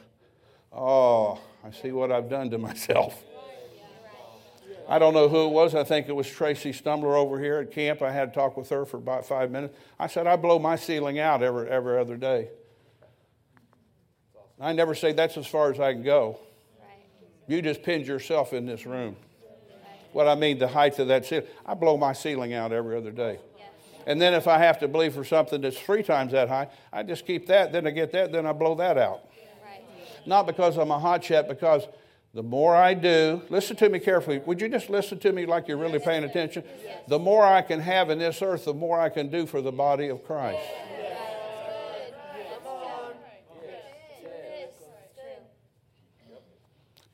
oh, 0.72 1.40
I 1.64 1.70
see 1.70 1.92
what 1.92 2.12
I've 2.12 2.28
done 2.28 2.50
to 2.50 2.58
myself. 2.68 3.24
I 4.88 4.98
don't 4.98 5.14
know 5.14 5.30
who 5.30 5.46
it 5.46 5.52
was. 5.52 5.74
I 5.74 5.84
think 5.84 6.08
it 6.10 6.14
was 6.14 6.28
Tracy 6.28 6.72
Stumbler 6.72 7.16
over 7.16 7.40
here 7.40 7.60
at 7.60 7.72
camp. 7.72 8.02
I 8.02 8.12
had 8.12 8.34
to 8.34 8.38
talk 8.38 8.58
with 8.58 8.68
her 8.68 8.84
for 8.84 8.98
about 8.98 9.26
five 9.26 9.50
minutes. 9.50 9.74
I 9.98 10.06
said, 10.06 10.26
I 10.26 10.36
blow 10.36 10.58
my 10.58 10.76
ceiling 10.76 11.18
out 11.18 11.42
every, 11.42 11.68
every 11.70 11.98
other 11.98 12.18
day. 12.18 12.50
I 14.60 14.72
never 14.72 14.94
say 14.94 15.12
that's 15.12 15.36
as 15.36 15.46
far 15.46 15.70
as 15.70 15.80
I 15.80 15.92
can 15.92 16.02
go. 16.02 16.38
You 17.46 17.62
just 17.62 17.82
pinned 17.82 18.06
yourself 18.06 18.52
in 18.52 18.66
this 18.66 18.86
room 18.86 19.16
what 20.16 20.26
I 20.26 20.34
mean, 20.34 20.56
the 20.58 20.66
height 20.66 20.98
of 20.98 21.08
that 21.08 21.26
ceiling. 21.26 21.46
I 21.66 21.74
blow 21.74 21.98
my 21.98 22.14
ceiling 22.14 22.54
out 22.54 22.72
every 22.72 22.96
other 22.96 23.10
day. 23.10 23.38
And 24.06 24.18
then 24.18 24.32
if 24.32 24.48
I 24.48 24.56
have 24.56 24.78
to 24.78 24.88
believe 24.88 25.12
for 25.12 25.24
something 25.24 25.60
that's 25.60 25.78
three 25.78 26.02
times 26.02 26.32
that 26.32 26.48
high, 26.48 26.68
I 26.90 27.02
just 27.02 27.26
keep 27.26 27.46
that, 27.48 27.70
then 27.70 27.86
I 27.86 27.90
get 27.90 28.12
that, 28.12 28.32
then 28.32 28.46
I 28.46 28.52
blow 28.52 28.74
that 28.76 28.96
out. 28.96 29.28
Right. 29.62 29.82
Not 30.24 30.46
because 30.46 30.78
I'm 30.78 30.90
a 30.90 30.98
hot 30.98 31.22
shot, 31.22 31.48
because 31.48 31.86
the 32.32 32.42
more 32.42 32.74
I 32.74 32.94
do, 32.94 33.42
listen 33.50 33.76
to 33.76 33.90
me 33.90 33.98
carefully. 33.98 34.38
Would 34.38 34.58
you 34.58 34.70
just 34.70 34.88
listen 34.88 35.18
to 35.18 35.32
me 35.32 35.44
like 35.44 35.68
you're 35.68 35.76
really 35.76 35.98
paying 35.98 36.24
attention? 36.24 36.64
The 37.08 37.18
more 37.18 37.44
I 37.44 37.60
can 37.60 37.80
have 37.80 38.08
in 38.08 38.18
this 38.18 38.40
earth, 38.40 38.64
the 38.64 38.72
more 38.72 38.98
I 38.98 39.10
can 39.10 39.28
do 39.28 39.44
for 39.44 39.60
the 39.60 39.72
body 39.72 40.08
of 40.08 40.24
Christ. 40.24 40.64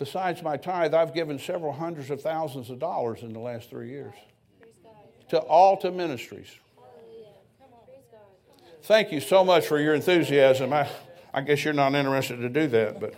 Besides 0.02 0.42
my 0.42 0.56
tithe, 0.56 0.94
I've 0.94 1.14
given 1.14 1.38
several 1.38 1.72
hundreds 1.72 2.10
of 2.10 2.20
thousands 2.20 2.70
of 2.70 2.80
dollars 2.80 3.22
in 3.22 3.32
the 3.32 3.38
last 3.38 3.70
three 3.70 3.88
years 3.88 4.12
to 5.28 5.38
all 5.38 5.76
to 5.76 5.92
Ministries. 5.92 6.48
Thank 8.82 9.12
you 9.12 9.20
so 9.20 9.44
much 9.44 9.64
for 9.64 9.78
your 9.78 9.94
enthusiasm. 9.94 10.72
I, 10.72 10.88
I 11.32 11.42
guess 11.42 11.64
you're 11.64 11.72
not 11.72 11.94
interested 11.94 12.38
to 12.38 12.48
do 12.48 12.66
that, 12.66 12.98
but. 12.98 13.14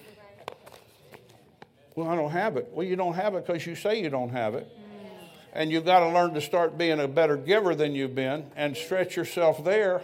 Well, 1.94 2.06
I 2.06 2.16
don't 2.16 2.32
have 2.32 2.58
it. 2.58 2.68
Well, 2.70 2.86
you 2.86 2.96
don't 2.96 3.14
have 3.14 3.34
it 3.34 3.46
because 3.46 3.64
you 3.64 3.76
say 3.76 4.02
you 4.02 4.10
don't 4.10 4.28
have 4.28 4.54
it. 4.54 4.68
And 5.54 5.72
you've 5.72 5.86
got 5.86 6.00
to 6.00 6.10
learn 6.10 6.34
to 6.34 6.42
start 6.42 6.76
being 6.76 7.00
a 7.00 7.08
better 7.08 7.38
giver 7.38 7.74
than 7.74 7.94
you've 7.94 8.14
been 8.14 8.44
and 8.56 8.76
stretch 8.76 9.16
yourself 9.16 9.64
there. 9.64 10.02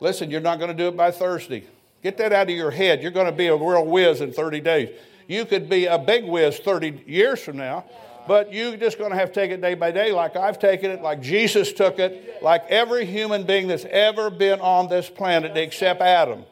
Listen, 0.00 0.32
you're 0.32 0.40
not 0.40 0.58
going 0.58 0.76
to 0.76 0.76
do 0.76 0.88
it 0.88 0.96
by 0.96 1.12
Thursday. 1.12 1.64
Get 2.02 2.16
that 2.16 2.32
out 2.32 2.50
of 2.50 2.56
your 2.56 2.72
head. 2.72 3.02
You're 3.02 3.12
going 3.12 3.26
to 3.26 3.32
be 3.32 3.46
a 3.46 3.54
real 3.54 3.86
whiz 3.86 4.20
in 4.20 4.32
30 4.32 4.60
days. 4.62 4.88
You 5.30 5.44
could 5.44 5.68
be 5.68 5.86
a 5.86 5.96
big 5.96 6.24
whiz 6.24 6.58
30 6.58 7.04
years 7.06 7.40
from 7.40 7.56
now, 7.56 7.84
but 8.26 8.52
you're 8.52 8.76
just 8.76 8.98
going 8.98 9.12
to 9.12 9.16
have 9.16 9.28
to 9.28 9.34
take 9.34 9.52
it 9.52 9.60
day 9.60 9.74
by 9.74 9.92
day, 9.92 10.10
like 10.10 10.34
I've 10.34 10.58
taken 10.58 10.90
it, 10.90 11.02
like 11.02 11.22
Jesus 11.22 11.72
took 11.72 12.00
it, 12.00 12.42
like 12.42 12.64
every 12.68 13.04
human 13.06 13.44
being 13.44 13.68
that's 13.68 13.84
ever 13.84 14.28
been 14.28 14.60
on 14.60 14.88
this 14.88 15.08
planet 15.08 15.56
except 15.56 16.00
Adam. 16.00 16.42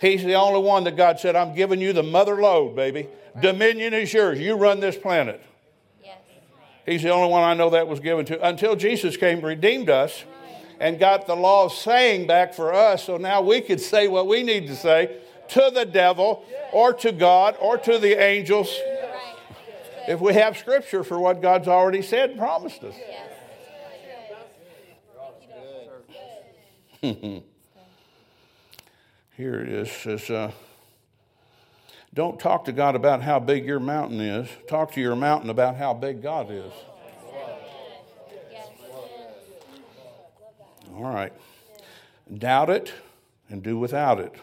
He's 0.00 0.24
the 0.24 0.32
only 0.32 0.62
one 0.62 0.84
that 0.84 0.96
God 0.96 1.20
said, 1.20 1.36
I'm 1.36 1.54
giving 1.54 1.78
you 1.78 1.92
the 1.92 2.02
mother 2.02 2.36
load, 2.36 2.74
baby. 2.74 3.06
Dominion 3.38 3.92
is 3.92 4.14
yours. 4.14 4.40
You 4.40 4.54
run 4.54 4.80
this 4.80 4.96
planet. 4.96 5.42
He's 6.86 7.02
the 7.02 7.10
only 7.10 7.30
one 7.30 7.42
I 7.42 7.52
know 7.52 7.68
that 7.68 7.86
was 7.86 8.00
given 8.00 8.24
to 8.26 8.48
until 8.48 8.76
Jesus 8.76 9.18
came, 9.18 9.42
redeemed 9.42 9.90
us, 9.90 10.24
and 10.80 10.98
got 10.98 11.26
the 11.26 11.36
law 11.36 11.66
of 11.66 11.72
saying 11.72 12.26
back 12.26 12.54
for 12.54 12.72
us. 12.72 13.04
So 13.04 13.18
now 13.18 13.42
we 13.42 13.60
could 13.60 13.80
say 13.80 14.08
what 14.08 14.26
we 14.26 14.42
need 14.42 14.68
to 14.68 14.76
say 14.76 15.18
to 15.50 15.70
the 15.72 15.84
devil 15.84 16.44
or 16.72 16.92
to 16.94 17.12
God 17.12 17.56
or 17.60 17.78
to 17.78 17.98
the 17.98 18.20
angels 18.22 18.68
if 20.08 20.20
we 20.20 20.34
have 20.34 20.56
scripture 20.56 21.02
for 21.02 21.18
what 21.18 21.42
God's 21.42 21.68
already 21.68 22.02
said 22.02 22.30
and 22.30 22.38
promised 22.38 22.82
us. 22.84 22.94
Here 29.36 29.60
it 29.60 29.68
is. 29.68 29.92
Says, 29.92 30.30
uh, 30.30 30.50
don't 32.14 32.40
talk 32.40 32.64
to 32.64 32.72
God 32.72 32.96
about 32.96 33.22
how 33.22 33.38
big 33.38 33.66
your 33.66 33.80
mountain 33.80 34.20
is. 34.20 34.48
Talk 34.68 34.92
to 34.92 35.00
your 35.00 35.14
mountain 35.16 35.50
about 35.50 35.76
how 35.76 35.92
big 35.92 36.22
God 36.22 36.50
is. 36.50 36.72
All 40.94 41.02
right. 41.02 41.32
Doubt 42.38 42.70
it 42.70 42.92
and 43.50 43.62
do 43.62 43.78
without 43.78 44.18
it. 44.18 44.34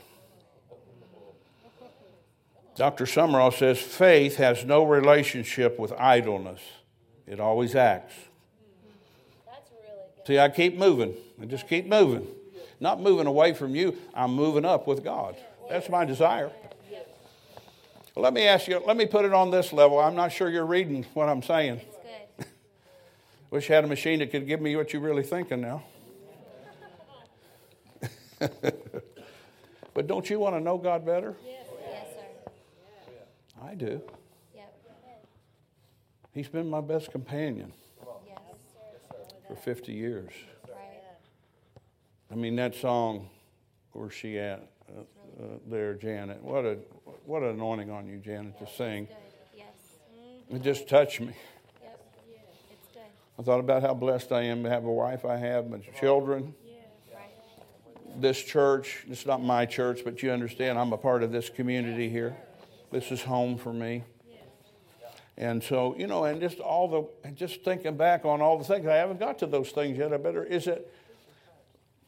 Dr. 2.75 3.05
Sumrall 3.05 3.53
says 3.53 3.79
faith 3.79 4.37
has 4.37 4.65
no 4.65 4.83
relationship 4.83 5.77
with 5.77 5.93
idleness, 5.93 6.61
it 7.27 7.39
always 7.39 7.75
acts. 7.75 8.15
See, 10.25 10.39
I 10.39 10.49
keep 10.49 10.77
moving. 10.77 11.15
I 11.41 11.45
just 11.45 11.67
keep 11.67 11.85
moving. 11.85 12.25
Not 12.79 13.01
moving 13.01 13.27
away 13.27 13.53
from 13.53 13.75
you, 13.75 13.97
I'm 14.13 14.33
moving 14.33 14.65
up 14.65 14.87
with 14.87 15.03
God. 15.03 15.35
That's 15.69 15.89
my 15.89 16.05
desire. 16.05 16.51
Well, 18.15 18.23
let 18.23 18.33
me 18.33 18.43
ask 18.43 18.67
you, 18.67 18.79
let 18.85 18.95
me 18.95 19.05
put 19.07 19.25
it 19.25 19.33
on 19.33 19.49
this 19.49 19.73
level. 19.73 19.99
I'm 19.99 20.15
not 20.15 20.31
sure 20.31 20.47
you're 20.49 20.65
reading 20.65 21.05
what 21.13 21.29
I'm 21.29 21.41
saying. 21.41 21.81
Wish 23.49 23.69
I 23.71 23.75
had 23.75 23.83
a 23.85 23.87
machine 23.87 24.19
that 24.19 24.31
could 24.31 24.45
give 24.45 24.61
me 24.61 24.75
what 24.75 24.93
you're 24.93 25.01
really 25.01 25.23
thinking 25.23 25.61
now. 25.61 25.83
but 29.93 30.05
don't 30.05 30.29
you 30.29 30.37
want 30.37 30.55
to 30.55 30.59
know 30.59 30.77
God 30.77 31.05
better? 31.05 31.35
Sir. 31.43 31.62
I 33.73 33.75
do. 33.75 33.99
Yep. 34.53 34.71
He's 36.31 36.47
been 36.47 36.69
my 36.69 36.79
best 36.79 37.11
companion 37.11 37.73
Yes. 38.27 38.37
for 39.47 39.55
50 39.55 39.91
years. 39.91 40.31
Right. 40.69 40.77
I 42.31 42.35
mean, 42.35 42.55
that 42.57 42.75
song, 42.75 43.29
where's 43.93 44.13
she 44.13 44.37
at? 44.37 44.59
Uh, 44.87 44.99
uh, 45.41 45.45
there, 45.65 45.95
Janet. 45.95 46.43
What 46.43 46.65
a 46.65 46.77
what 47.25 47.41
an 47.41 47.49
anointing 47.49 47.89
on 47.89 48.05
you, 48.05 48.17
Janet, 48.17 48.59
to 48.59 48.67
sing. 48.67 49.07
Yes. 49.55 49.65
It 50.51 50.61
just 50.61 50.87
touched 50.87 51.19
me. 51.21 51.33
Yep. 51.81 51.99
It's 52.69 52.87
good. 52.93 53.01
I 53.39 53.41
thought 53.41 53.59
about 53.59 53.81
how 53.81 53.95
blessed 53.95 54.31
I 54.31 54.43
am 54.43 54.61
to 54.65 54.69
have 54.69 54.85
a 54.85 54.91
wife 54.93 55.25
I 55.25 55.37
have, 55.37 55.67
my 55.67 55.79
children, 55.99 56.53
Right. 57.11 58.21
this 58.21 58.39
church. 58.39 59.03
It's 59.09 59.25
not 59.25 59.41
my 59.41 59.65
church, 59.65 60.01
but 60.05 60.21
you 60.21 60.29
understand 60.31 60.77
I'm 60.77 60.93
a 60.93 60.97
part 60.97 61.23
of 61.23 61.31
this 61.31 61.49
community 61.49 62.07
here. 62.07 62.37
This 62.93 63.11
is 63.11 63.23
home 63.23 63.57
for 63.57 63.73
me. 63.73 64.03
And 65.35 65.63
so, 65.63 65.95
you 65.97 66.05
know, 66.05 66.25
and 66.25 66.39
just 66.39 66.59
all 66.59 67.09
the, 67.23 67.31
just 67.31 67.63
thinking 67.63 67.97
back 67.97 68.23
on 68.23 68.39
all 68.39 68.59
the 68.59 68.63
things, 68.63 68.85
I 68.85 68.93
haven't 68.93 69.19
got 69.19 69.39
to 69.39 69.47
those 69.47 69.71
things 69.71 69.97
yet. 69.97 70.13
I 70.13 70.17
better, 70.17 70.43
is 70.43 70.67
it, 70.67 70.93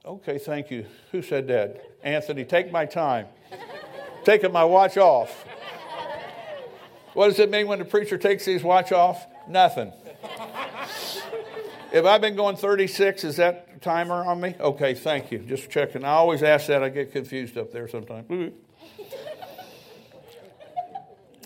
okay, 0.06 0.38
thank 0.38 0.70
you. 0.70 0.86
Who 1.12 1.24
said 1.24 1.48
that? 1.48 1.84
Anthony, 2.04 2.46
take 2.46 2.72
my 2.72 2.86
time. 2.86 3.26
Taking 4.26 4.52
my 4.52 4.64
watch 4.64 4.96
off. 4.96 5.44
What 7.14 7.30
does 7.30 7.40
it 7.40 7.50
mean 7.50 7.66
when 7.66 7.80
the 7.80 7.86
preacher 7.86 8.20
takes 8.20 8.46
his 8.46 8.62
watch 8.62 8.92
off? 8.92 9.26
Nothing. 9.50 9.92
If 11.92 12.06
I've 12.06 12.22
been 12.22 12.36
going 12.36 12.58
36, 12.58 13.24
is 13.24 13.38
that 13.38 13.82
timer 13.82 14.24
on 14.24 14.40
me? 14.40 14.54
Okay, 14.60 14.94
thank 14.94 15.32
you. 15.32 15.40
Just 15.40 15.72
checking. 15.72 16.04
I 16.04 16.10
always 16.10 16.44
ask 16.44 16.68
that. 16.68 16.84
I 16.84 16.90
get 16.90 17.12
confused 17.12 17.58
up 17.58 17.72
there 17.72 17.88
sometimes. 17.88 18.28
Mm-hmm. 18.28 18.56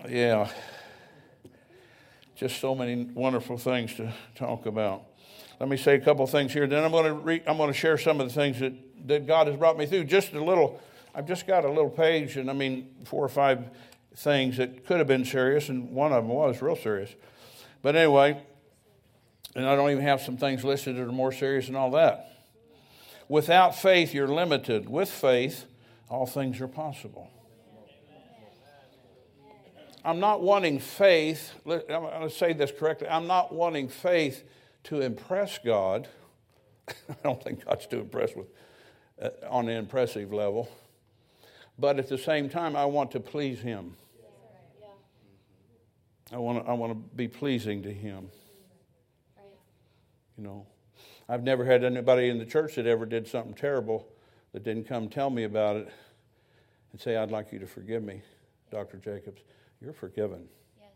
Yeah. 0.08 0.50
Just 2.36 2.60
so 2.62 2.74
many 2.74 3.04
wonderful 3.04 3.58
things 3.58 3.95
to 3.95 4.14
talk 4.36 4.66
about. 4.66 5.04
Let 5.60 5.68
me 5.68 5.76
say 5.76 5.95
a 5.95 6.00
couple 6.00 6.26
things 6.26 6.54
here. 6.54 6.68
Then 6.68 6.86
I'm 6.86 6.91
going 6.91 7.06
to 7.06 7.14
re- 7.14 7.43
I'm 7.45 7.58
going 7.58 7.72
to 7.72 7.78
share 7.78 7.97
some 7.97 8.22
of 8.22 8.28
the 8.28 8.34
things 8.34 8.60
that, 8.60 8.74
that 9.08 9.28
God 9.28 9.47
has 9.47 9.58
brought 9.58 9.78
me 9.78 9.86
through. 9.86 10.06
Just 10.06 10.34
a 10.34 10.43
little. 10.43 10.80
I've 11.14 11.28
just 11.28 11.45
got 11.45 11.66
a 11.66 11.68
little 11.68 11.89
page, 11.89 12.38
and 12.38 12.50
I 12.50 12.54
mean 12.54 12.88
four 13.04 13.26
or 13.26 13.30
five 13.30 13.66
things 14.16 14.58
that 14.58 14.86
could 14.86 15.00
have 15.00 15.08
been 15.08 15.26
serious, 15.26 15.68
and 15.68 15.91
one 15.91 16.14
of 16.14 16.24
them 16.24 16.34
was 16.34 16.62
real 16.62 16.78
serious. 16.78 17.14
But 17.82 17.95
anyway, 17.95 18.41
and 19.56 19.68
I 19.68 19.76
don't 19.76 19.89
even 19.91 20.04
have 20.04 20.22
some 20.22 20.38
things 20.38 20.64
listed 20.64 20.95
that 20.95 21.02
are 21.02 21.12
more 21.12 21.32
serious 21.32 21.66
than 21.66 21.76
all 21.76 21.91
that. 21.91 22.32
Without 23.28 23.76
faith, 23.76 24.14
you're 24.14 24.28
limited. 24.28 24.89
With 24.89 25.10
faith, 25.10 25.66
all 26.10 26.26
things 26.26 26.62
are 26.62 26.68
possible. 26.68 27.30
I'm 30.10 30.20
not 30.20 30.41
wanting 30.41 30.80
faith, 30.80 31.53
I'm 31.68 31.82
going 31.86 32.22
to 32.28 32.32
say 32.32 32.53
this 32.53 32.72
correctly. 32.72 33.07
I'm 33.07 33.28
not 33.28 33.53
wanting 33.53 33.89
faith 33.89 34.43
to 34.86 35.01
impress 35.01 35.60
God. 35.60 36.07
I 36.88 37.16
don't 37.22 37.43
think 37.43 37.64
God's 37.64 37.86
too 37.86 37.99
impressed 37.99 38.36
with 38.36 38.47
uh, 39.22 39.30
on 39.47 39.70
an 39.70 39.78
impressive 39.78 40.34
level. 40.34 40.68
But 41.78 41.99
at 41.99 42.10
the 42.10 42.18
same 42.18 42.49
time, 42.49 42.76
I 42.76 42.86
want 42.86 43.12
to 43.12 43.20
please 43.20 43.60
Him. 43.60 43.95
I 46.34 46.38
want 46.38 46.66
to, 46.66 46.72
I 46.72 46.74
want 46.74 46.93
to 46.93 47.16
be 47.16 47.28
pleasing 47.28 47.84
to 47.84 47.93
Him. 47.93 48.30
You 50.39 50.43
know, 50.43 50.66
I've 51.28 51.43
never 51.43 51.64
had 51.64 51.84
anybody 51.84 52.30
in 52.30 52.39
the 52.39 52.45
church 52.45 52.76
that 52.78 52.88
ever 52.88 53.05
did 53.05 53.28
something 53.28 53.53
terrible 53.53 54.07
that 54.53 54.64
didn't 54.64 54.88
come 54.88 55.07
tell 55.07 55.30
me 55.30 55.43
about 55.43 55.76
it 55.76 55.93
and 56.93 56.99
say, 56.99 57.16
I'd 57.16 57.30
like 57.30 57.53
you 57.53 57.60
to 57.60 57.68
forgive 57.68 58.03
me, 58.03 58.24
Dr. 58.72 58.97
Jacobs. 58.97 59.43
You're 59.82 59.93
forgiven. 59.93 60.47
Yes. 60.80 60.89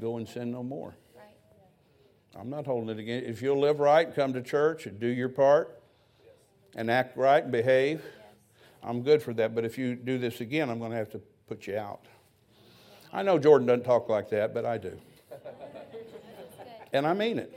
Go 0.00 0.16
and 0.16 0.28
sin 0.28 0.50
no 0.50 0.62
more. 0.62 0.94
Right. 1.14 2.40
I'm 2.40 2.48
not 2.50 2.66
holding 2.66 2.90
it 2.90 2.98
against 2.98 3.28
If 3.28 3.42
you'll 3.42 3.60
live 3.60 3.80
right, 3.80 4.14
come 4.14 4.32
to 4.32 4.42
church 4.42 4.86
and 4.86 4.98
do 4.98 5.06
your 5.06 5.28
part 5.28 5.80
and 6.74 6.90
act 6.90 7.16
right 7.16 7.42
and 7.42 7.52
behave, 7.52 8.02
I'm 8.82 9.02
good 9.02 9.22
for 9.22 9.32
that. 9.34 9.54
But 9.54 9.64
if 9.64 9.78
you 9.78 9.94
do 9.94 10.18
this 10.18 10.40
again, 10.40 10.70
I'm 10.70 10.78
going 10.78 10.90
to 10.90 10.96
have 10.96 11.10
to 11.10 11.20
put 11.46 11.66
you 11.66 11.76
out. 11.76 12.06
I 13.12 13.22
know 13.22 13.38
Jordan 13.38 13.66
doesn't 13.66 13.84
talk 13.84 14.08
like 14.08 14.30
that, 14.30 14.52
but 14.54 14.64
I 14.64 14.78
do. 14.78 14.98
And 16.92 17.08
I 17.08 17.12
mean 17.12 17.40
it. 17.40 17.52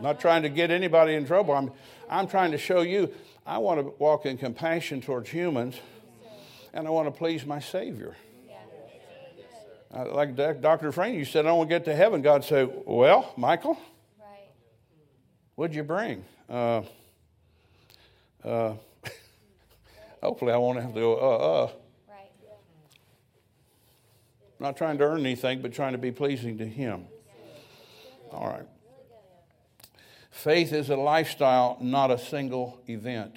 Not 0.00 0.20
trying 0.20 0.42
to 0.42 0.48
get 0.48 0.70
anybody 0.70 1.14
in 1.14 1.26
trouble. 1.26 1.52
I'm, 1.52 1.72
I'm 2.08 2.28
trying 2.28 2.52
to 2.52 2.58
show 2.58 2.82
you 2.82 3.12
I 3.44 3.58
want 3.58 3.80
to 3.80 3.92
walk 3.98 4.24
in 4.24 4.38
compassion 4.38 5.00
towards 5.00 5.28
humans 5.28 5.74
and 6.72 6.86
I 6.86 6.90
want 6.90 7.08
to 7.08 7.10
please 7.10 7.44
my 7.44 7.58
Savior. 7.58 8.16
Like 9.92 10.36
Dr. 10.36 10.90
Frank, 10.90 11.16
you 11.16 11.26
said, 11.26 11.44
I 11.44 11.52
want 11.52 11.68
to 11.68 11.74
get 11.74 11.84
to 11.84 11.94
heaven. 11.94 12.22
God 12.22 12.44
said, 12.44 12.70
Well, 12.86 13.34
Michael, 13.36 13.78
Right. 14.18 14.48
what'd 15.54 15.76
you 15.76 15.82
bring? 15.82 16.24
Uh, 16.48 16.82
uh, 18.42 18.74
hopefully, 20.22 20.52
I 20.52 20.56
won't 20.56 20.80
have 20.80 20.94
to 20.94 21.00
go, 21.00 21.14
uh, 21.14 21.18
uh. 21.18 21.70
Right. 22.08 22.30
Not 24.58 24.78
trying 24.78 24.96
to 24.98 25.04
earn 25.04 25.20
anything, 25.20 25.60
but 25.60 25.74
trying 25.74 25.92
to 25.92 25.98
be 25.98 26.10
pleasing 26.10 26.56
to 26.58 26.66
Him. 26.66 27.04
All 28.30 28.48
right. 28.48 28.66
Faith 30.30 30.72
is 30.72 30.88
a 30.88 30.96
lifestyle, 30.96 31.76
not 31.82 32.10
a 32.10 32.18
single 32.18 32.80
event. 32.88 33.36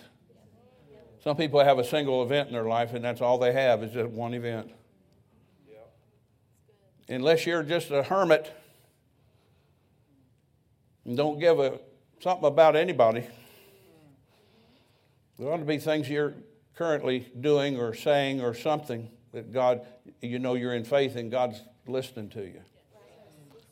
Some 1.21 1.35
people 1.35 1.59
have 1.61 1.79
a 1.79 1.83
single 1.83 2.23
event 2.23 2.47
in 2.47 2.53
their 2.53 2.63
life, 2.63 2.93
and 2.93 3.03
that's 3.03 3.19
all 3.19 3.37
they 3.37 3.51
have 3.51 3.83
is 3.83 3.91
just 3.91 4.09
one 4.09 4.33
event. 4.33 4.71
Unless 7.07 7.45
you're 7.45 7.63
just 7.63 7.91
a 7.91 8.03
hermit 8.03 8.51
and 11.05 11.15
don't 11.15 11.39
give 11.39 11.59
a 11.59 11.79
something 12.19 12.47
about 12.47 12.75
anybody, 12.75 13.27
there 15.37 15.51
ought 15.51 15.57
to 15.57 15.65
be 15.65 15.77
things 15.77 16.09
you're 16.09 16.33
currently 16.75 17.31
doing 17.39 17.79
or 17.79 17.93
saying 17.93 18.41
or 18.41 18.53
something 18.53 19.09
that 19.33 19.51
God, 19.51 19.85
you 20.21 20.39
know, 20.39 20.55
you're 20.55 20.73
in 20.73 20.83
faith 20.83 21.15
and 21.15 21.29
God's 21.29 21.61
listening 21.87 22.29
to 22.29 22.41
you. 22.41 22.61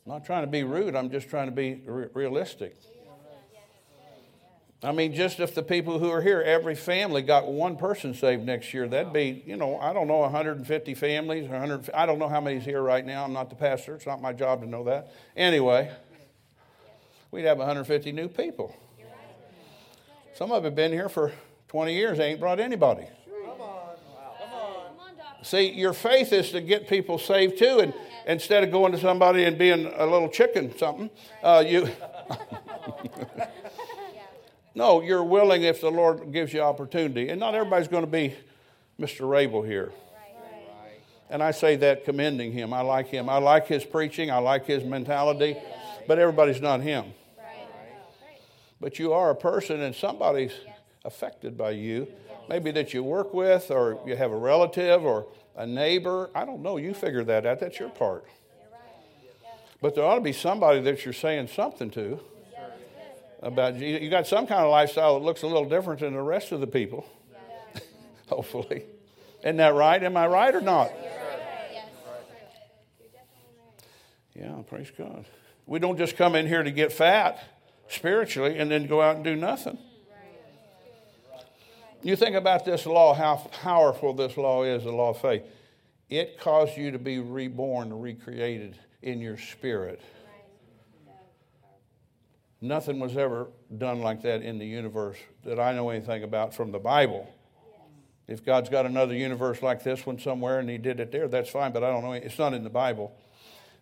I'm 0.06 0.12
not 0.12 0.24
trying 0.24 0.44
to 0.44 0.50
be 0.50 0.62
rude, 0.62 0.94
I'm 0.94 1.10
just 1.10 1.28
trying 1.28 1.46
to 1.46 1.52
be 1.52 1.82
re- 1.86 2.08
realistic. 2.12 2.76
I 4.84 4.92
mean, 4.92 5.14
just 5.14 5.40
if 5.40 5.54
the 5.54 5.62
people 5.62 5.98
who 5.98 6.10
are 6.10 6.20
here, 6.20 6.42
every 6.42 6.74
family 6.74 7.22
got 7.22 7.46
one 7.46 7.76
person 7.76 8.12
saved 8.12 8.44
next 8.44 8.74
year, 8.74 8.86
that'd 8.86 9.14
be, 9.14 9.42
you 9.46 9.56
know, 9.56 9.78
I 9.78 9.94
don't 9.94 10.06
know, 10.06 10.18
150 10.18 10.94
families, 10.94 11.48
100, 11.48 11.88
I 11.94 12.04
don't 12.04 12.18
know 12.18 12.28
how 12.28 12.40
many's 12.42 12.66
here 12.66 12.82
right 12.82 13.04
now. 13.04 13.24
I'm 13.24 13.32
not 13.32 13.48
the 13.48 13.56
pastor. 13.56 13.94
It's 13.94 14.06
not 14.06 14.20
my 14.20 14.34
job 14.34 14.60
to 14.60 14.68
know 14.68 14.84
that. 14.84 15.10
Anyway, 15.34 15.90
we'd 17.30 17.46
have 17.46 17.56
150 17.56 18.12
new 18.12 18.28
people. 18.28 18.76
Some 20.34 20.52
of 20.52 20.62
them 20.62 20.72
have 20.72 20.76
been 20.76 20.92
here 20.92 21.08
for 21.08 21.32
20 21.68 21.94
years, 21.94 22.18
they 22.18 22.26
ain't 22.26 22.40
brought 22.40 22.60
anybody. 22.60 23.06
See, 25.42 25.72
your 25.72 25.92
faith 25.92 26.32
is 26.32 26.50
to 26.50 26.60
get 26.60 26.88
people 26.88 27.18
saved 27.18 27.58
too, 27.58 27.80
and 27.80 27.94
instead 28.26 28.64
of 28.64 28.70
going 28.70 28.92
to 28.92 28.98
somebody 28.98 29.44
and 29.44 29.56
being 29.56 29.86
a 29.96 30.04
little 30.06 30.28
chicken 30.28 30.76
something, 30.76 31.10
uh, 31.42 31.64
you. 31.66 31.88
no, 34.74 35.00
you're 35.00 35.24
willing 35.24 35.62
if 35.62 35.80
the 35.80 35.90
Lord 35.90 36.32
gives 36.32 36.52
you 36.52 36.60
opportunity, 36.60 37.28
and 37.28 37.38
not 37.38 37.54
everybody's 37.54 37.88
going 37.88 38.04
to 38.04 38.10
be 38.10 38.34
Mr. 39.00 39.28
Rabel 39.28 39.62
here. 39.62 39.92
And 41.30 41.42
I 41.42 41.52
say 41.52 41.76
that 41.76 42.04
commending 42.04 42.52
him. 42.52 42.72
I 42.72 42.82
like 42.82 43.08
him. 43.08 43.28
I 43.28 43.38
like 43.38 43.66
his 43.66 43.84
preaching. 43.84 44.30
I 44.30 44.38
like 44.38 44.66
his 44.66 44.84
mentality. 44.84 45.56
But 46.06 46.18
everybody's 46.18 46.60
not 46.60 46.80
him. 46.80 47.12
But 48.80 48.98
you 48.98 49.12
are 49.12 49.30
a 49.30 49.34
person, 49.34 49.80
and 49.80 49.94
somebody's 49.94 50.52
affected 51.04 51.56
by 51.56 51.70
you. 51.70 52.06
Maybe 52.48 52.70
that 52.72 52.92
you 52.92 53.02
work 53.02 53.32
with, 53.32 53.70
or 53.70 53.98
you 54.06 54.16
have 54.16 54.30
a 54.30 54.36
relative, 54.36 55.04
or 55.04 55.26
a 55.56 55.66
neighbor. 55.66 56.30
I 56.34 56.44
don't 56.44 56.62
know. 56.62 56.76
You 56.76 56.92
figure 56.92 57.24
that 57.24 57.46
out. 57.46 57.60
That's 57.60 57.78
your 57.78 57.88
part. 57.88 58.26
But 59.80 59.94
there 59.94 60.04
ought 60.04 60.16
to 60.16 60.20
be 60.20 60.32
somebody 60.32 60.80
that 60.80 61.04
you're 61.04 61.14
saying 61.14 61.48
something 61.48 61.90
to 61.90 62.20
about 63.44 63.76
Jesus. 63.78 64.02
You 64.02 64.10
got 64.10 64.26
some 64.26 64.46
kind 64.46 64.64
of 64.64 64.70
lifestyle 64.70 65.18
that 65.18 65.24
looks 65.24 65.42
a 65.42 65.46
little 65.46 65.68
different 65.68 66.00
than 66.00 66.14
the 66.14 66.22
rest 66.22 66.50
of 66.50 66.60
the 66.60 66.66
people. 66.66 67.06
Hopefully. 68.28 68.84
Isn't 69.42 69.58
that 69.58 69.74
right? 69.74 70.02
Am 70.02 70.16
I 70.16 70.26
right 70.26 70.54
or 70.54 70.62
not? 70.62 70.90
Yeah, 74.34 74.62
praise 74.66 74.90
God. 74.96 75.26
We 75.66 75.78
don't 75.78 75.98
just 75.98 76.16
come 76.16 76.34
in 76.34 76.46
here 76.46 76.62
to 76.62 76.70
get 76.70 76.92
fat 76.92 77.42
spiritually 77.88 78.58
and 78.58 78.70
then 78.70 78.86
go 78.86 79.00
out 79.00 79.16
and 79.16 79.24
do 79.24 79.36
nothing. 79.36 79.78
You 82.02 82.16
think 82.16 82.34
about 82.36 82.64
this 82.64 82.84
law, 82.84 83.14
how 83.14 83.36
powerful 83.62 84.12
this 84.12 84.36
law 84.36 84.64
is, 84.64 84.84
the 84.84 84.92
law 84.92 85.10
of 85.10 85.20
faith. 85.20 85.42
It 86.10 86.38
caused 86.38 86.76
you 86.76 86.90
to 86.90 86.98
be 86.98 87.18
reborn, 87.18 87.98
recreated 87.98 88.78
in 89.02 89.20
your 89.20 89.38
spirit. 89.38 90.00
Nothing 92.64 92.98
was 92.98 93.14
ever 93.18 93.48
done 93.76 94.00
like 94.00 94.22
that 94.22 94.40
in 94.40 94.58
the 94.58 94.64
universe 94.64 95.18
that 95.44 95.60
I 95.60 95.74
know 95.74 95.90
anything 95.90 96.22
about 96.22 96.54
from 96.54 96.72
the 96.72 96.78
Bible. 96.78 97.30
If 98.26 98.42
God's 98.42 98.70
got 98.70 98.86
another 98.86 99.14
universe 99.14 99.60
like 99.60 99.84
this 99.84 100.06
one 100.06 100.18
somewhere 100.18 100.60
and 100.60 100.70
He 100.70 100.78
did 100.78 100.98
it 100.98 101.12
there, 101.12 101.28
that's 101.28 101.50
fine, 101.50 101.72
but 101.72 101.84
I 101.84 101.90
don't 101.90 102.02
know. 102.02 102.12
It's 102.12 102.38
not 102.38 102.54
in 102.54 102.64
the 102.64 102.70
Bible. 102.70 103.14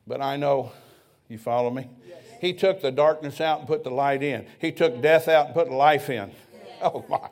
But 0.04 0.20
I 0.20 0.36
know, 0.36 0.72
you 1.28 1.38
follow 1.38 1.70
me? 1.70 1.90
He 2.40 2.52
took 2.52 2.82
the 2.82 2.90
darkness 2.90 3.40
out 3.40 3.60
and 3.60 3.68
put 3.68 3.84
the 3.84 3.90
light 3.90 4.20
in. 4.20 4.48
He 4.58 4.72
took 4.72 5.00
death 5.00 5.28
out 5.28 5.46
and 5.46 5.54
put 5.54 5.70
life 5.70 6.10
in. 6.10 6.32
Oh, 6.82 7.04
my. 7.08 7.28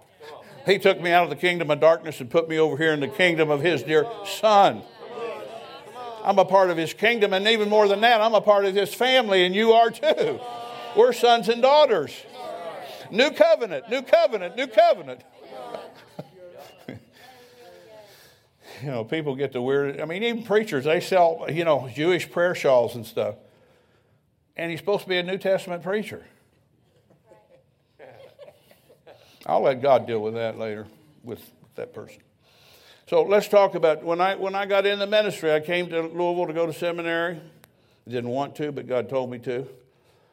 He 0.65 0.79
took 0.79 1.01
me 1.01 1.11
out 1.11 1.25
of 1.25 1.31
the 1.31 1.35
kingdom 1.35 1.73
of 1.73 1.81
darkness 1.81 2.21
and 2.21 2.31
put 2.31 2.49
me 2.49 2.61
over 2.61 2.77
here 2.77 2.93
in 2.93 3.01
the 3.01 3.09
kingdom 3.09 3.51
of 3.51 3.61
His 3.61 3.83
dear 3.83 4.07
Son. 4.25 4.83
I'm 6.23 6.39
a 6.39 6.45
part 6.45 6.71
of 6.71 6.77
His 6.77 6.95
kingdom, 6.95 7.33
and 7.33 7.49
even 7.49 7.69
more 7.69 7.89
than 7.89 8.03
that, 8.03 8.21
I'm 8.21 8.35
a 8.35 8.41
part 8.41 8.65
of 8.67 8.77
His 8.77 8.95
family, 8.95 9.45
and 9.45 9.53
you 9.53 9.73
are 9.73 9.91
too. 9.91 10.39
We're 10.97 11.13
sons 11.13 11.49
and 11.49 11.63
daughters. 11.63 12.13
New 13.11 13.31
covenant, 13.31 13.89
new 13.89 14.03
covenant, 14.03 14.57
new 14.57 14.67
covenant. 14.67 15.23
you 16.89 16.97
know, 18.85 19.05
people 19.05 19.35
get 19.35 19.53
the 19.53 19.61
weird. 19.61 20.01
I 20.01 20.05
mean, 20.05 20.23
even 20.23 20.43
preachers, 20.45 20.85
they 20.85 21.01
sell, 21.01 21.47
you 21.51 21.65
know, 21.65 21.89
Jewish 21.93 22.31
prayer 22.31 22.55
shawls 22.55 22.95
and 22.95 23.05
stuff. 23.05 23.35
And 24.57 24.71
he's 24.71 24.81
supposed 24.81 25.03
to 25.03 25.09
be 25.09 25.17
a 25.17 25.23
New 25.23 25.39
Testament 25.39 25.83
preacher. 25.83 26.25
I'll 29.47 29.63
let 29.63 29.81
God 29.81 30.07
deal 30.07 30.21
with 30.21 30.35
that 30.35 30.59
later 30.59 30.87
with 31.25 31.41
that 31.75 31.95
person. 31.95 32.21
So 33.09 33.23
let's 33.23 33.49
talk 33.49 33.75
about 33.75 34.05
when 34.05 34.21
I 34.21 34.37
when 34.37 34.55
I 34.55 34.67
got 34.67 34.87
in 34.87 34.99
the 34.99 35.07
ministry, 35.07 35.53
I 35.53 35.61
came 35.61 35.89
to 35.89 36.03
Louisville 36.03 36.47
to 36.47 36.53
go 36.53 36.67
to 36.67 36.73
seminary. 36.73 37.41
Didn't 38.07 38.31
want 38.31 38.55
to, 38.57 38.71
but 38.71 38.87
God 38.87 39.09
told 39.09 39.31
me 39.31 39.39
to. 39.41 39.67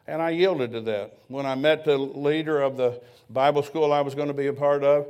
And 0.08 0.22
I 0.22 0.30
yielded 0.30 0.72
to 0.72 0.82
that. 0.82 1.18
When 1.28 1.45
I 1.45 1.55
met 1.55 1.84
the 1.84 1.97
leader 1.97 2.62
of 2.62 2.78
the 2.78 3.01
Bible 3.30 3.62
school 3.62 3.91
I 3.91 4.01
was 4.01 4.16
going 4.16 4.30
to 4.30 4.34
be 4.34 4.47
a 4.47 4.53
part 4.53 4.84
of, 4.84 5.08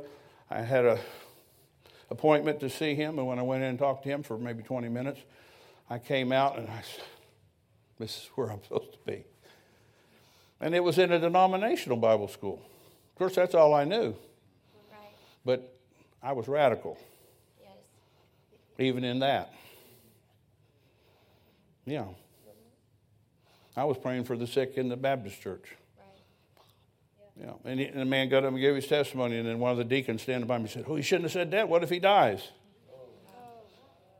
I 0.50 0.60
had 0.62 0.84
a 0.84 0.98
appointment 2.10 2.60
to 2.60 2.70
see 2.70 2.94
him. 2.94 3.18
And 3.18 3.26
when 3.26 3.38
I 3.38 3.42
went 3.42 3.62
in 3.62 3.70
and 3.70 3.78
talked 3.78 4.02
to 4.04 4.08
him 4.08 4.22
for 4.22 4.36
maybe 4.38 4.62
20 4.62 4.88
minutes, 4.88 5.20
I 5.88 5.98
came 5.98 6.32
out 6.32 6.58
and 6.58 6.68
I 6.68 6.82
said, 6.82 7.04
This 7.98 8.16
is 8.16 8.30
where 8.34 8.50
I'm 8.50 8.62
supposed 8.62 8.92
to 8.92 8.98
be. 9.06 9.24
And 10.60 10.74
it 10.74 10.82
was 10.82 10.98
in 10.98 11.12
a 11.12 11.18
denominational 11.18 11.96
Bible 11.96 12.28
school. 12.28 12.60
Of 13.12 13.18
course, 13.18 13.36
that's 13.36 13.54
all 13.54 13.74
I 13.74 13.84
knew. 13.84 14.08
Right. 14.08 14.16
But 15.44 15.74
I 16.20 16.32
was 16.32 16.48
radical, 16.48 16.98
yes. 17.60 17.70
even 18.78 19.04
in 19.04 19.20
that. 19.20 19.52
Yeah. 21.86 22.06
I 23.78 23.84
was 23.84 23.96
praying 23.96 24.24
for 24.24 24.36
the 24.36 24.46
sick 24.46 24.72
in 24.76 24.88
the 24.88 24.96
Baptist 24.96 25.40
church. 25.40 25.76
Yeah, 27.40 27.52
and, 27.64 27.78
he, 27.78 27.86
and 27.86 28.00
the 28.00 28.04
man 28.04 28.28
got 28.28 28.42
up 28.42 28.50
and 28.50 28.60
gave 28.60 28.74
his 28.74 28.88
testimony, 28.88 29.38
and 29.38 29.46
then 29.46 29.60
one 29.60 29.70
of 29.70 29.78
the 29.78 29.84
deacons 29.84 30.22
standing 30.22 30.48
by 30.48 30.58
me 30.58 30.66
said, 30.66 30.84
"Oh, 30.88 30.96
he 30.96 31.02
shouldn't 31.02 31.26
have 31.26 31.32
said 31.32 31.52
that. 31.52 31.68
What 31.68 31.84
if 31.84 31.90
he 31.90 32.00
dies?" 32.00 32.48
Oh. 32.90 32.98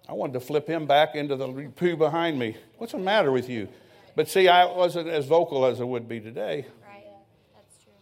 I 0.09 0.13
wanted 0.13 0.35
to 0.35 0.41
flip 0.41 0.69
him 0.69 0.87
back 0.87 1.17
into 1.17 1.35
the 1.35 1.73
pew 1.75 1.97
behind 1.97 2.39
me. 2.39 2.57
What's 2.77 2.93
the 2.93 2.99
matter 2.99 3.33
with 3.33 3.49
you? 3.49 3.69
But 4.15 4.29
see, 4.29 4.47
I 4.47 4.65
wasn't 4.65 5.09
as 5.09 5.27
vocal 5.27 5.67
as 5.67 5.81
I 5.81 5.85
would 5.85 6.09
be 6.09 6.21
today. 6.21 6.65
Right, 6.87 7.05
that's 7.53 7.83
true. 7.83 7.93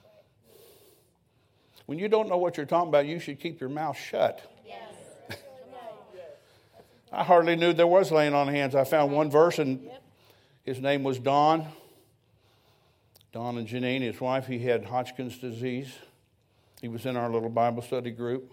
When 1.86 1.98
you 1.98 2.08
don't 2.08 2.28
know 2.28 2.36
what 2.36 2.58
you're 2.58 2.66
talking 2.66 2.90
about, 2.90 3.06
you 3.06 3.18
should 3.18 3.40
keep 3.40 3.60
your 3.60 3.70
mouth 3.70 3.96
shut. 3.96 4.42
Yes. 4.66 5.38
I 7.10 7.24
hardly 7.24 7.56
knew 7.56 7.72
there 7.72 7.86
was 7.86 8.12
laying 8.12 8.34
on 8.34 8.48
hands. 8.48 8.74
I 8.74 8.84
found 8.84 9.12
one 9.12 9.30
verse, 9.30 9.58
and 9.58 9.88
his 10.66 10.80
name 10.80 11.04
was 11.04 11.18
Don. 11.20 11.64
Don 13.32 13.56
and 13.56 13.68
Janine, 13.68 14.02
his 14.02 14.20
wife, 14.20 14.48
he 14.48 14.58
had 14.58 14.84
Hodgkin's 14.84 15.38
disease. 15.38 15.94
He 16.82 16.88
was 16.88 17.06
in 17.06 17.16
our 17.16 17.30
little 17.30 17.48
Bible 17.48 17.82
study 17.82 18.10
group. 18.10 18.52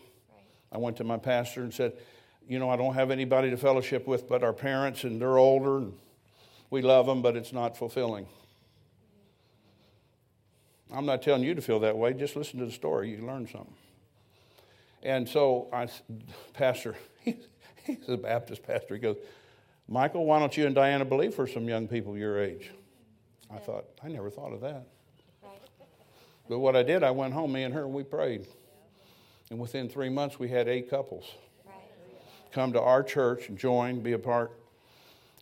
I 0.71 0.77
went 0.77 0.97
to 0.97 1.03
my 1.03 1.17
pastor 1.17 1.63
and 1.63 1.73
said, 1.73 1.93
You 2.47 2.59
know, 2.59 2.69
I 2.69 2.75
don't 2.75 2.93
have 2.93 3.09
anybody 3.09 3.49
to 3.49 3.57
fellowship 3.57 4.05
with 4.07 4.29
but 4.29 4.43
our 4.43 4.53
parents, 4.53 5.03
and 5.03 5.19
they're 5.19 5.37
older, 5.37 5.77
and 5.77 5.93
we 6.69 6.83
love 6.83 7.07
them, 7.07 7.23
but 7.23 7.35
it's 7.35 7.51
not 7.51 7.75
fulfilling. 7.75 8.27
I'm 10.93 11.07
not 11.07 11.23
telling 11.23 11.43
you 11.43 11.55
to 11.55 11.61
feel 11.61 11.79
that 11.79 11.97
way. 11.97 12.13
Just 12.13 12.35
listen 12.35 12.59
to 12.59 12.65
the 12.65 12.71
story. 12.71 13.09
You 13.09 13.25
learn 13.25 13.47
something. 13.47 13.73
And 15.01 15.27
so, 15.27 15.67
I, 15.73 15.87
Pastor, 16.53 16.95
he's, 17.21 17.47
he's 17.83 18.07
a 18.07 18.17
Baptist 18.17 18.61
pastor. 18.61 18.93
He 18.93 19.01
goes, 19.01 19.17
Michael, 19.93 20.25
why 20.25 20.39
don't 20.39 20.57
you 20.57 20.65
and 20.65 20.73
Diana 20.73 21.05
believe 21.05 21.35
for 21.35 21.45
some 21.45 21.67
young 21.67 21.87
people 21.87 22.17
your 22.17 22.43
age? 22.43 22.71
I 23.53 23.59
thought, 23.59 23.85
I 24.03 24.07
never 24.07 24.31
thought 24.31 24.51
of 24.51 24.61
that. 24.61 24.87
But 26.49 26.57
what 26.57 26.75
I 26.75 26.81
did, 26.81 27.03
I 27.03 27.11
went 27.11 27.35
home, 27.35 27.51
me 27.51 27.61
and 27.61 27.71
her, 27.75 27.83
and 27.83 27.93
we 27.93 28.01
prayed. 28.01 28.47
And 29.51 29.59
within 29.59 29.87
three 29.87 30.09
months, 30.09 30.39
we 30.39 30.49
had 30.49 30.67
eight 30.67 30.89
couples 30.89 31.25
come 32.51 32.73
to 32.73 32.81
our 32.81 33.03
church, 33.03 33.51
join, 33.53 34.01
be 34.01 34.13
a 34.13 34.19
part. 34.19 34.51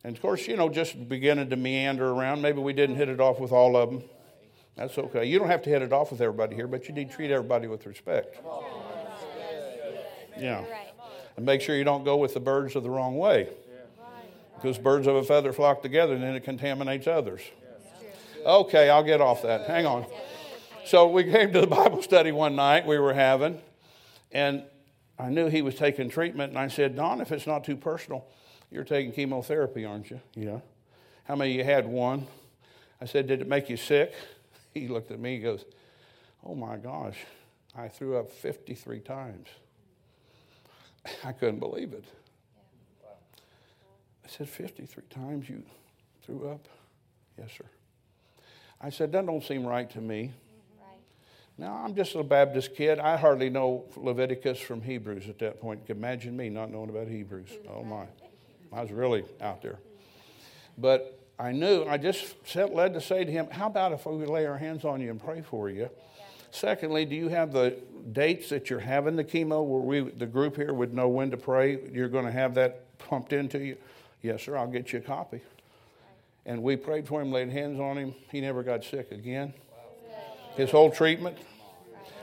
And 0.04 0.18
of 0.18 0.22
course, 0.22 0.46
you 0.48 0.58
know, 0.58 0.68
just 0.68 1.08
beginning 1.08 1.50
to 1.50 1.56
meander 1.56 2.10
around. 2.10 2.42
Maybe 2.42 2.60
we 2.60 2.74
didn't 2.74 2.98
hit 2.98 3.08
it 3.08 3.22
off 3.22 3.40
with 3.40 3.54
all 3.54 3.78
of 3.78 3.90
them. 3.90 4.04
That's 4.76 4.98
okay. 4.98 5.24
You 5.24 5.40
don't 5.40 5.50
have 5.50 5.62
to 5.62 5.70
hit 5.70 5.82
it 5.82 5.94
off 5.94 6.12
with 6.12 6.20
everybody 6.20 6.56
here, 6.56 6.68
but 6.68 6.90
you 6.90 6.94
need 6.94 7.10
to 7.10 7.16
treat 7.16 7.32
everybody 7.32 7.68
with 7.68 7.86
respect. 7.86 8.38
Yeah. 10.38 10.66
And 11.38 11.46
make 11.46 11.62
sure 11.62 11.78
you 11.78 11.86
don't 11.86 12.04
go 12.04 12.18
with 12.18 12.34
the 12.34 12.42
birds 12.42 12.76
of 12.76 12.84
the 12.84 12.90
wrong 12.90 13.18
way. 13.18 13.48
Because 14.62 14.78
birds 14.78 15.08
of 15.08 15.16
a 15.16 15.24
feather 15.24 15.54
flock 15.54 15.82
together 15.82 16.14
and 16.14 16.24
then 16.24 16.36
it 16.36 16.44
contaminates 16.44 17.08
others. 17.08 17.42
Okay, 18.46 18.90
I'll 18.90 19.04
get 19.04 19.22
off 19.22 19.42
that. 19.44 19.68
Hang 19.68 19.86
on. 19.86 20.06
So 20.86 21.08
we 21.08 21.24
came 21.24 21.54
to 21.54 21.62
the 21.62 21.68
Bible 21.68 22.02
study 22.02 22.32
one 22.32 22.56
night 22.56 22.86
we 22.86 22.98
were 22.98 23.14
having, 23.14 23.62
and 24.32 24.64
I 25.18 25.30
knew 25.30 25.48
he 25.48 25.62
was 25.62 25.76
taking 25.76 26.10
treatment, 26.10 26.50
and 26.50 26.60
I 26.60 26.68
said, 26.68 26.96
Don, 26.96 27.22
if 27.22 27.32
it's 27.32 27.46
not 27.46 27.64
too 27.64 27.78
personal, 27.78 28.26
you're 28.72 28.84
taking 28.84 29.12
chemotherapy, 29.12 29.86
aren't 29.86 30.10
you? 30.10 30.20
Yeah. 30.34 30.60
How 31.26 31.36
many 31.36 31.52
of 31.52 31.58
you 31.58 31.64
had 31.64 31.86
one? 31.88 32.26
I 33.00 33.06
said, 33.06 33.28
Did 33.28 33.42
it 33.42 33.48
make 33.48 33.70
you 33.70 33.78
sick? 33.78 34.14
He 34.74 34.88
looked 34.88 35.12
at 35.12 35.20
me, 35.20 35.36
he 35.36 35.42
goes, 35.42 35.66
Oh 36.46 36.56
my 36.56 36.78
gosh, 36.78 37.18
I 37.78 37.90
threw 37.90 38.16
up 38.16 38.32
53 38.32 39.02
times. 39.02 39.48
I 41.26 41.34
couldn't 41.34 41.60
believe 41.60 41.92
it. 41.92 42.06
Said, 44.38 44.48
53 44.48 45.04
times 45.10 45.50
you 45.50 45.62
threw 46.26 46.50
up? 46.50 46.66
Yes, 47.38 47.50
sir. 47.58 47.66
I 48.80 48.90
said, 48.90 49.12
That 49.12 49.26
don't 49.26 49.44
seem 49.44 49.66
right 49.66 49.90
to 49.90 50.00
me. 50.00 50.32
Now, 51.58 51.82
I'm 51.84 51.94
just 51.94 52.16
a 52.16 52.24
Baptist 52.24 52.74
kid. 52.74 52.98
I 52.98 53.18
hardly 53.18 53.50
know 53.50 53.84
Leviticus 53.98 54.58
from 54.60 54.82
Hebrews 54.82 55.28
at 55.28 55.38
that 55.40 55.60
point. 55.60 55.82
Imagine 55.90 56.38
me 56.38 56.50
not 56.50 56.72
knowing 56.72 56.90
about 56.90 57.08
Hebrews. 57.08 57.50
Oh, 57.70 57.84
my. 57.84 58.06
I 58.72 58.82
was 58.82 58.92
really 58.92 59.26
out 59.42 59.62
there. 59.62 59.80
But 60.78 61.20
I 61.38 61.52
knew, 61.52 61.84
I 61.84 61.98
just 61.98 62.24
felt 62.46 62.72
led 62.74 62.94
to 62.94 63.02
say 63.02 63.26
to 63.26 63.32
him, 63.32 63.50
How 63.52 63.68
about 63.68 63.92
if 63.92 64.06
we 64.06 64.26
lay 64.26 64.46
our 64.46 64.58
hands 64.58 64.86
on 64.86 65.02
you 65.02 65.10
and 65.12 65.22
pray 65.22 65.42
for 65.42 65.70
you? 65.70 65.90
Secondly, 66.52 67.04
do 67.04 67.16
you 67.16 67.28
have 67.28 67.52
the 67.52 67.78
dates 68.14 68.50
that 68.50 68.70
you're 68.70 68.80
having 68.80 69.18
the 69.18 69.26
chemo 69.26 69.64
where 69.66 69.82
we, 69.82 70.10
the 70.10 70.26
group 70.26 70.56
here 70.56 70.74
would 70.74 70.94
know 70.94 71.10
when 71.10 71.32
to 71.32 71.38
pray? 71.38 71.80
You're 71.92 72.10
going 72.10 72.26
to 72.26 72.32
have 72.32 72.56
that 72.56 72.98
pumped 72.98 73.34
into 73.34 73.60
you? 73.60 73.78
Yes, 74.22 74.44
sir, 74.44 74.56
I'll 74.56 74.68
get 74.68 74.94
you 74.94 75.00
a 75.00 75.02
copy. 75.02 75.42
And 76.46 76.64
we 76.64 76.76
prayed 76.76 77.08
for 77.08 77.22
him, 77.22 77.32
laid 77.32 77.50
hands 77.50 77.80
on 77.80 77.98
him. 77.98 78.16
He 78.32 78.42
never 78.42 78.64
got 78.64 78.84
sick 78.84 79.12
again. 79.12 79.54
His 80.56 80.72
whole 80.72 80.92
treatment, 80.92 81.38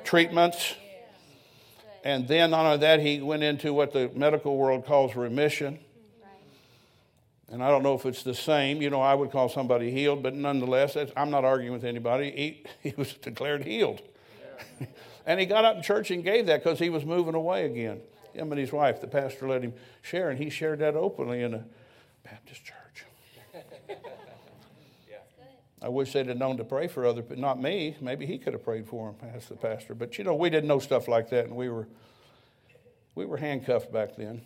treatments. 0.04 0.74
And 2.04 2.28
then, 2.28 2.54
only 2.54 2.78
that, 2.78 3.00
he 3.00 3.20
went 3.20 3.42
into 3.42 3.72
what 3.72 3.92
the 3.92 4.10
medical 4.14 4.56
world 4.56 4.86
calls 4.86 5.16
remission. 5.16 5.78
And 7.50 7.62
I 7.62 7.70
don't 7.70 7.82
know 7.82 7.94
if 7.94 8.04
it's 8.04 8.22
the 8.22 8.34
same. 8.34 8.82
You 8.82 8.90
know, 8.90 9.00
I 9.00 9.14
would 9.14 9.30
call 9.30 9.48
somebody 9.48 9.90
healed, 9.90 10.22
but 10.22 10.34
nonetheless, 10.34 10.96
I'm 11.16 11.30
not 11.30 11.44
arguing 11.44 11.72
with 11.72 11.84
anybody. 11.84 12.30
He, 12.30 12.64
he 12.90 12.94
was 12.96 13.14
declared 13.14 13.64
healed. 13.64 14.02
and 15.26 15.40
he 15.40 15.46
got 15.46 15.64
up 15.64 15.76
in 15.76 15.82
church 15.82 16.10
and 16.10 16.22
gave 16.22 16.46
that 16.46 16.62
because 16.62 16.78
he 16.78 16.90
was 16.90 17.04
moving 17.04 17.34
away 17.34 17.64
again. 17.64 18.00
Him 18.34 18.52
and 18.52 18.60
his 18.60 18.72
wife, 18.72 19.00
the 19.00 19.06
pastor 19.06 19.48
let 19.48 19.62
him 19.62 19.72
share, 20.02 20.30
and 20.30 20.38
he 20.38 20.50
shared 20.50 20.80
that 20.80 20.94
openly 20.94 21.42
in 21.42 21.54
a 21.54 21.64
Baptist 22.30 22.64
church. 22.64 23.04
I 25.80 25.88
wish 25.88 26.12
they'd 26.12 26.26
have 26.26 26.36
known 26.36 26.56
to 26.56 26.64
pray 26.64 26.88
for 26.88 27.06
others, 27.06 27.24
but 27.28 27.38
not 27.38 27.62
me. 27.62 27.96
Maybe 28.00 28.26
he 28.26 28.36
could 28.38 28.52
have 28.52 28.64
prayed 28.64 28.86
for 28.86 29.10
him, 29.10 29.16
asked 29.34 29.48
the 29.48 29.54
pastor. 29.54 29.94
But 29.94 30.18
you 30.18 30.24
know, 30.24 30.34
we 30.34 30.50
didn't 30.50 30.66
know 30.66 30.80
stuff 30.80 31.06
like 31.06 31.30
that, 31.30 31.44
and 31.46 31.54
we 31.54 31.68
were 31.68 31.86
we 33.14 33.26
were 33.26 33.36
handcuffed 33.36 33.92
back 33.92 34.16
then. 34.16 34.42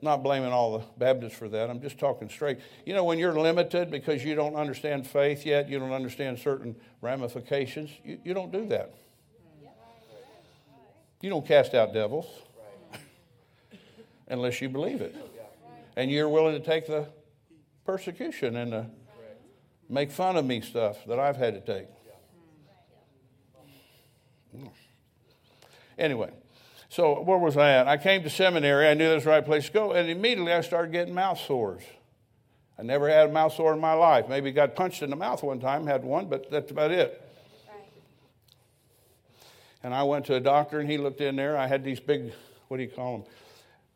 Not 0.00 0.22
blaming 0.22 0.52
all 0.52 0.78
the 0.78 0.84
Baptists 0.98 1.34
for 1.34 1.48
that. 1.48 1.70
I'm 1.70 1.80
just 1.80 1.98
talking 1.98 2.28
straight. 2.28 2.58
You 2.84 2.92
know, 2.92 3.04
when 3.04 3.18
you're 3.18 3.32
limited 3.32 3.90
because 3.90 4.22
you 4.22 4.34
don't 4.34 4.54
understand 4.54 5.06
faith 5.06 5.46
yet, 5.46 5.68
you 5.68 5.78
don't 5.78 5.92
understand 5.92 6.38
certain 6.38 6.76
ramifications, 7.00 7.90
you, 8.04 8.18
you 8.22 8.34
don't 8.34 8.52
do 8.52 8.66
that. 8.66 8.92
You 11.22 11.30
don't 11.30 11.46
cast 11.46 11.72
out 11.72 11.94
devils 11.94 12.26
unless 14.28 14.60
you 14.60 14.68
believe 14.68 15.00
it. 15.00 15.16
And 15.96 16.10
you're 16.10 16.28
willing 16.28 16.60
to 16.60 16.64
take 16.64 16.86
the 16.86 17.06
persecution 17.84 18.56
and 18.56 18.72
the 18.72 18.86
make 19.88 20.10
fun 20.10 20.36
of 20.36 20.44
me 20.44 20.60
stuff 20.60 21.04
that 21.06 21.18
I've 21.18 21.36
had 21.36 21.54
to 21.54 21.60
take. 21.60 21.88
Anyway, 25.96 26.30
so 26.88 27.20
where 27.22 27.38
was 27.38 27.56
I 27.56 27.72
at? 27.72 27.86
I 27.86 27.96
came 27.96 28.22
to 28.24 28.30
seminary. 28.30 28.88
I 28.88 28.94
knew 28.94 29.08
that 29.08 29.14
was 29.14 29.24
the 29.24 29.30
right 29.30 29.44
place 29.44 29.66
to 29.66 29.72
go, 29.72 29.92
and 29.92 30.08
immediately 30.08 30.52
I 30.52 30.60
started 30.60 30.90
getting 30.92 31.14
mouth 31.14 31.40
sores. 31.40 31.82
I 32.76 32.82
never 32.82 33.08
had 33.08 33.30
a 33.30 33.32
mouth 33.32 33.54
sore 33.54 33.72
in 33.72 33.80
my 33.80 33.92
life. 33.92 34.28
Maybe 34.28 34.50
got 34.50 34.74
punched 34.74 35.02
in 35.02 35.10
the 35.10 35.16
mouth 35.16 35.42
one 35.44 35.60
time, 35.60 35.86
had 35.86 36.04
one, 36.04 36.28
but 36.28 36.50
that's 36.50 36.72
about 36.72 36.90
it. 36.90 37.20
And 39.84 39.94
I 39.94 40.02
went 40.02 40.26
to 40.26 40.34
a 40.34 40.40
doctor, 40.40 40.80
and 40.80 40.90
he 40.90 40.98
looked 40.98 41.20
in 41.20 41.36
there. 41.36 41.56
I 41.56 41.68
had 41.68 41.84
these 41.84 42.00
big, 42.00 42.32
what 42.68 42.78
do 42.78 42.82
you 42.82 42.88
call 42.88 43.18
them? 43.18 43.26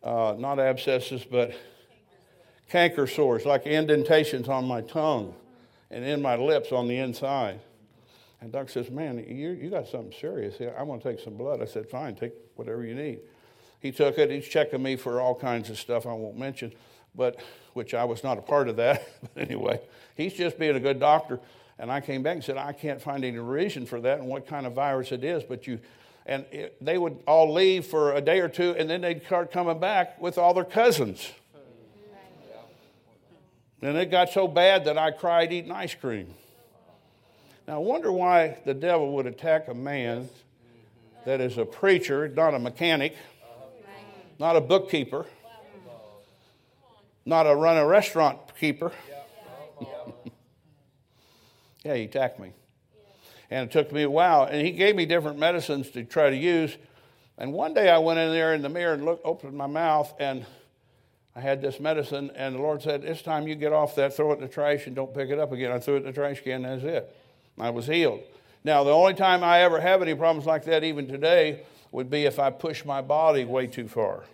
Uh, 0.03 0.35
not 0.39 0.61
abscesses, 0.61 1.25
but 1.25 1.53
canker 2.69 3.07
sores, 3.07 3.45
like 3.45 3.67
indentations 3.67 4.49
on 4.49 4.67
my 4.67 4.81
tongue 4.83 5.35
and 5.91 6.05
in 6.05 6.21
my 6.21 6.37
lips 6.37 6.73
on 6.73 6.89
the 6.89 6.99
inside. 6.99 7.61
And 8.41 8.53
Doc 8.53 8.69
says, 8.69 8.91
Man, 8.91 9.19
you, 9.19 9.51
you 9.51 9.71
got 9.71 9.89
something 9.89 10.15
serious 10.19 10.57
here. 10.57 10.75
I 10.79 10.83
want 10.83 11.03
to 11.03 11.11
take 11.11 11.23
some 11.23 11.37
blood. 11.37 11.61
I 11.61 11.65
said, 11.65 11.89
Fine, 11.89 12.17
take 12.17 12.33
whatever 12.57 12.85
you 12.85 12.95
need. 12.95 13.21
He 13.81 13.93
took 13.93 14.19
it. 14.19 14.31
He's 14.31 14.47
checking 14.47 14.83
me 14.83 14.97
for 14.97 15.21
all 15.21 15.35
kinds 15.35 15.71
of 15.71 15.79
stuff 15.79 16.07
I 16.07 16.13
won't 16.13 16.37
mention, 16.37 16.73
but 17.15 17.41
which 17.73 17.95
I 17.95 18.05
was 18.05 18.23
not 18.23 18.39
a 18.39 18.43
part 18.43 18.69
of 18.69 18.77
that. 18.77 19.09
but 19.35 19.43
anyway, 19.43 19.81
he's 20.15 20.35
just 20.35 20.59
being 20.59 20.77
a 20.77 20.81
good 20.81 21.01
doctor. 21.01 21.41
And 21.79 21.93
I 21.93 22.01
came 22.01 22.23
back 22.23 22.35
and 22.35 22.45
said, 22.45 22.57
I 22.57 22.73
can't 22.73 23.01
find 23.01 23.25
any 23.25 23.39
reason 23.39 23.87
for 23.87 24.01
that 24.01 24.19
and 24.19 24.29
what 24.29 24.47
kind 24.47 24.67
of 24.67 24.73
virus 24.73 25.13
it 25.13 25.23
is. 25.23 25.45
But 25.45 25.67
you, 25.67 25.79
and 26.27 26.45
it, 26.51 26.77
they 26.85 26.99
would 26.99 27.21
all 27.27 27.53
leave 27.53 27.87
for 27.87 28.15
a 28.15 28.21
day 28.21 28.41
or 28.41 28.49
two, 28.49 28.75
and 28.77 28.91
then 28.91 29.01
they'd 29.01 29.25
start 29.25 29.53
coming 29.53 29.79
back 29.79 30.21
with 30.21 30.39
all 30.39 30.55
their 30.55 30.65
cousins. 30.65 31.31
And 33.81 33.97
it 33.97 34.11
got 34.11 34.31
so 34.31 34.49
bad 34.49 34.87
that 34.87 34.99
I 34.99 35.13
cried 35.13 35.53
eating 35.53 35.71
ice 35.71 35.95
cream. 35.95 36.35
Now, 37.67 37.77
I 37.77 37.79
wonder 37.79 38.11
why 38.11 38.59
the 38.65 38.75
devil 38.75 39.13
would 39.13 39.27
attack 39.27 39.69
a 39.69 39.75
man 39.75 40.29
that 41.25 41.41
is 41.41 41.59
a 41.59 41.65
preacher, 41.65 42.29
not 42.29 42.55
a 42.55 42.59
mechanic, 42.59 43.15
not 44.39 44.57
a 44.57 44.61
bookkeeper, 44.61 45.27
not 47.25 47.47
a 47.47 47.55
run 47.55 47.77
a 47.77 47.87
restaurant 47.87 48.39
keeper. 48.59 48.91
yeah, 51.85 51.95
he 51.95 52.05
attacked 52.05 52.41
me. 52.41 52.53
And 53.51 53.69
it 53.69 53.73
took 53.73 53.93
me 53.93 54.03
a 54.03 54.11
while. 54.11 54.45
And 54.45 54.67
he 54.67 54.73
gave 54.73 54.97
me 54.97 55.07
different 55.07 55.39
medicines 55.39 55.91
to 55.91 56.05
try 56.05 56.31
to 56.31 56.37
use. 56.37 56.77
And 57.37 57.53
one 57.53 57.75
day 57.75 57.91
I 57.91 57.99
went 57.99 58.19
in 58.19 58.33
there 58.33 58.55
in 58.55 58.63
the 58.63 58.69
mirror 58.69 58.95
and 58.95 59.05
looked, 59.05 59.25
opened 59.25 59.55
my 59.55 59.67
mouth, 59.67 60.13
and 60.19 60.45
I 61.39 61.41
had 61.41 61.63
this 61.63 61.79
medicine, 61.79 62.33
and 62.35 62.57
the 62.57 62.59
Lord 62.59 62.83
said, 62.83 63.03
This 63.03 63.23
time 63.23 63.47
you 63.47 63.55
get 63.55 63.73
off 63.73 63.95
that, 63.95 64.13
throw 64.13 64.33
it 64.33 64.37
in 64.37 64.41
the 64.41 64.49
trash, 64.49 64.89
and 64.89 64.97
don't 64.97 65.15
pick 65.15 65.31
it 65.31 65.39
up 65.39 65.53
again. 65.53 65.71
I 65.71 65.79
threw 65.79 65.95
it 65.95 65.99
in 65.99 66.07
the 66.07 66.13
trash 66.13 66.43
can, 66.43 66.63
that's 66.63 66.83
it. 66.83 67.17
I 67.57 67.71
was 67.71 67.87
healed. 67.87 68.23
Now, 68.65 68.83
the 68.83 68.91
only 68.91 69.15
time 69.15 69.45
I 69.45 69.61
ever 69.61 69.79
have 69.79 70.03
any 70.03 70.17
problems 70.17 70.47
like 70.47 70.65
that, 70.65 70.83
even 70.83 71.07
today, 71.07 71.63
would 71.93 72.11
be 72.11 72.25
if 72.25 72.41
I 72.41 72.51
push 72.51 72.85
my 72.85 73.03
body 73.03 73.45
way 73.45 73.69
too 73.69 73.87
far. 73.87 74.25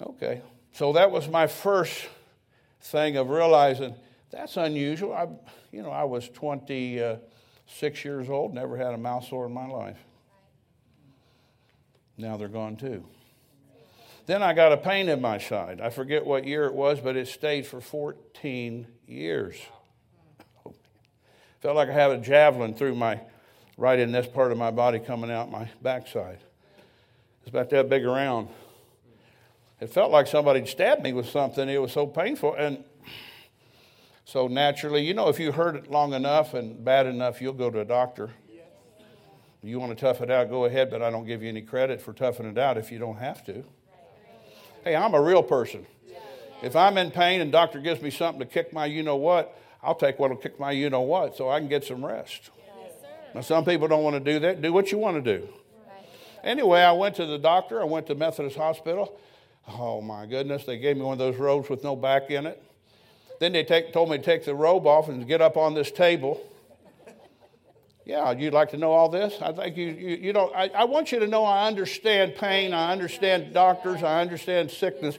Okay. 0.00 0.40
So 0.72 0.94
that 0.94 1.10
was 1.10 1.28
my 1.28 1.46
first 1.46 2.08
thing 2.80 3.18
of 3.18 3.28
realizing 3.28 3.94
that's 4.30 4.56
unusual. 4.56 5.12
I, 5.12 5.28
you 5.72 5.82
know, 5.82 5.90
I 5.90 6.04
was 6.04 6.30
26 6.30 8.02
years 8.02 8.30
old, 8.30 8.54
never 8.54 8.78
had 8.78 8.94
a 8.94 8.98
mouth 8.98 9.26
sore 9.26 9.44
in 9.44 9.52
my 9.52 9.66
life. 9.66 9.98
Now 12.16 12.38
they're 12.38 12.48
gone 12.48 12.76
too. 12.76 13.04
Then 14.26 14.42
I 14.42 14.54
got 14.54 14.72
a 14.72 14.76
pain 14.76 15.08
in 15.08 15.20
my 15.20 15.38
side. 15.38 15.80
I 15.80 15.90
forget 15.90 16.24
what 16.24 16.46
year 16.46 16.64
it 16.64 16.74
was, 16.74 17.00
but 17.00 17.16
it 17.16 17.28
stayed 17.28 17.66
for 17.66 17.80
14 17.80 18.86
years. 19.06 19.56
Felt 21.60 21.76
like 21.76 21.88
I 21.88 21.92
had 21.92 22.10
a 22.10 22.18
javelin 22.18 22.74
through 22.74 22.94
my, 22.94 23.20
right 23.76 23.98
in 23.98 24.12
this 24.12 24.26
part 24.26 24.52
of 24.52 24.58
my 24.58 24.70
body 24.70 24.98
coming 24.98 25.30
out 25.30 25.50
my 25.50 25.68
backside. 25.82 26.38
It's 27.40 27.50
about 27.50 27.68
that 27.70 27.88
big 27.90 28.04
around. 28.04 28.48
It 29.80 29.90
felt 29.90 30.10
like 30.10 30.26
somebody 30.26 30.64
stabbed 30.66 31.02
me 31.02 31.12
with 31.12 31.28
something. 31.28 31.68
It 31.68 31.80
was 31.80 31.92
so 31.92 32.06
painful. 32.06 32.54
And 32.54 32.84
so 34.24 34.46
naturally, 34.46 35.04
you 35.04 35.12
know, 35.12 35.28
if 35.28 35.38
you 35.38 35.52
hurt 35.52 35.76
it 35.76 35.90
long 35.90 36.14
enough 36.14 36.54
and 36.54 36.82
bad 36.82 37.06
enough, 37.06 37.42
you'll 37.42 37.52
go 37.52 37.70
to 37.70 37.80
a 37.80 37.84
doctor. 37.84 38.30
You 39.62 39.80
want 39.80 39.96
to 39.96 40.00
tough 40.00 40.20
it 40.20 40.30
out, 40.30 40.50
go 40.50 40.66
ahead, 40.66 40.90
but 40.90 41.00
I 41.00 41.10
don't 41.10 41.26
give 41.26 41.42
you 41.42 41.48
any 41.48 41.62
credit 41.62 42.00
for 42.00 42.12
toughing 42.12 42.46
it 42.46 42.58
out 42.58 42.76
if 42.76 42.92
you 42.92 42.98
don't 42.98 43.16
have 43.16 43.44
to. 43.46 43.64
Hey, 44.84 44.94
I'm 44.94 45.14
a 45.14 45.20
real 45.20 45.42
person. 45.42 45.86
If 46.62 46.76
I'm 46.76 46.98
in 46.98 47.10
pain 47.10 47.40
and 47.40 47.50
doctor 47.50 47.80
gives 47.80 48.02
me 48.02 48.10
something 48.10 48.40
to 48.40 48.46
kick 48.46 48.72
my 48.72 48.84
you 48.84 49.02
know 49.02 49.16
what, 49.16 49.56
I'll 49.82 49.94
take 49.94 50.18
what'll 50.18 50.36
kick 50.36 50.60
my 50.60 50.72
you 50.72 50.90
know 50.90 51.00
what 51.00 51.36
so 51.36 51.48
I 51.48 51.58
can 51.58 51.68
get 51.68 51.84
some 51.84 52.04
rest. 52.04 52.50
Now, 53.34 53.40
some 53.40 53.64
people 53.64 53.88
don't 53.88 54.04
want 54.04 54.22
to 54.22 54.32
do 54.32 54.38
that. 54.40 54.60
Do 54.60 54.72
what 54.72 54.92
you 54.92 54.98
want 54.98 55.24
to 55.24 55.38
do. 55.38 55.48
Anyway, 56.42 56.80
I 56.80 56.92
went 56.92 57.16
to 57.16 57.26
the 57.26 57.38
doctor. 57.38 57.80
I 57.80 57.84
went 57.84 58.06
to 58.08 58.14
Methodist 58.14 58.56
Hospital. 58.56 59.18
Oh 59.66 60.02
my 60.02 60.26
goodness, 60.26 60.64
they 60.64 60.78
gave 60.78 60.96
me 60.96 61.02
one 61.02 61.14
of 61.14 61.18
those 61.18 61.36
robes 61.36 61.70
with 61.70 61.82
no 61.82 61.96
back 61.96 62.30
in 62.30 62.46
it. 62.46 62.62
Then 63.40 63.52
they 63.52 63.64
take, 63.64 63.92
told 63.92 64.10
me 64.10 64.18
to 64.18 64.22
take 64.22 64.44
the 64.44 64.54
robe 64.54 64.86
off 64.86 65.08
and 65.08 65.26
get 65.26 65.40
up 65.40 65.56
on 65.56 65.72
this 65.72 65.90
table. 65.90 66.40
Yeah, 68.04 68.32
you'd 68.32 68.52
like 68.52 68.70
to 68.70 68.76
know 68.76 68.92
all 68.92 69.08
this? 69.08 69.40
I 69.40 69.52
think 69.52 69.76
you, 69.76 69.86
you, 69.86 70.16
you 70.16 70.32
know, 70.32 70.50
I, 70.54 70.68
I 70.68 70.84
want 70.84 71.10
you 71.10 71.20
to 71.20 71.26
know 71.26 71.44
I 71.44 71.66
understand 71.66 72.34
pain, 72.34 72.74
I 72.74 72.92
understand 72.92 73.54
doctors, 73.54 74.02
I 74.02 74.20
understand 74.20 74.70
sickness, 74.70 75.18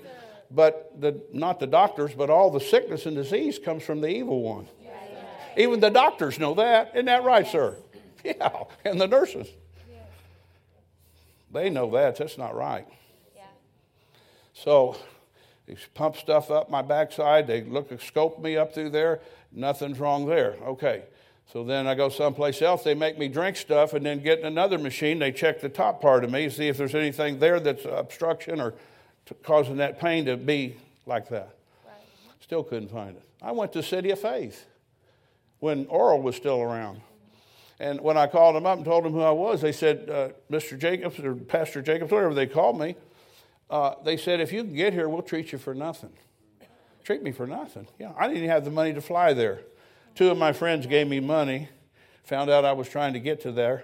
but 0.52 0.92
the, 1.00 1.20
not 1.34 1.60
the 1.60 1.66
doctors, 1.66 2.14
but 2.14 2.30
all 2.30 2.52
the 2.52 2.60
sickness 2.60 3.08
and 3.08 3.16
disease 3.16 3.58
comes 3.58 3.84
from 3.84 4.02
the 4.02 4.08
evil 4.08 4.44
one. 4.44 4.68
Even 5.58 5.80
the 5.80 5.90
doctors 5.90 6.38
know 6.38 6.54
that. 6.56 6.92
Isn't 6.94 7.06
that 7.06 7.24
right, 7.24 7.48
sir? 7.48 7.78
Yeah, 8.26 8.64
and 8.84 9.00
the 9.00 9.06
nurses. 9.06 9.48
They 11.52 11.70
know 11.70 11.92
that. 11.92 12.16
That's 12.16 12.40
not 12.40 12.56
right. 12.56 12.88
So 14.56 14.98
they 15.68 15.78
pump 15.94 16.16
stuff 16.18 16.50
up 16.50 16.72
my 16.72 16.82
backside. 16.82 17.46
They 17.46 17.62
look, 17.62 18.02
scope 18.02 18.42
me 18.42 18.58
up 18.58 18.74
through 18.74 18.90
there. 18.90 19.22
Nothing's 19.52 20.00
wrong 20.00 20.26
there. 20.26 20.56
Okay. 20.64 21.04
So 21.52 21.64
then 21.64 21.88
I 21.88 21.96
go 21.96 22.10
someplace 22.10 22.62
else, 22.62 22.84
they 22.84 22.96
make 22.96 23.18
me 23.18 23.28
drink 23.28 23.56
stuff, 23.56 23.94
and 23.94 24.06
then 24.06 24.22
get 24.22 24.40
in 24.40 24.46
another 24.46 24.78
machine. 24.78 25.20
They 25.20 25.32
check 25.32 25.62
the 25.62 25.70
top 25.70 26.02
part 26.02 26.24
of 26.24 26.32
me, 26.32 26.50
see 26.50 26.68
if 26.68 26.78
there's 26.78 26.96
anything 26.96 27.40
there 27.40 27.60
that's 27.60 27.86
obstruction 27.86 28.60
or 28.60 28.74
t- 29.26 29.36
causing 29.44 29.78
that 29.78 30.00
pain 30.00 30.26
to 30.26 30.38
be 30.38 30.76
like 31.06 31.30
that. 31.30 31.56
Right. 31.86 31.94
Still 32.42 32.64
couldn't 32.64 32.90
find 32.90 33.16
it. 33.16 33.24
I 33.42 33.52
went 33.52 33.74
to 33.74 33.84
City 33.84 34.12
of 34.12 34.20
Faith 34.20 34.66
when 35.60 35.86
Oral 35.86 36.22
was 36.22 36.36
still 36.36 36.62
around. 36.62 37.02
And 37.80 38.00
when 38.02 38.18
I 38.18 38.28
called 38.28 38.56
them 38.56 38.66
up 38.66 38.78
and 38.78 38.86
told 38.86 39.04
them 39.04 39.12
who 39.12 39.22
I 39.22 39.32
was, 39.32 39.62
they 39.62 39.72
said, 39.72 40.10
uh, 40.10 40.30
Mr. 40.50 40.78
Jacobs 40.78 41.20
or 41.20 41.36
Pastor 41.36 41.82
Jacobs, 41.82 42.12
whatever 42.12 42.34
they 42.34 42.48
called 42.48 42.80
me, 42.80 42.96
uh, 43.70 43.96
they 44.04 44.18
said, 44.18 44.40
if 44.40 44.54
you 44.54 44.64
can 44.64 44.74
get 44.74 44.94
here, 44.94 45.10
we'll 45.10 45.22
treat 45.22 45.52
you 45.52 45.58
for 45.58 45.74
nothing. 45.74 46.14
Treat 47.04 47.22
me 47.22 47.32
for 47.32 47.46
nothing. 47.46 47.88
Yeah, 48.00 48.14
I 48.18 48.24
didn't 48.24 48.38
even 48.38 48.50
have 48.50 48.66
the 48.66 48.72
money 48.72 48.94
to 48.94 49.02
fly 49.02 49.34
there. 49.34 49.62
Two 50.16 50.32
of 50.32 50.38
my 50.38 50.54
friends 50.54 50.88
gave 50.88 51.08
me 51.08 51.20
money 51.20 51.70
Found 52.26 52.50
out 52.50 52.66
I 52.66 52.74
was 52.74 52.90
trying 52.90 53.14
to 53.14 53.20
get 53.20 53.42
to 53.42 53.52
there, 53.52 53.84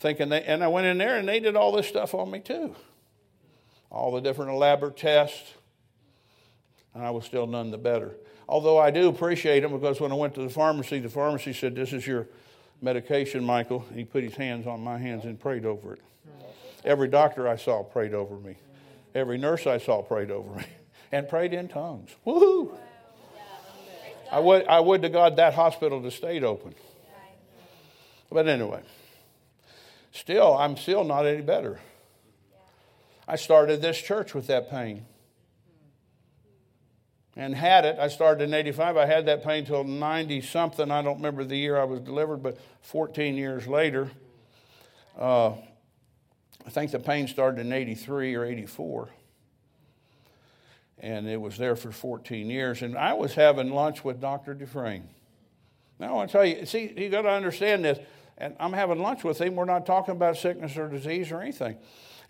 thinking 0.00 0.28
they, 0.28 0.42
and 0.42 0.62
I 0.62 0.68
went 0.68 0.86
in 0.86 0.98
there 0.98 1.16
and 1.16 1.28
they 1.28 1.38
did 1.38 1.54
all 1.54 1.70
this 1.72 1.86
stuff 1.86 2.14
on 2.14 2.30
me 2.30 2.40
too. 2.40 2.74
All 3.90 4.12
the 4.12 4.20
different 4.20 4.50
elaborate 4.50 4.96
tests, 4.96 5.54
and 6.92 7.04
I 7.04 7.10
was 7.10 7.24
still 7.24 7.46
none 7.46 7.70
the 7.70 7.78
better. 7.78 8.16
Although 8.48 8.78
I 8.78 8.90
do 8.90 9.08
appreciate 9.08 9.60
them 9.60 9.72
because 9.72 10.00
when 10.00 10.10
I 10.10 10.16
went 10.16 10.34
to 10.34 10.42
the 10.42 10.50
pharmacy, 10.50 10.98
the 10.98 11.08
pharmacy 11.08 11.52
said, 11.52 11.76
This 11.76 11.92
is 11.92 12.06
your 12.06 12.26
medication, 12.82 13.44
Michael. 13.44 13.84
And 13.88 13.98
he 13.98 14.04
put 14.04 14.24
his 14.24 14.34
hands 14.34 14.66
on 14.66 14.80
my 14.80 14.98
hands 14.98 15.24
and 15.24 15.38
prayed 15.38 15.64
over 15.64 15.94
it. 15.94 16.00
Every 16.84 17.08
doctor 17.08 17.48
I 17.48 17.56
saw 17.56 17.84
prayed 17.84 18.14
over 18.14 18.36
me. 18.36 18.56
Every 19.14 19.38
nurse 19.38 19.66
I 19.66 19.78
saw 19.78 20.02
prayed 20.02 20.32
over 20.32 20.58
me 20.58 20.64
and 21.12 21.28
prayed 21.28 21.52
in 21.52 21.68
tongues. 21.68 22.10
Woohoo! 22.26 22.76
I 24.30 24.40
would, 24.40 24.66
I 24.66 24.80
would 24.80 25.02
to 25.02 25.08
God 25.08 25.36
that 25.36 25.54
hospital 25.54 26.02
to 26.02 26.10
stayed 26.10 26.44
open. 26.44 26.74
But 28.30 28.48
anyway, 28.48 28.82
still, 30.12 30.56
I'm 30.56 30.76
still 30.76 31.04
not 31.04 31.26
any 31.26 31.42
better. 31.42 31.78
I 33.28 33.36
started 33.36 33.82
this 33.82 34.00
church 34.00 34.34
with 34.34 34.46
that 34.48 34.70
pain 34.70 35.04
and 37.36 37.54
had 37.54 37.84
it. 37.84 37.98
I 37.98 38.08
started 38.08 38.44
in 38.44 38.54
85. 38.54 38.96
I 38.96 39.06
had 39.06 39.26
that 39.26 39.44
pain 39.44 39.64
till 39.64 39.84
90 39.84 40.40
something. 40.40 40.90
I 40.90 41.02
don't 41.02 41.16
remember 41.16 41.44
the 41.44 41.56
year 41.56 41.78
I 41.78 41.84
was 41.84 42.00
delivered, 42.00 42.42
but 42.42 42.58
14 42.82 43.36
years 43.36 43.66
later, 43.66 44.10
uh, 45.18 45.50
I 46.66 46.70
think 46.70 46.90
the 46.90 46.98
pain 46.98 47.28
started 47.28 47.60
in 47.60 47.72
83 47.72 48.34
or 48.34 48.44
84. 48.44 49.08
And 50.98 51.28
it 51.28 51.40
was 51.40 51.58
there 51.58 51.76
for 51.76 51.92
14 51.92 52.48
years. 52.48 52.82
And 52.82 52.96
I 52.96 53.12
was 53.12 53.34
having 53.34 53.70
lunch 53.70 54.04
with 54.04 54.20
Dr. 54.20 54.54
Dufresne. 54.54 55.08
Now, 55.98 56.08
I 56.08 56.12
want 56.12 56.30
to 56.30 56.32
tell 56.32 56.44
you, 56.44 56.66
see, 56.66 56.92
you 56.96 57.08
got 57.08 57.22
to 57.22 57.30
understand 57.30 57.84
this. 57.84 57.98
And 58.38 58.54
I'm 58.60 58.72
having 58.72 58.98
lunch 58.98 59.24
with 59.24 59.40
him. 59.40 59.56
We're 59.56 59.64
not 59.64 59.86
talking 59.86 60.12
about 60.12 60.36
sickness 60.36 60.76
or 60.76 60.88
disease 60.88 61.30
or 61.30 61.40
anything. 61.40 61.76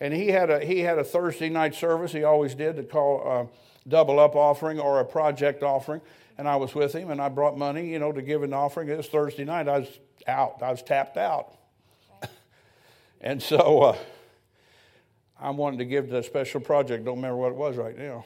And 0.00 0.12
he 0.12 0.28
had 0.28 0.50
a, 0.50 0.64
he 0.64 0.80
had 0.80 0.98
a 0.98 1.04
Thursday 1.04 1.48
night 1.48 1.74
service, 1.74 2.12
he 2.12 2.24
always 2.24 2.54
did, 2.54 2.76
to 2.76 2.82
call. 2.82 3.50
Uh, 3.50 3.56
double 3.88 4.18
up 4.18 4.34
offering 4.34 4.80
or 4.80 5.00
a 5.00 5.04
project 5.04 5.62
offering. 5.62 6.00
And 6.38 6.48
I 6.48 6.56
was 6.56 6.74
with 6.74 6.92
him 6.92 7.10
and 7.10 7.20
I 7.20 7.28
brought 7.28 7.56
money, 7.56 7.88
you 7.88 7.98
know, 7.98 8.12
to 8.12 8.22
give 8.22 8.42
an 8.42 8.52
offering. 8.52 8.88
It 8.88 8.96
was 8.96 9.06
Thursday 9.06 9.44
night. 9.44 9.68
I 9.68 9.78
was 9.80 9.88
out, 10.26 10.62
I 10.62 10.70
was 10.70 10.82
tapped 10.82 11.16
out. 11.16 11.52
and 13.20 13.42
so 13.42 13.82
uh, 13.82 13.96
I 15.40 15.50
wanted 15.50 15.78
to 15.78 15.84
give 15.84 16.12
a 16.12 16.22
special 16.22 16.60
project. 16.60 17.04
Don't 17.04 17.16
remember 17.16 17.36
what 17.36 17.52
it 17.52 17.56
was 17.56 17.76
right 17.76 17.96
now. 17.96 18.24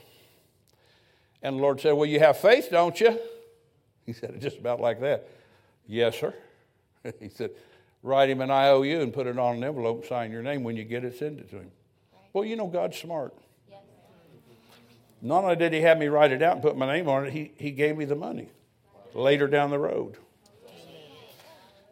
And 1.42 1.58
the 1.58 1.62
Lord 1.62 1.80
said, 1.80 1.92
Well, 1.92 2.06
you 2.06 2.20
have 2.20 2.38
faith, 2.38 2.68
don't 2.70 2.98
you? 3.00 3.18
He 4.06 4.12
said 4.12 4.30
it 4.30 4.40
just 4.40 4.58
about 4.58 4.80
like 4.80 5.00
that. 5.00 5.28
Yes, 5.86 6.18
sir. 6.18 6.34
he 7.20 7.28
said, 7.28 7.50
Write 8.02 8.30
him 8.30 8.40
an 8.40 8.50
IOU 8.50 9.02
and 9.02 9.12
put 9.12 9.26
it 9.26 9.38
on 9.38 9.56
an 9.56 9.64
envelope, 9.64 10.06
sign 10.06 10.32
your 10.32 10.42
name. 10.42 10.64
When 10.64 10.76
you 10.76 10.84
get 10.84 11.04
it, 11.04 11.18
send 11.18 11.38
it 11.38 11.50
to 11.50 11.56
him. 11.56 11.70
Right. 12.12 12.22
Well, 12.32 12.44
you 12.44 12.56
know, 12.56 12.66
God's 12.66 12.96
smart. 12.96 13.34
Not 15.22 15.44
only 15.44 15.56
did 15.56 15.72
he 15.72 15.82
have 15.82 15.98
me 15.98 16.06
write 16.06 16.32
it 16.32 16.42
out 16.42 16.54
and 16.54 16.62
put 16.62 16.76
my 16.76 16.86
name 16.86 17.08
on 17.08 17.26
it, 17.26 17.32
he, 17.32 17.52
he 17.58 17.72
gave 17.72 17.96
me 17.96 18.06
the 18.06 18.16
money 18.16 18.48
later 19.14 19.46
down 19.46 19.70
the 19.70 19.78
road. 19.78 20.16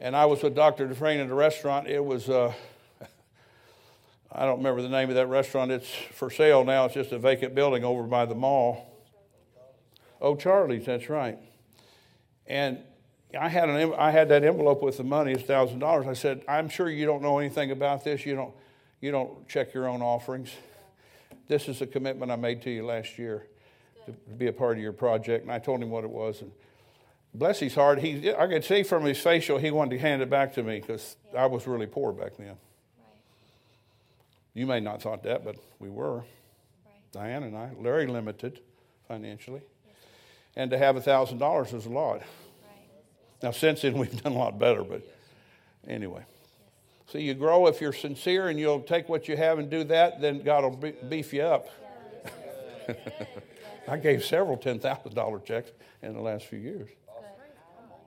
And 0.00 0.14
I 0.14 0.26
was 0.26 0.42
with 0.42 0.54
Dr. 0.54 0.86
Dufresne 0.86 1.18
at 1.20 1.28
a 1.28 1.34
restaurant. 1.34 1.88
It 1.88 2.02
was, 2.02 2.30
uh, 2.30 2.54
I 4.32 4.44
don't 4.44 4.58
remember 4.58 4.80
the 4.80 4.88
name 4.88 5.08
of 5.08 5.16
that 5.16 5.26
restaurant. 5.26 5.72
It's 5.72 5.90
for 6.12 6.30
sale 6.30 6.64
now. 6.64 6.86
It's 6.86 6.94
just 6.94 7.12
a 7.12 7.18
vacant 7.18 7.54
building 7.54 7.84
over 7.84 8.04
by 8.04 8.24
the 8.24 8.36
mall. 8.36 8.87
Oh, 10.20 10.36
Charlie's, 10.36 10.86
that's 10.86 11.08
right. 11.08 11.38
And 12.46 12.78
I 13.38 13.48
had, 13.48 13.68
an, 13.68 13.94
I 13.98 14.10
had 14.10 14.28
that 14.30 14.44
envelope 14.44 14.82
with 14.82 14.96
the 14.96 15.04
money, 15.04 15.32
it's 15.32 15.42
$1,000. 15.42 16.06
I 16.06 16.12
said, 16.14 16.42
I'm 16.48 16.68
sure 16.68 16.88
you 16.88 17.06
don't 17.06 17.22
know 17.22 17.38
anything 17.38 17.70
about 17.70 18.04
this. 18.04 18.24
You 18.24 18.34
don't, 18.34 18.54
you 19.00 19.10
don't 19.10 19.46
check 19.48 19.74
your 19.74 19.86
own 19.86 20.02
offerings 20.02 20.50
this 21.48 21.66
is 21.68 21.80
a 21.80 21.86
commitment 21.86 22.30
I 22.30 22.36
made 22.36 22.62
to 22.62 22.70
you 22.70 22.84
last 22.84 23.18
year 23.18 23.46
to 24.06 24.12
be 24.12 24.46
a 24.46 24.52
part 24.52 24.76
of 24.76 24.82
your 24.82 24.92
project. 24.92 25.44
And 25.44 25.52
I 25.52 25.58
told 25.58 25.82
him 25.82 25.90
what 25.90 26.04
it 26.04 26.10
was. 26.10 26.42
And 26.42 26.52
bless 27.34 27.58
his 27.58 27.74
heart, 27.74 27.98
he, 27.98 28.32
I 28.32 28.46
could 28.46 28.64
see 28.64 28.82
from 28.82 29.04
his 29.04 29.18
facial 29.18 29.58
he 29.58 29.70
wanted 29.70 29.96
to 29.96 29.98
hand 29.98 30.22
it 30.22 30.30
back 30.30 30.52
to 30.54 30.62
me 30.62 30.80
because 30.80 31.16
I 31.36 31.46
was 31.46 31.66
really 31.66 31.86
poor 31.86 32.12
back 32.12 32.36
then. 32.36 32.46
Right. 32.46 32.56
You 34.54 34.66
may 34.66 34.80
not 34.80 35.02
thought 35.02 35.22
that, 35.24 35.44
but 35.44 35.56
we 35.78 35.88
were. 35.88 36.18
Right. 36.18 36.24
Diane 37.12 37.42
and 37.42 37.56
I, 37.56 37.70
very 37.80 38.06
limited 38.06 38.60
financially. 39.08 39.62
And 40.58 40.72
to 40.72 40.76
have 40.76 40.96
a 40.96 41.00
$1,000 41.00 41.72
is 41.72 41.86
a 41.86 41.88
lot. 41.88 42.20
Now, 43.42 43.52
since 43.52 43.82
then, 43.82 43.92
we've 43.98 44.22
done 44.22 44.32
a 44.32 44.38
lot 44.38 44.58
better, 44.58 44.82
but 44.82 45.02
anyway. 45.86 46.24
So 47.06 47.16
you 47.16 47.32
grow 47.32 47.68
if 47.68 47.80
you're 47.80 47.92
sincere 47.94 48.48
and 48.48 48.58
you'll 48.58 48.82
take 48.82 49.08
what 49.08 49.28
you 49.28 49.36
have 49.36 49.58
and 49.58 49.70
do 49.70 49.84
that, 49.84 50.20
then 50.20 50.42
God 50.42 50.64
will 50.64 50.92
beef 51.08 51.32
you 51.32 51.42
up. 51.42 51.68
I 53.88 53.96
gave 53.96 54.24
several 54.24 54.58
$10,000 54.58 55.44
checks 55.44 55.70
in 56.02 56.12
the 56.12 56.20
last 56.20 56.44
few 56.44 56.58
years, 56.58 56.90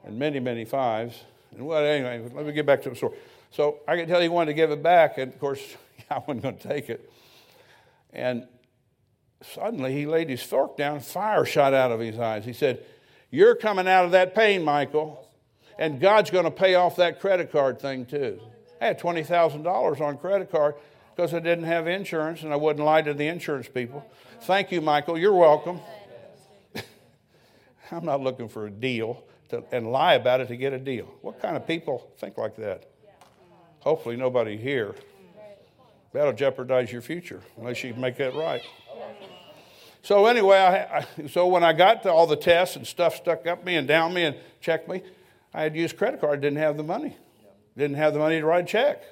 and 0.04 0.20
many, 0.20 0.40
many 0.40 0.66
fives. 0.66 1.24
And 1.52 1.66
well, 1.66 1.84
anyway, 1.84 2.30
let 2.34 2.46
me 2.46 2.52
get 2.52 2.66
back 2.66 2.84
to 2.84 2.90
the 2.90 2.96
story. 2.96 3.18
So 3.52 3.80
I 3.88 3.96
could 3.96 4.08
tell 4.08 4.22
he 4.22 4.30
wanted 4.30 4.52
to 4.52 4.54
give 4.54 4.72
it 4.72 4.84
back, 4.84 5.18
and 5.18 5.34
of 5.34 5.40
course, 5.40 5.62
I 6.12 6.20
wasn't 6.20 6.44
going 6.44 6.58
to 6.58 6.68
take 6.68 6.90
it. 6.90 7.12
And 8.14 8.48
suddenly 9.42 9.94
he 9.94 10.06
laid 10.06 10.30
his 10.30 10.44
fork 10.44 10.78
down, 10.78 11.00
fire 11.00 11.46
shot 11.46 11.74
out 11.74 11.92
of 11.92 12.00
his 12.00 12.18
eyes. 12.20 12.46
He 12.46 12.54
said, 12.54 12.84
You're 13.30 13.56
coming 13.56 13.88
out 13.88 14.06
of 14.06 14.12
that 14.12 14.36
pain, 14.36 14.64
Michael, 14.64 15.28
and 15.78 16.00
God's 16.00 16.30
going 16.30 16.46
to 16.46 16.52
pay 16.52 16.76
off 16.76 16.96
that 16.98 17.20
credit 17.20 17.52
card 17.52 17.80
thing 17.80 18.06
too. 18.06 18.40
I 18.80 18.86
had 18.86 19.00
$20,000 19.00 20.02
on 20.02 20.18
credit 20.18 20.52
card 20.52 20.76
because 21.16 21.34
I 21.34 21.40
didn't 21.40 21.66
have 21.66 21.88
insurance 21.88 22.44
and 22.44 22.52
I 22.52 22.56
wouldn't 22.56 22.84
lie 22.86 23.02
to 23.02 23.14
the 23.14 23.28
insurance 23.28 23.68
people. 23.68 24.06
Thank 24.42 24.72
you, 24.72 24.82
Michael. 24.82 25.18
You're 25.18 25.34
welcome. 25.34 25.80
I'm 27.92 28.06
not 28.06 28.22
looking 28.22 28.50
for 28.50 28.66
a 28.66 28.72
deal 28.72 29.24
to, 29.50 29.64
and 29.72 29.92
lie 29.92 30.16
about 30.16 30.42
it 30.42 30.48
to 30.48 30.58
get 30.58 30.74
a 30.74 30.80
deal. 30.80 31.06
What 31.22 31.42
kind 31.42 31.56
of 31.56 31.68
people 31.68 32.12
think 32.18 32.38
like 32.38 32.56
that? 32.58 32.90
Hopefully, 33.80 34.16
nobody 34.16 34.58
here. 34.58 34.96
That'll 36.14 36.34
jeopardize 36.34 36.92
your 36.92 37.02
future 37.02 37.42
unless 37.58 37.84
you 37.84 37.94
make 37.94 38.18
that 38.18 38.36
right. 38.36 38.64
So 40.04 40.26
anyway, 40.26 40.58
I, 40.58 41.00
I, 41.00 41.28
so 41.28 41.48
when 41.48 41.64
I 41.64 41.74
got 41.74 42.04
to 42.04 42.12
all 42.12 42.26
the 42.26 42.36
tests 42.36 42.76
and 42.76 42.88
stuff 42.88 43.16
stuck 43.16 43.46
up 43.46 43.64
me 43.64 43.76
and 43.76 43.88
down 43.88 44.14
me 44.14 44.24
and 44.24 44.36
checked 44.60 44.90
me, 44.90 45.04
I 45.54 45.64
had 45.64 45.76
used 45.76 45.98
credit 45.98 46.22
card, 46.22 46.42
didn't 46.42 46.60
have 46.60 46.78
the 46.78 46.84
money. 46.84 47.16
Didn't 47.78 47.98
have 47.98 48.14
the 48.14 48.20
money 48.20 48.40
to 48.40 48.46
write 48.46 48.66
a 48.66 48.68
check. 48.68 49.04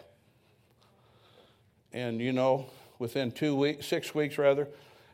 And 1.93 2.19
you 2.19 2.33
know, 2.33 2.67
within 2.97 3.31
two 3.31 3.55
weeks, 3.55 3.87
six 3.87 4.13
weeks 4.13 4.37
rather, 4.37 4.67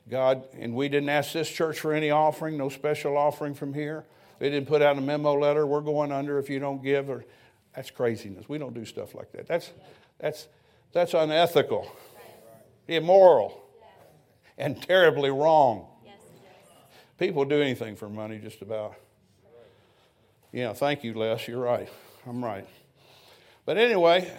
God, 0.09 0.43
and 0.57 0.76
we 0.76 0.88
didn't 0.88 1.09
ask 1.09 1.34
this 1.34 1.49
church 1.49 1.80
for 1.80 1.93
any 1.93 2.11
offering, 2.11 2.57
no 2.57 2.69
special 2.69 3.17
offering 3.17 3.53
from 3.53 3.73
here. 3.73 4.05
They 4.39 4.49
didn't 4.49 4.67
put 4.67 4.82
out 4.82 4.97
a 4.97 5.01
memo 5.01 5.34
letter, 5.34 5.65
we're 5.65 5.82
going 5.82 6.11
under 6.11 6.38
if 6.38 6.49
you 6.49 6.59
don't 6.59 6.84
give, 6.84 7.09
or 7.09 7.26
that's 7.76 7.89
craziness. 7.91 8.47
We 8.47 8.57
don't 8.57 8.73
do 8.73 8.86
stuff 8.86 9.15
like 9.15 9.32
that. 9.32 9.47
That's 9.47 9.71
that's 10.19 10.47
that's 10.91 11.13
unethical, 11.13 11.91
immoral, 12.88 13.64
and 14.58 14.82
terribly 14.82 15.32
wrong. 15.32 15.88
People 17.18 17.45
do 17.45 17.62
anything 17.62 17.95
for 17.95 18.10
money, 18.10 18.39
just 18.39 18.62
about. 18.62 18.95
Yeah, 20.51 20.74
thank 20.74 21.03
you, 21.03 21.14
Les. 21.14 21.47
You're 21.47 21.62
right. 21.62 21.89
I'm 22.28 22.43
right. 22.43 22.68
But 23.66 23.78
anyway, 23.78 24.32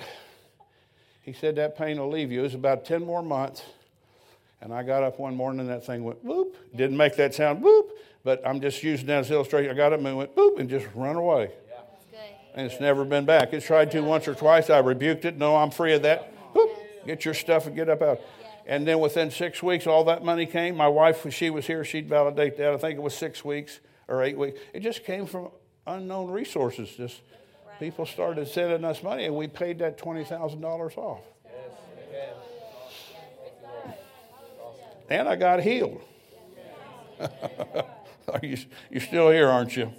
he 1.23 1.33
said 1.33 1.57
that 1.57 1.77
pain 1.77 1.99
will 1.99 2.11
leave 2.11 2.31
you. 2.31 2.41
It 2.41 2.45
was 2.45 2.55
about 2.55 2.85
10 2.85 3.05
more 3.05 3.23
months. 3.23 3.63
And 4.61 4.73
I 4.73 4.83
got 4.83 5.03
up 5.03 5.19
one 5.19 5.37
morning 5.37 5.61
and 5.61 5.69
that 5.69 5.85
thing 5.85 6.05
went 6.05 6.25
whoop. 6.25 6.57
Didn't 6.75 6.97
make 6.97 7.17
that 7.17 7.35
sound 7.35 7.63
whoop, 7.63 7.91
but 8.25 8.47
I'm 8.47 8.61
just 8.61 8.83
using 8.83 9.07
that 9.07 9.19
as 9.21 9.31
illustration. 9.31 9.71
I 9.71 9.75
got 9.75 9.93
up 9.93 10.01
and 10.01 10.17
went 10.17 10.37
whoop 10.37 10.59
and 10.59 10.69
just 10.69 10.87
run 10.95 11.17
away. 11.17 11.51
And 12.55 12.71
it's 12.71 12.81
never 12.81 13.05
been 13.05 13.27
back. 13.27 13.53
It's 13.53 13.67
tried 13.67 13.91
to 13.91 14.01
once 14.01 14.27
or 14.27 14.35
twice. 14.35 14.71
I 14.71 14.79
rebuked 14.79 15.27
it. 15.27 15.37
No, 15.37 15.57
I'm 15.57 15.71
free 15.71 15.93
of 15.93 16.03
that. 16.03 16.33
Whoop, 16.55 16.71
get 17.07 17.25
your 17.25 17.35
stuff 17.35 17.67
and 17.67 17.77
get 17.77 17.91
up 17.91 18.01
out. 18.01 18.21
And 18.67 18.87
then 18.87 18.99
within 18.99 19.31
six 19.31 19.63
weeks, 19.63 19.87
all 19.87 20.05
that 20.05 20.25
money 20.25 20.45
came. 20.45 20.77
My 20.77 20.89
wife, 20.89 21.25
if 21.25 21.33
she 21.33 21.51
was 21.51 21.67
here, 21.67 21.85
she'd 21.85 22.09
validate 22.09 22.57
that. 22.59 22.73
I 22.73 22.77
think 22.77 22.99
it 22.99 23.03
was 23.03 23.15
six 23.15 23.45
weeks 23.45 23.79
or 24.09 24.23
eight 24.23 24.37
weeks. 24.37 24.59
It 24.75 24.81
just 24.81 25.05
came 25.05 25.27
from 25.27 25.51
unknown 25.87 26.31
resources. 26.31 26.91
Just 26.91 27.21
people 27.79 28.07
started 28.07 28.49
sending 28.49 28.85
us 28.85 29.05
money, 29.05 29.27
and 29.27 29.37
we 29.37 29.47
paid 29.47 29.79
that 29.79 29.99
$20,000 29.99 30.99
off. 30.99 31.21
And 35.09 35.29
I 35.29 35.37
got 35.37 35.61
healed. 35.61 36.01
you, 38.43 38.59
you're 38.91 39.01
still 39.01 39.31
here, 39.31 39.49
aren't 39.49 39.77
you? 39.77 39.93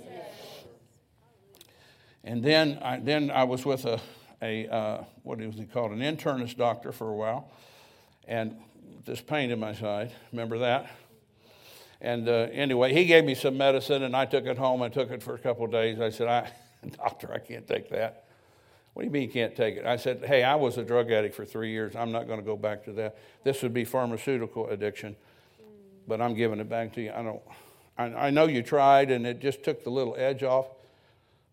And 2.26 2.43
then 2.43 2.80
I, 2.82 2.99
then 2.99 3.32
I 3.32 3.45
was 3.45 3.65
with 3.65 3.86
a, 3.86 4.01
a 4.41 4.68
uh, 4.68 5.03
what 5.24 5.39
was 5.39 5.55
he 5.55 5.63
called, 5.63 5.91
an 5.91 5.99
internist 5.99 6.57
doctor 6.57 6.91
for 6.91 7.09
a 7.09 7.15
while, 7.15 7.49
and 8.28 8.55
this 9.05 9.21
pain 9.21 9.51
in 9.51 9.59
my 9.59 9.73
side. 9.73 10.11
Remember 10.32 10.59
that? 10.59 10.91
And 12.01 12.30
uh, 12.30 12.47
anyway, 12.51 12.93
he 12.93 13.05
gave 13.05 13.25
me 13.25 13.34
some 13.34 13.57
medicine, 13.57 14.03
and 14.03 14.15
I 14.15 14.25
took 14.25 14.45
it 14.45 14.57
home. 14.57 14.82
I 14.82 14.89
took 14.89 15.09
it 15.09 15.23
for 15.23 15.34
a 15.34 15.39
couple 15.39 15.65
of 15.65 15.71
days. 15.71 15.99
I 15.99 16.09
said, 16.09 16.28
I 16.28 16.51
Doctor, 16.97 17.34
I 17.34 17.39
can't 17.39 17.67
take 17.67 17.89
that. 17.89 18.25
What 18.93 19.03
do 19.03 19.07
you 19.07 19.11
mean 19.11 19.23
you 19.23 19.30
can't 19.30 19.55
take 19.55 19.78
it? 19.78 19.86
I 19.86 19.97
said, 19.97 20.23
Hey, 20.25 20.43
I 20.43 20.55
was 20.55 20.78
a 20.78 20.84
drug 20.84 21.11
addict 21.11 21.36
for 21.36 21.45
three 21.45 21.71
years. 21.71 21.95
I'm 21.95 22.11
not 22.11 22.28
going 22.28 22.39
to 22.39 22.45
go 22.45 22.55
back 22.55 22.84
to 22.86 22.91
that. 22.93 23.17
This 23.43 23.61
would 23.61 23.73
be 23.73 23.86
pharmaceutical 23.86 24.69
addiction, 24.69 25.15
but 26.07 26.21
I'm 26.21 26.34
giving 26.34 26.59
it 26.59 26.69
back 26.69 26.93
to 26.93 27.01
you. 27.01 27.11
I 27.15 27.23
don't. 27.23 27.41
I, 27.97 28.28
I 28.28 28.30
know 28.30 28.45
you 28.45 28.61
tried, 28.61 29.11
and 29.11 29.25
it 29.25 29.39
just 29.39 29.63
took 29.63 29.84
the 29.84 29.89
little 29.89 30.15
edge 30.17 30.43
off, 30.43 30.67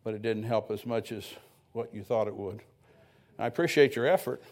but 0.03 0.15
it 0.15 0.23
didn't 0.23 0.45
help 0.45 0.71
as 0.71 0.85
much 0.87 1.13
as 1.13 1.27
what 1.73 1.95
you 1.95 2.03
thought 2.03 2.29
it 2.29 2.35
would. 2.35 2.63
I 3.39 3.47
appreciate 3.47 3.97
your 3.97 4.07
effort, 4.07 4.43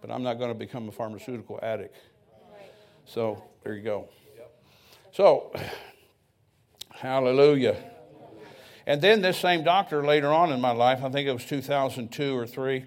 but 0.00 0.10
I'm 0.10 0.22
not 0.22 0.38
going 0.38 0.50
to 0.50 0.58
become 0.58 0.88
a 0.88 0.92
pharmaceutical 0.92 1.58
addict. 1.62 1.96
So 3.04 3.42
there 3.64 3.74
you 3.74 3.82
go. 3.82 4.08
So, 5.12 5.52
hallelujah. 6.90 7.76
And 8.86 9.00
then 9.00 9.22
this 9.22 9.36
same 9.36 9.62
doctor 9.62 10.04
later 10.04 10.28
on 10.28 10.52
in 10.52 10.60
my 10.60 10.72
life, 10.72 11.04
I 11.04 11.10
think 11.10 11.28
it 11.28 11.32
was 11.32 11.44
2002 11.44 12.36
or 12.36 12.46
3, 12.46 12.84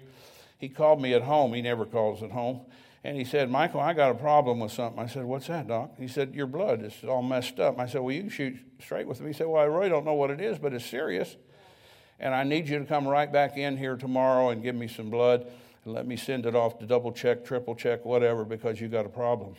he 0.58 0.68
called 0.68 1.00
me 1.00 1.14
at 1.14 1.22
home. 1.22 1.52
He 1.54 1.62
never 1.62 1.84
calls 1.84 2.22
at 2.22 2.30
home. 2.30 2.62
And 3.04 3.18
he 3.18 3.24
said, 3.24 3.50
Michael, 3.50 3.80
I 3.80 3.92
got 3.92 4.10
a 4.10 4.14
problem 4.14 4.60
with 4.60 4.72
something. 4.72 4.98
I 4.98 5.06
said, 5.06 5.24
What's 5.24 5.48
that, 5.48 5.68
doc? 5.68 5.90
He 5.98 6.08
said, 6.08 6.34
Your 6.34 6.46
blood 6.46 6.82
is 6.82 6.94
all 7.06 7.22
messed 7.22 7.60
up. 7.60 7.78
I 7.78 7.86
said, 7.86 8.00
Well, 8.00 8.14
you 8.14 8.22
can 8.22 8.30
shoot 8.30 8.56
straight 8.80 9.06
with 9.06 9.20
me. 9.20 9.26
He 9.28 9.32
said, 9.34 9.46
Well, 9.46 9.60
I 9.60 9.66
really 9.66 9.90
don't 9.90 10.06
know 10.06 10.14
what 10.14 10.30
it 10.30 10.40
is, 10.40 10.58
but 10.58 10.72
it's 10.72 10.86
serious. 10.86 11.36
And 12.18 12.34
I 12.34 12.44
need 12.44 12.66
you 12.66 12.78
to 12.78 12.86
come 12.86 13.06
right 13.06 13.30
back 13.30 13.58
in 13.58 13.76
here 13.76 13.96
tomorrow 13.96 14.48
and 14.48 14.62
give 14.62 14.74
me 14.74 14.88
some 14.88 15.10
blood 15.10 15.46
and 15.84 15.94
let 15.94 16.06
me 16.06 16.16
send 16.16 16.46
it 16.46 16.54
off 16.54 16.78
to 16.78 16.86
double 16.86 17.12
check, 17.12 17.44
triple 17.44 17.74
check, 17.74 18.04
whatever, 18.04 18.44
because 18.44 18.80
you 18.80 18.88
got 18.88 19.06
a 19.06 19.10
problem. 19.10 19.54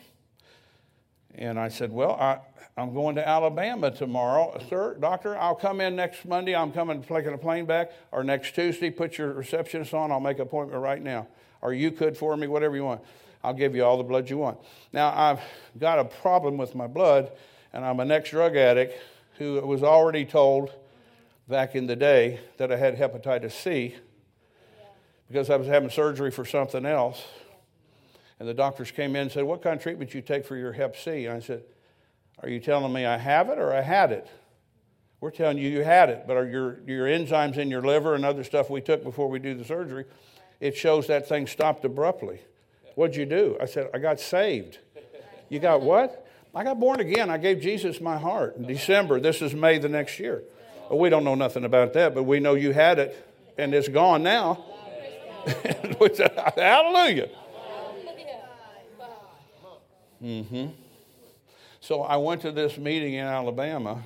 And 1.34 1.58
I 1.58 1.68
said, 1.68 1.92
Well, 1.92 2.12
I, 2.12 2.38
I'm 2.76 2.92
going 2.92 3.14
to 3.16 3.26
Alabama 3.26 3.90
tomorrow. 3.90 4.58
Sir, 4.68 4.96
doctor, 4.98 5.36
I'll 5.36 5.54
come 5.54 5.80
in 5.80 5.96
next 5.96 6.24
Monday. 6.24 6.54
I'm 6.54 6.72
coming 6.72 7.02
taking 7.02 7.32
a 7.32 7.38
plane 7.38 7.66
back. 7.66 7.92
Or 8.12 8.24
next 8.24 8.54
Tuesday, 8.54 8.90
put 8.90 9.18
your 9.18 9.32
receptionist 9.32 9.94
on. 9.94 10.10
I'll 10.10 10.20
make 10.20 10.36
an 10.36 10.42
appointment 10.42 10.82
right 10.82 11.02
now. 11.02 11.26
Or 11.62 11.72
you 11.72 11.90
could 11.90 12.16
for 12.16 12.36
me, 12.36 12.46
whatever 12.46 12.76
you 12.76 12.84
want. 12.84 13.02
I'll 13.42 13.54
give 13.54 13.74
you 13.74 13.84
all 13.84 13.96
the 13.96 14.04
blood 14.04 14.28
you 14.28 14.38
want. 14.38 14.58
Now, 14.92 15.12
I've 15.14 15.40
got 15.78 15.98
a 15.98 16.04
problem 16.04 16.56
with 16.56 16.74
my 16.74 16.86
blood, 16.86 17.30
and 17.72 17.84
I'm 17.84 18.00
an 18.00 18.10
ex 18.10 18.30
drug 18.30 18.56
addict 18.56 19.00
who 19.38 19.60
was 19.66 19.82
already 19.82 20.24
told 20.24 20.70
back 21.48 21.74
in 21.74 21.86
the 21.86 21.96
day 21.96 22.40
that 22.56 22.72
I 22.72 22.76
had 22.76 22.96
hepatitis 22.98 23.52
C 23.52 23.94
because 25.28 25.50
I 25.50 25.56
was 25.56 25.66
having 25.66 25.90
surgery 25.90 26.30
for 26.30 26.44
something 26.44 26.86
else. 26.86 27.22
And 28.38 28.48
the 28.48 28.54
doctors 28.54 28.90
came 28.90 29.16
in 29.16 29.22
and 29.22 29.32
said, 29.32 29.44
What 29.44 29.62
kind 29.62 29.76
of 29.76 29.82
treatment 29.82 30.14
you 30.14 30.20
take 30.20 30.44
for 30.44 30.56
your 30.56 30.72
hep 30.72 30.96
C? 30.96 31.26
And 31.26 31.36
I 31.36 31.40
said, 31.40 31.62
Are 32.42 32.48
you 32.48 32.60
telling 32.60 32.92
me 32.92 33.06
I 33.06 33.16
have 33.16 33.48
it 33.48 33.58
or 33.58 33.72
I 33.72 33.80
had 33.80 34.12
it? 34.12 34.28
We're 35.20 35.30
telling 35.30 35.58
you 35.58 35.68
you 35.68 35.82
had 35.82 36.10
it, 36.10 36.24
but 36.26 36.36
are 36.36 36.46
your, 36.46 36.80
your 36.86 37.06
enzymes 37.06 37.56
in 37.56 37.70
your 37.70 37.82
liver 37.82 38.14
and 38.14 38.24
other 38.24 38.44
stuff 38.44 38.68
we 38.68 38.82
took 38.82 39.02
before 39.02 39.28
we 39.28 39.38
do 39.38 39.54
the 39.54 39.64
surgery, 39.64 40.04
it 40.60 40.76
shows 40.76 41.06
that 41.06 41.28
thing 41.28 41.46
stopped 41.46 41.84
abruptly. 41.84 42.40
What'd 42.94 43.16
you 43.16 43.24
do? 43.26 43.56
I 43.60 43.64
said, 43.64 43.90
I 43.94 43.98
got 43.98 44.20
saved. 44.20 44.78
You 45.48 45.58
got 45.58 45.80
what? 45.80 46.26
I 46.54 46.64
got 46.64 46.78
born 46.78 47.00
again. 47.00 47.30
I 47.30 47.38
gave 47.38 47.60
Jesus 47.60 48.00
my 48.00 48.18
heart 48.18 48.56
in 48.56 48.66
December. 48.66 49.20
This 49.20 49.42
is 49.42 49.54
May 49.54 49.78
the 49.78 49.88
next 49.88 50.18
year. 50.18 50.42
Well, 50.88 50.98
we 50.98 51.10
don't 51.10 51.24
know 51.24 51.34
nothing 51.34 51.64
about 51.64 51.92
that, 51.94 52.14
but 52.14 52.24
we 52.24 52.40
know 52.40 52.54
you 52.54 52.72
had 52.72 52.98
it 52.98 53.26
and 53.58 53.74
it's 53.74 53.88
gone 53.88 54.22
now. 54.22 54.64
Hallelujah. 56.56 57.28
Mm-hmm. 60.22 60.66
So 61.80 62.02
I 62.02 62.16
went 62.16 62.42
to 62.42 62.52
this 62.52 62.78
meeting 62.78 63.14
in 63.14 63.26
Alabama. 63.26 64.02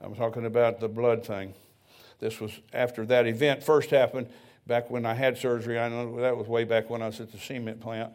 I'm 0.00 0.14
talking 0.14 0.46
about 0.46 0.80
the 0.80 0.88
blood 0.88 1.24
thing. 1.24 1.54
This 2.18 2.40
was 2.40 2.52
after 2.72 3.06
that 3.06 3.26
event 3.26 3.62
first 3.62 3.90
happened, 3.90 4.28
back 4.66 4.90
when 4.90 5.06
I 5.06 5.14
had 5.14 5.38
surgery. 5.38 5.78
I 5.78 5.88
know 5.88 6.20
that 6.20 6.36
was 6.36 6.48
way 6.48 6.64
back 6.64 6.90
when 6.90 7.02
I 7.02 7.06
was 7.06 7.20
at 7.20 7.30
the 7.30 7.38
cement 7.38 7.80
plant. 7.80 8.12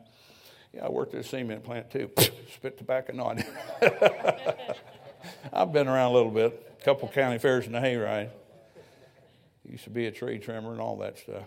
Yeah, 0.74 0.86
I 0.86 0.90
worked 0.90 1.14
at 1.14 1.22
a 1.22 1.24
cement 1.24 1.64
plant 1.64 1.92
too. 1.92 2.10
Spit 2.54 2.78
tobacco 2.78 3.18
on 3.22 3.44
I've 5.54 5.72
been 5.72 5.88
around 5.88 6.12
a 6.12 6.14
little 6.14 6.32
bit. 6.32 6.78
A 6.82 6.84
couple 6.84 7.08
county 7.08 7.38
fairs 7.38 7.68
and 7.68 7.76
a 7.76 7.82
hayride. 7.82 8.30
Used 9.70 9.86
to 9.86 9.90
be 9.90 10.08
a 10.08 10.12
tree 10.12 10.40
trimmer 10.40 10.72
and 10.72 10.82
all 10.82 10.98
that 10.98 11.18
stuff. 11.18 11.46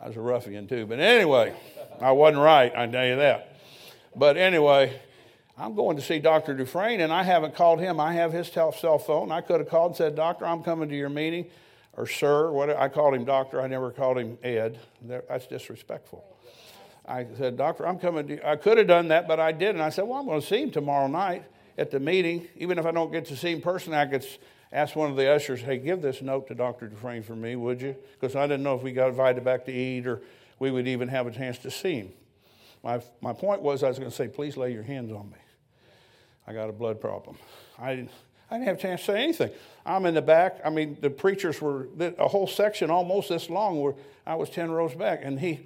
I 0.00 0.08
was 0.08 0.16
a 0.16 0.20
ruffian 0.20 0.68
too. 0.68 0.86
But 0.86 1.00
anyway, 1.00 1.54
I 2.00 2.12
wasn't 2.12 2.42
right, 2.42 2.72
I 2.74 2.86
tell 2.86 3.06
you 3.06 3.16
that. 3.16 3.56
But 4.14 4.36
anyway, 4.36 5.00
I'm 5.56 5.74
going 5.74 5.96
to 5.96 6.02
see 6.02 6.20
Dr. 6.20 6.54
Dufresne, 6.54 7.00
and 7.00 7.12
I 7.12 7.24
haven't 7.24 7.54
called 7.54 7.80
him. 7.80 7.98
I 7.98 8.12
have 8.14 8.32
his 8.32 8.46
cell 8.48 8.72
phone. 8.72 9.32
I 9.32 9.40
could 9.40 9.60
have 9.60 9.68
called 9.68 9.92
and 9.92 9.96
said, 9.96 10.14
Doctor, 10.14 10.46
I'm 10.46 10.62
coming 10.62 10.88
to 10.88 10.96
your 10.96 11.08
meeting, 11.08 11.46
or 11.96 12.06
Sir. 12.06 12.52
What, 12.52 12.70
I 12.70 12.88
called 12.88 13.14
him 13.14 13.24
Doctor. 13.24 13.60
I 13.60 13.66
never 13.66 13.90
called 13.90 14.18
him 14.18 14.38
Ed. 14.42 14.78
That's 15.02 15.46
disrespectful. 15.46 16.24
I 17.06 17.26
said, 17.36 17.56
Doctor, 17.56 17.88
I'm 17.88 17.98
coming 17.98 18.28
to 18.28 18.48
I 18.48 18.56
could 18.56 18.78
have 18.78 18.86
done 18.86 19.08
that, 19.08 19.26
but 19.26 19.40
I 19.40 19.50
didn't. 19.50 19.80
I 19.80 19.88
said, 19.88 20.04
Well, 20.04 20.20
I'm 20.20 20.26
going 20.26 20.40
to 20.40 20.46
see 20.46 20.62
him 20.62 20.70
tomorrow 20.70 21.08
night 21.08 21.44
at 21.76 21.90
the 21.90 21.98
meeting. 21.98 22.46
Even 22.56 22.78
if 22.78 22.86
I 22.86 22.92
don't 22.92 23.10
get 23.10 23.24
to 23.26 23.36
see 23.36 23.52
him 23.52 23.60
personally, 23.60 23.98
I 23.98 24.06
could 24.06 24.26
ask 24.72 24.96
one 24.96 25.10
of 25.10 25.16
the 25.16 25.30
ushers, 25.30 25.60
Hey, 25.60 25.78
give 25.78 26.02
this 26.02 26.22
note 26.22 26.48
to 26.48 26.54
Dr. 26.54 26.88
Dufresne 26.88 27.22
for 27.22 27.36
me, 27.36 27.56
would 27.56 27.80
you? 27.80 27.96
Because 28.18 28.36
I 28.36 28.46
didn't 28.46 28.62
know 28.62 28.74
if 28.74 28.82
we 28.82 28.92
got 28.92 29.08
invited 29.08 29.44
back 29.44 29.64
to 29.66 29.72
eat 29.72 30.06
or 30.06 30.20
we 30.58 30.70
would 30.70 30.88
even 30.88 31.08
have 31.08 31.26
a 31.26 31.30
chance 31.30 31.58
to 31.58 31.70
see 31.70 31.94
him. 31.94 32.12
My, 32.82 33.00
my 33.20 33.32
point 33.32 33.62
was, 33.62 33.82
I 33.82 33.88
was 33.88 33.98
going 33.98 34.10
to 34.10 34.16
say, 34.16 34.28
Please 34.28 34.56
lay 34.56 34.72
your 34.72 34.82
hands 34.82 35.12
on 35.12 35.30
me. 35.30 35.36
I 36.46 36.52
got 36.52 36.68
a 36.68 36.72
blood 36.72 37.00
problem. 37.00 37.36
I 37.78 37.94
didn't, 37.94 38.10
I 38.50 38.54
didn't 38.54 38.68
have 38.68 38.78
a 38.78 38.80
chance 38.80 39.00
to 39.02 39.06
say 39.06 39.22
anything. 39.22 39.50
I'm 39.84 40.06
in 40.06 40.14
the 40.14 40.22
back. 40.22 40.60
I 40.64 40.70
mean, 40.70 40.96
the 41.00 41.10
preachers 41.10 41.60
were 41.60 41.88
a 41.98 42.28
whole 42.28 42.46
section 42.46 42.90
almost 42.90 43.28
this 43.28 43.50
long 43.50 43.80
where 43.80 43.94
I 44.26 44.34
was 44.34 44.50
10 44.50 44.70
rows 44.70 44.94
back. 44.94 45.20
And 45.22 45.38
he 45.38 45.60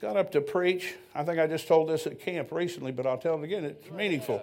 got 0.00 0.16
up 0.16 0.32
to 0.32 0.40
preach. 0.40 0.94
I 1.14 1.24
think 1.24 1.38
I 1.38 1.46
just 1.46 1.66
told 1.66 1.88
this 1.88 2.06
at 2.06 2.20
camp 2.20 2.52
recently, 2.52 2.92
but 2.92 3.06
I'll 3.06 3.18
tell 3.18 3.38
it 3.38 3.44
again. 3.44 3.64
It's 3.64 3.90
meaningful. 3.90 4.42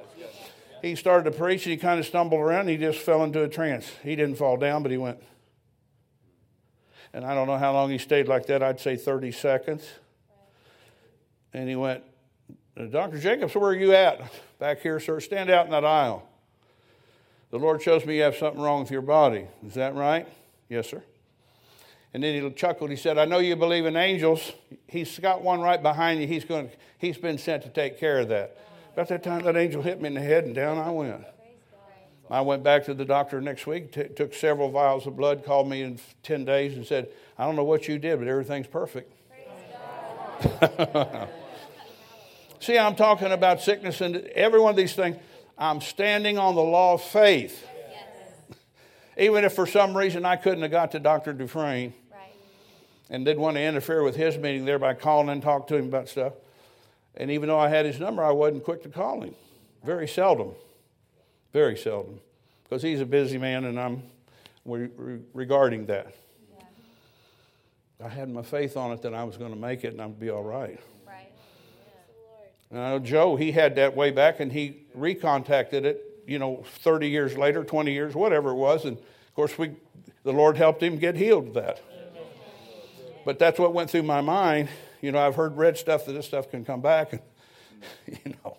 He 0.81 0.95
started 0.95 1.31
to 1.31 1.37
preach 1.37 1.65
and 1.65 1.71
he 1.71 1.77
kind 1.77 1.99
of 1.99 2.05
stumbled 2.05 2.41
around. 2.41 2.67
he 2.67 2.77
just 2.77 2.99
fell 2.99 3.23
into 3.23 3.43
a 3.43 3.49
trance. 3.49 3.89
He 4.03 4.15
didn't 4.15 4.35
fall 4.35 4.57
down, 4.57 4.83
but 4.83 4.91
he 4.91 4.97
went. 4.97 5.21
And 7.13 7.25
I 7.25 7.33
don't 7.33 7.47
know 7.47 7.57
how 7.57 7.73
long 7.73 7.89
he 7.89 7.97
stayed 7.97 8.27
like 8.27 8.45
that. 8.47 8.61
I'd 8.61 8.79
say 8.79 8.95
30 8.95 9.31
seconds. 9.31 9.87
And 11.53 11.67
he 11.67 11.75
went, 11.75 12.03
Dr. 12.91 13.19
Jacobs, 13.19 13.55
where 13.55 13.71
are 13.71 13.75
you 13.75 13.93
at? 13.93 14.21
Back 14.59 14.81
here, 14.81 14.99
sir. 14.99 15.19
Stand 15.19 15.49
out 15.49 15.65
in 15.65 15.71
that 15.71 15.85
aisle. 15.85 16.27
The 17.49 17.57
Lord 17.57 17.81
shows 17.81 18.05
me 18.05 18.17
you 18.17 18.23
have 18.23 18.35
something 18.35 18.61
wrong 18.61 18.81
with 18.81 18.91
your 18.91 19.01
body. 19.01 19.47
Is 19.65 19.75
that 19.75 19.95
right? 19.95 20.27
Yes, 20.69 20.89
sir. 20.89 21.01
And 22.13 22.23
then 22.23 22.41
he 22.41 22.49
chuckled. 22.51 22.89
He 22.89 22.95
said, 22.95 23.17
I 23.17 23.25
know 23.25 23.39
you 23.39 23.55
believe 23.55 23.85
in 23.85 23.95
angels. 23.95 24.53
He's 24.87 25.17
got 25.19 25.41
one 25.41 25.61
right 25.61 25.81
behind 25.81 26.19
you. 26.19 26.27
He's, 26.27 26.45
going 26.45 26.69
he's 26.97 27.17
been 27.17 27.37
sent 27.37 27.63
to 27.63 27.69
take 27.69 27.99
care 27.99 28.19
of 28.19 28.29
that. 28.29 28.57
About 28.97 29.09
that 29.09 29.21
time, 29.21 29.43
that 29.43 29.55
angel 29.55 29.83
hit 29.83 30.01
me 30.01 30.07
in 30.07 30.15
the 30.15 30.21
head, 30.21 30.45
and 30.45 30.55
down 30.55 30.79
I 30.79 30.89
went. 30.89 31.23
I 32.31 32.41
went 32.41 32.63
back 32.63 32.83
to 32.85 32.95
the 32.95 33.05
doctor 33.05 33.39
next 33.39 33.67
week, 33.67 33.91
t- 33.91 34.05
took 34.05 34.33
several 34.33 34.71
vials 34.71 35.05
of 35.05 35.15
blood, 35.15 35.45
called 35.45 35.69
me 35.69 35.83
in 35.83 35.99
10 36.23 36.45
days, 36.45 36.75
and 36.75 36.83
said, 36.83 37.09
I 37.37 37.45
don't 37.45 37.55
know 37.55 37.63
what 37.63 37.87
you 37.87 37.99
did, 37.99 38.17
but 38.17 38.27
everything's 38.27 38.65
perfect. 38.65 39.13
See, 42.59 42.75
I'm 42.75 42.95
talking 42.95 43.31
about 43.31 43.61
sickness 43.61 44.01
and 44.01 44.15
every 44.15 44.59
one 44.59 44.71
of 44.71 44.77
these 44.77 44.95
things. 44.95 45.17
I'm 45.59 45.79
standing 45.79 46.39
on 46.39 46.55
the 46.55 46.63
law 46.63 46.95
of 46.95 47.03
faith. 47.03 47.67
Yes. 47.91 48.57
Even 49.19 49.45
if 49.45 49.53
for 49.53 49.67
some 49.67 49.95
reason 49.95 50.25
I 50.25 50.37
couldn't 50.37 50.63
have 50.63 50.71
got 50.71 50.89
to 50.93 50.99
Dr. 50.99 51.33
Dufresne 51.33 51.93
right. 52.11 52.33
and 53.11 53.23
didn't 53.25 53.43
want 53.43 53.57
to 53.57 53.61
interfere 53.61 54.01
with 54.01 54.15
his 54.15 54.39
meeting 54.39 54.65
there 54.65 54.79
by 54.79 54.95
calling 54.95 55.29
and 55.29 55.43
talking 55.43 55.67
to 55.67 55.75
him 55.75 55.85
about 55.85 56.09
stuff. 56.09 56.33
And 57.17 57.31
even 57.31 57.49
though 57.49 57.59
I 57.59 57.67
had 57.67 57.85
his 57.85 57.99
number, 57.99 58.23
I 58.23 58.31
wasn't 58.31 58.63
quick 58.63 58.83
to 58.83 58.89
call 58.89 59.21
him. 59.21 59.33
Very 59.83 60.07
seldom. 60.07 60.53
Very 61.51 61.75
seldom. 61.75 62.19
Because 62.63 62.83
he's 62.83 63.01
a 63.01 63.05
busy 63.05 63.37
man 63.37 63.65
and 63.65 63.79
I'm 63.79 64.03
re- 64.65 64.89
re- 64.95 65.19
regarding 65.33 65.87
that. 65.87 66.13
Yeah. 66.57 68.05
I 68.05 68.09
had 68.09 68.29
my 68.29 68.43
faith 68.43 68.77
on 68.77 68.91
it 68.91 69.01
that 69.01 69.13
I 69.13 69.23
was 69.23 69.37
going 69.37 69.51
to 69.51 69.59
make 69.59 69.83
it 69.83 69.93
and 69.93 70.01
I'd 70.01 70.19
be 70.19 70.29
all 70.29 70.43
right. 70.43 70.79
Uh, 72.73 72.99
Joe, 72.99 73.37
he 73.37 73.51
had 73.51 73.75
that 73.75 73.95
way 73.95 74.11
back 74.11 74.39
and 74.41 74.51
he 74.51 74.85
recontacted 74.95 75.85
it, 75.85 76.23
you 76.27 76.37
know, 76.37 76.63
30 76.79 77.07
years 77.07 77.37
later, 77.37 77.63
20 77.63 77.93
years, 77.93 78.13
whatever 78.13 78.49
it 78.49 78.55
was. 78.55 78.83
And 78.83 78.97
of 78.97 79.33
course, 79.35 79.57
we, 79.57 79.71
the 80.23 80.33
Lord 80.33 80.57
helped 80.57 80.83
him 80.83 80.97
get 80.97 81.15
healed 81.15 81.47
of 81.47 81.53
that. 81.53 81.81
But 83.25 83.39
that's 83.39 83.57
what 83.57 83.73
went 83.73 83.89
through 83.89 84.03
my 84.03 84.21
mind. 84.21 84.69
You 85.01 85.11
know, 85.11 85.19
I've 85.19 85.35
heard, 85.35 85.57
read 85.57 85.77
stuff 85.77 86.05
that 86.05 86.13
this 86.13 86.25
stuff 86.25 86.49
can 86.49 86.65
come 86.65 86.81
back. 86.81 87.13
And, 87.13 87.21
you 88.25 88.35
know, 88.43 88.57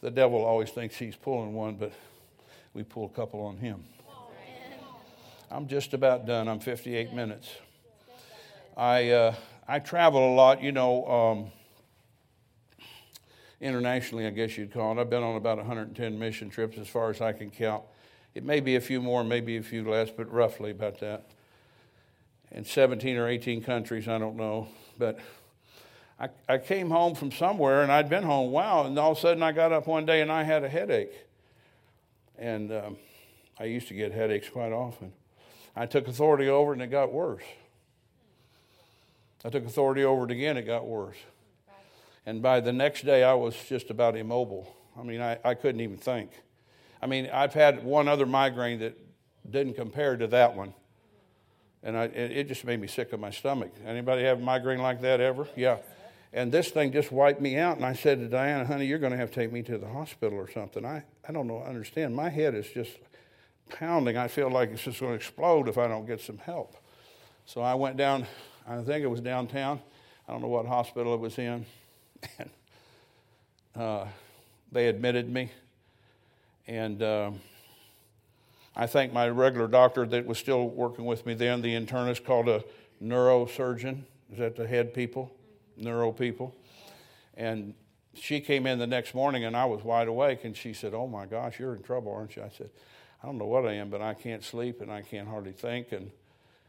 the 0.00 0.10
devil 0.10 0.44
always 0.44 0.70
thinks 0.70 0.96
he's 0.96 1.16
pulling 1.16 1.54
one, 1.54 1.76
but 1.76 1.92
we 2.74 2.82
pull 2.82 3.06
a 3.06 3.08
couple 3.10 3.40
on 3.44 3.56
him. 3.58 3.84
I'm 5.50 5.68
just 5.68 5.92
about 5.92 6.26
done. 6.26 6.48
I'm 6.48 6.60
58 6.60 7.12
minutes. 7.12 7.50
I, 8.76 9.10
uh, 9.10 9.34
I 9.68 9.80
travel 9.80 10.32
a 10.32 10.34
lot, 10.34 10.62
you 10.62 10.72
know. 10.72 11.06
Um, 11.06 11.52
internationally, 13.60 14.26
I 14.26 14.30
guess 14.30 14.56
you'd 14.56 14.72
call 14.72 14.96
it. 14.96 15.00
I've 15.00 15.10
been 15.10 15.22
on 15.22 15.36
about 15.36 15.58
110 15.58 16.18
mission 16.18 16.50
trips 16.50 16.78
as 16.78 16.88
far 16.88 17.10
as 17.10 17.20
I 17.20 17.32
can 17.32 17.50
count. 17.50 17.84
It 18.34 18.44
may 18.44 18.60
be 18.60 18.76
a 18.76 18.80
few 18.80 19.00
more, 19.00 19.22
maybe 19.22 19.58
a 19.58 19.62
few 19.62 19.88
less, 19.88 20.10
but 20.10 20.30
roughly 20.32 20.70
about 20.70 20.98
that. 21.00 21.26
In 22.52 22.64
17 22.64 23.16
or 23.16 23.28
18 23.28 23.62
countries, 23.62 24.06
I 24.06 24.18
don't 24.18 24.36
know. 24.36 24.68
But 24.98 25.18
I, 26.20 26.28
I 26.48 26.58
came 26.58 26.90
home 26.90 27.14
from 27.14 27.32
somewhere 27.32 27.82
and 27.82 27.90
I'd 27.90 28.08
been 28.08 28.22
home 28.22 28.52
wow, 28.52 28.84
and 28.84 28.98
all 28.98 29.12
of 29.12 29.18
a 29.18 29.20
sudden 29.20 29.42
I 29.42 29.52
got 29.52 29.72
up 29.72 29.86
one 29.86 30.06
day 30.06 30.20
and 30.20 30.30
I 30.30 30.42
had 30.42 30.62
a 30.62 30.68
headache. 30.68 31.12
And 32.38 32.72
um, 32.72 32.96
I 33.58 33.64
used 33.64 33.88
to 33.88 33.94
get 33.94 34.12
headaches 34.12 34.48
quite 34.48 34.72
often. 34.72 35.12
I 35.74 35.86
took 35.86 36.06
authority 36.06 36.48
over 36.48 36.72
and 36.72 36.82
it 36.82 36.88
got 36.88 37.12
worse. 37.12 37.42
I 39.44 39.48
took 39.48 39.66
authority 39.66 40.04
over 40.04 40.24
it 40.24 40.30
again, 40.30 40.56
it 40.56 40.62
got 40.62 40.86
worse. 40.86 41.16
And 42.24 42.40
by 42.40 42.60
the 42.60 42.72
next 42.72 43.04
day, 43.04 43.24
I 43.24 43.34
was 43.34 43.56
just 43.68 43.90
about 43.90 44.16
immobile. 44.16 44.72
I 44.96 45.02
mean, 45.02 45.20
I, 45.20 45.38
I 45.44 45.54
couldn't 45.54 45.80
even 45.80 45.96
think. 45.96 46.30
I 47.00 47.06
mean, 47.06 47.28
I've 47.32 47.54
had 47.54 47.82
one 47.82 48.06
other 48.06 48.26
migraine 48.26 48.78
that 48.80 48.96
didn't 49.50 49.74
compare 49.74 50.16
to 50.16 50.28
that 50.28 50.54
one. 50.54 50.74
And 51.82 51.96
I, 51.96 52.04
it 52.04 52.46
just 52.46 52.64
made 52.64 52.80
me 52.80 52.86
sick 52.86 53.12
of 53.12 53.20
my 53.20 53.30
stomach. 53.30 53.72
Anybody 53.84 54.22
have 54.22 54.38
a 54.38 54.42
migraine 54.42 54.80
like 54.80 55.00
that 55.02 55.20
ever? 55.20 55.48
Yeah. 55.56 55.78
And 56.32 56.50
this 56.50 56.70
thing 56.70 56.92
just 56.92 57.10
wiped 57.12 57.40
me 57.40 57.58
out. 57.58 57.76
And 57.76 57.84
I 57.84 57.92
said 57.92 58.20
to 58.20 58.28
Diana, 58.28 58.64
honey, 58.64 58.86
you're 58.86 58.98
going 58.98 59.12
to 59.12 59.18
have 59.18 59.30
to 59.30 59.34
take 59.34 59.52
me 59.52 59.62
to 59.64 59.78
the 59.78 59.88
hospital 59.88 60.38
or 60.38 60.50
something. 60.50 60.84
I, 60.84 61.02
I 61.28 61.32
don't 61.32 61.46
know, 61.46 61.58
I 61.58 61.68
understand. 61.68 62.14
My 62.14 62.30
head 62.30 62.54
is 62.54 62.68
just 62.68 62.92
pounding. 63.68 64.16
I 64.16 64.28
feel 64.28 64.50
like 64.50 64.70
it's 64.70 64.82
just 64.82 65.00
going 65.00 65.12
to 65.12 65.16
explode 65.16 65.68
if 65.68 65.76
I 65.76 65.88
don't 65.88 66.06
get 66.06 66.20
some 66.20 66.38
help. 66.38 66.76
So 67.44 67.60
I 67.60 67.74
went 67.74 67.96
down, 67.96 68.26
I 68.66 68.80
think 68.82 69.04
it 69.04 69.08
was 69.08 69.20
downtown. 69.20 69.80
I 70.28 70.32
don't 70.32 70.40
know 70.40 70.48
what 70.48 70.66
hospital 70.66 71.14
it 71.14 71.20
was 71.20 71.38
in. 71.38 71.66
And 72.38 73.82
uh, 73.82 74.04
they 74.70 74.88
admitted 74.88 75.28
me. 75.28 75.50
And 76.66 77.02
um, 77.02 77.40
I 78.74 78.86
think 78.86 79.12
my 79.12 79.28
regular 79.28 79.68
doctor 79.68 80.06
that 80.06 80.26
was 80.26 80.38
still 80.38 80.68
working 80.68 81.04
with 81.04 81.26
me 81.26 81.34
then, 81.34 81.60
the 81.60 81.74
internist, 81.74 82.24
called 82.24 82.48
a 82.48 82.64
neurosurgeon. 83.02 84.02
Is 84.32 84.38
that 84.38 84.56
the 84.56 84.66
head 84.66 84.94
people? 84.94 85.30
Mm-hmm. 85.74 85.84
Neuro 85.84 86.12
people. 86.12 86.54
And 87.34 87.74
she 88.14 88.40
came 88.40 88.66
in 88.66 88.78
the 88.78 88.86
next 88.86 89.14
morning 89.14 89.44
and 89.44 89.56
I 89.56 89.64
was 89.64 89.82
wide 89.82 90.08
awake 90.08 90.44
and 90.44 90.56
she 90.56 90.72
said, 90.72 90.94
Oh 90.94 91.06
my 91.06 91.26
gosh, 91.26 91.58
you're 91.58 91.74
in 91.74 91.82
trouble, 91.82 92.12
aren't 92.12 92.36
you? 92.36 92.42
I 92.42 92.50
said, 92.50 92.70
I 93.22 93.26
don't 93.26 93.38
know 93.38 93.46
what 93.46 93.66
I 93.66 93.74
am, 93.74 93.88
but 93.90 94.02
I 94.02 94.14
can't 94.14 94.44
sleep 94.44 94.80
and 94.80 94.90
I 94.90 95.02
can't 95.02 95.28
hardly 95.28 95.52
think. 95.52 95.92
And 95.92 96.10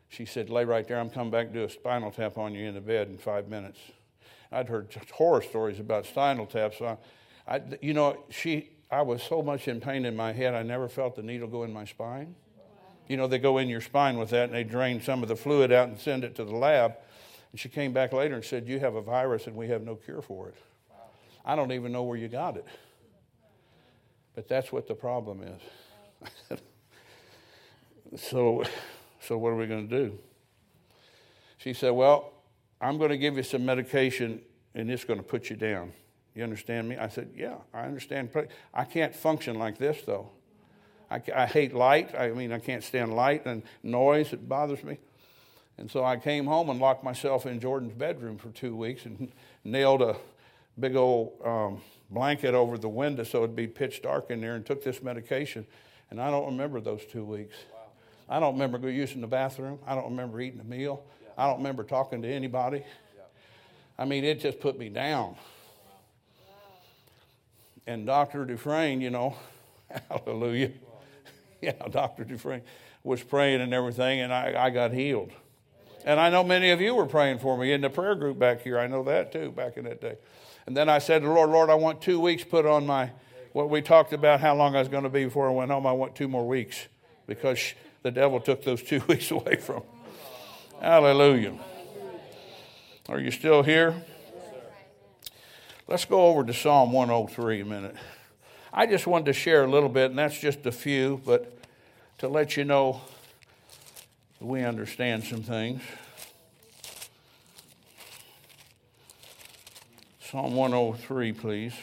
she 0.10 0.26
said, 0.26 0.49
Lay 0.49 0.66
right 0.66 0.88
there. 0.88 0.99
I'm 0.99 1.10
coming 1.10 1.32
back 1.32 1.47
to 1.47 1.54
do 1.54 1.64
a 1.64 1.70
spinal 1.70 2.12
tap 2.12 2.38
on 2.38 2.54
you 2.54 2.68
in 2.68 2.76
the 2.76 2.82
bed 2.82 3.08
in 3.08 3.18
five 3.18 3.49
minutes. 3.49 3.80
I'd 4.51 4.70
heard 4.70 4.95
horror 5.12 5.41
stories 5.41 5.80
about 5.80 6.06
spinal 6.06 6.45
taps. 6.45 6.78
So 6.78 6.97
I, 7.47 7.56
I, 7.56 7.62
you 7.82 7.93
know, 7.93 8.24
she, 8.30 8.70
I 8.92 9.02
was 9.02 9.24
so 9.24 9.42
much 9.42 9.68
in 9.68 9.82
pain 9.82 10.06
in 10.06 10.16
my 10.16 10.34
head, 10.34 10.54
I 10.54 10.64
never 10.64 10.88
felt 10.88 11.16
the 11.16 11.24
needle 11.24 11.48
go 11.48 11.64
in 11.64 11.74
my 11.74 11.86
spine. 11.86 12.36
You 13.08 13.18
know, 13.18 13.28
they 13.28 13.40
go 13.40 13.58
in 13.58 13.68
your 13.68 13.82
spine 13.82 14.18
with 14.18 14.30
that 14.30 14.46
and 14.46 14.54
they 14.54 14.64
drain 14.64 15.02
some 15.02 15.24
of 15.24 15.30
the 15.30 15.36
fluid 15.36 15.72
out 15.72 15.90
and 15.90 16.00
send 16.00 16.24
it 16.24 16.36
to 16.36 16.46
the 16.46 16.56
lab. 16.56 16.96
And 17.52 17.60
she 17.60 17.70
came 17.70 17.92
back 17.92 18.14
later 18.14 18.36
and 18.36 18.44
said, 18.44 18.68
You 18.68 18.80
have 18.80 18.96
a 18.96 19.02
virus 19.02 19.48
and 19.48 19.56
we 19.56 19.68
have 19.68 19.84
no 19.84 19.96
cure 19.96 20.22
for 20.22 20.50
it. 20.50 20.56
I 21.46 21.56
don't 21.56 21.72
even 21.72 21.92
know 21.92 22.04
where 22.04 22.18
you 22.18 22.30
got 22.30 22.56
it. 22.56 22.66
But 24.36 24.48
that's 24.48 24.72
what 24.72 24.88
the 24.88 24.96
problem 24.96 25.44
is. 26.52 26.60
so, 28.22 28.64
so 29.20 29.38
what 29.38 29.50
are 29.50 29.58
we 29.58 29.68
going 29.68 29.88
to 29.88 30.08
do? 30.08 30.18
She 31.58 31.74
said, 31.74 31.92
Well, 31.92 32.34
I'm 32.82 32.98
going 32.98 33.12
to 33.12 33.18
give 33.18 33.38
you 33.38 33.44
some 33.44 33.66
medication 33.66 34.42
and 34.76 34.90
it's 34.90 35.04
going 35.04 35.20
to 35.20 35.24
put 35.24 35.50
you 35.50 35.56
down. 35.56 35.94
You 36.36 36.44
understand 36.44 36.90
me? 36.90 36.98
I 36.98 37.10
said, 37.10 37.32
Yeah, 37.36 37.56
I 37.74 37.82
understand. 37.82 38.30
I 38.74 38.84
can't 38.86 39.16
function 39.16 39.60
like 39.60 39.78
this, 39.78 40.02
though. 40.06 40.30
I, 41.12 41.22
I 41.36 41.46
hate 41.46 41.74
light. 41.74 42.16
I 42.16 42.30
mean, 42.30 42.52
I 42.52 42.60
can't 42.60 42.84
stand 42.84 43.16
light 43.16 43.46
and 43.46 43.62
noise. 43.84 44.34
It 44.34 44.50
bothers 44.50 44.84
me. 44.84 44.98
And 45.78 45.90
so 45.90 46.04
I 46.04 46.18
came 46.18 46.46
home 46.46 46.70
and 46.70 46.80
locked 46.80 47.04
myself 47.04 47.46
in 47.46 47.60
Jordan's 47.60 47.94
bedroom 47.94 48.38
for 48.38 48.50
two 48.50 48.76
weeks 48.76 49.06
and 49.06 49.32
nailed 49.64 50.02
a 50.02 50.16
big 50.80 50.96
old 50.96 51.34
um, 51.44 51.82
blanket 52.10 52.54
over 52.54 52.78
the 52.78 52.90
window 52.90 53.24
so 53.24 53.44
it'd 53.44 53.56
be 53.56 53.68
pitch 53.68 54.02
dark 54.02 54.30
in 54.30 54.42
there 54.42 54.56
and 54.56 54.66
took 54.66 54.84
this 54.84 55.02
medication. 55.02 55.66
And 56.10 56.22
I 56.22 56.30
don't 56.30 56.46
remember 56.46 56.80
those 56.80 57.06
two 57.06 57.24
weeks. 57.24 57.56
Wow. 57.72 57.80
I 58.38 58.40
don't 58.40 58.54
remember 58.54 58.90
using 58.90 59.22
the 59.22 59.28
bathroom. 59.28 59.80
I 59.86 59.96
don't 59.96 60.06
remember 60.06 60.40
eating 60.42 60.60
a 60.60 60.64
meal. 60.64 61.04
Yeah. 61.22 61.30
I 61.38 61.48
don't 61.48 61.58
remember 61.58 61.84
talking 61.84 62.22
to 62.22 62.28
anybody. 62.28 62.78
Yeah. 62.78 63.24
I 63.98 64.06
mean, 64.06 64.24
it 64.24 64.40
just 64.40 64.60
put 64.60 64.78
me 64.78 64.90
down. 64.90 65.36
And 67.86 68.06
Dr. 68.06 68.46
Dufresne, 68.46 69.02
you 69.02 69.10
know, 69.10 69.36
hallelujah. 70.10 70.72
Yeah, 71.62 71.72
Dr. 71.90 72.26
Dufresne 72.26 72.62
was 73.06 73.24
praying 73.24 73.62
and 73.62 73.74
everything, 73.74 74.20
and 74.20 74.34
I, 74.34 74.66
I 74.66 74.70
got 74.70 74.92
healed. 74.92 75.32
And 76.06 76.20
I 76.20 76.30
know 76.30 76.44
many 76.44 76.72
of 76.72 76.82
you 76.82 76.94
were 76.94 77.06
praying 77.06 77.40
for 77.40 77.58
me 77.58 77.72
in 77.72 77.80
the 77.80 77.90
prayer 77.90 78.16
group 78.16 78.38
back 78.38 78.62
here. 78.62 78.78
I 78.78 78.88
know 78.88 79.04
that 79.04 79.32
too, 79.32 79.52
back 79.52 79.78
in 79.78 79.86
that 79.86 80.02
day. 80.02 80.18
And 80.66 80.76
then 80.76 80.90
I 80.90 81.00
said 81.00 81.24
Lord, 81.24 81.50
Lord, 81.50 81.70
I 81.70 81.76
want 81.76 82.02
two 82.02 82.20
weeks 82.20 82.44
put 82.44 82.66
on 82.66 82.86
my, 82.86 83.12
what 83.54 83.70
we 83.70 83.82
talked 83.82 84.12
about, 84.12 84.42
how 84.42 84.56
long 84.56 84.76
I 84.76 84.80
was 84.80 84.90
going 84.90 85.04
to 85.04 85.10
be 85.10 85.24
before 85.24 85.48
I 85.48 85.52
went 85.52 85.72
home. 85.72 85.88
I 85.88 85.94
want 85.94 86.16
two 86.16 86.28
more 86.28 86.46
weeks 86.46 86.88
because 87.28 87.74
the 88.02 88.12
devil 88.12 88.40
took 88.40 88.64
those 88.64 88.84
two 88.84 89.02
weeks 89.08 89.32
away 89.32 89.56
from 89.56 89.78
me. 89.78 89.86
Hallelujah. 90.82 91.58
Are 93.08 93.20
you 93.20 93.32
still 93.32 93.64
here? 93.64 93.96
Let's 95.94 96.06
go 96.06 96.26
over 96.26 96.44
to 96.44 96.56
Psalm 96.56 96.91
103 96.91 97.62
a 97.62 97.66
minute. 97.66 97.96
I 98.74 98.88
just 98.88 99.06
wanted 99.06 99.26
to 99.26 99.34
share 99.34 99.64
a 99.64 99.68
little 99.68 99.89
bit, 99.89 100.10
and 100.10 100.18
that's 100.18 100.39
just 100.39 100.66
a 100.66 100.72
few, 100.72 101.22
but 101.24 101.56
to 102.18 102.28
let 102.28 102.58
you 102.58 102.64
know 102.64 103.02
we 104.39 104.64
understand 104.64 105.24
some 105.24 105.44
things. 105.44 105.84
Psalm 110.20 110.56
103, 110.56 111.32
please. 111.32 111.76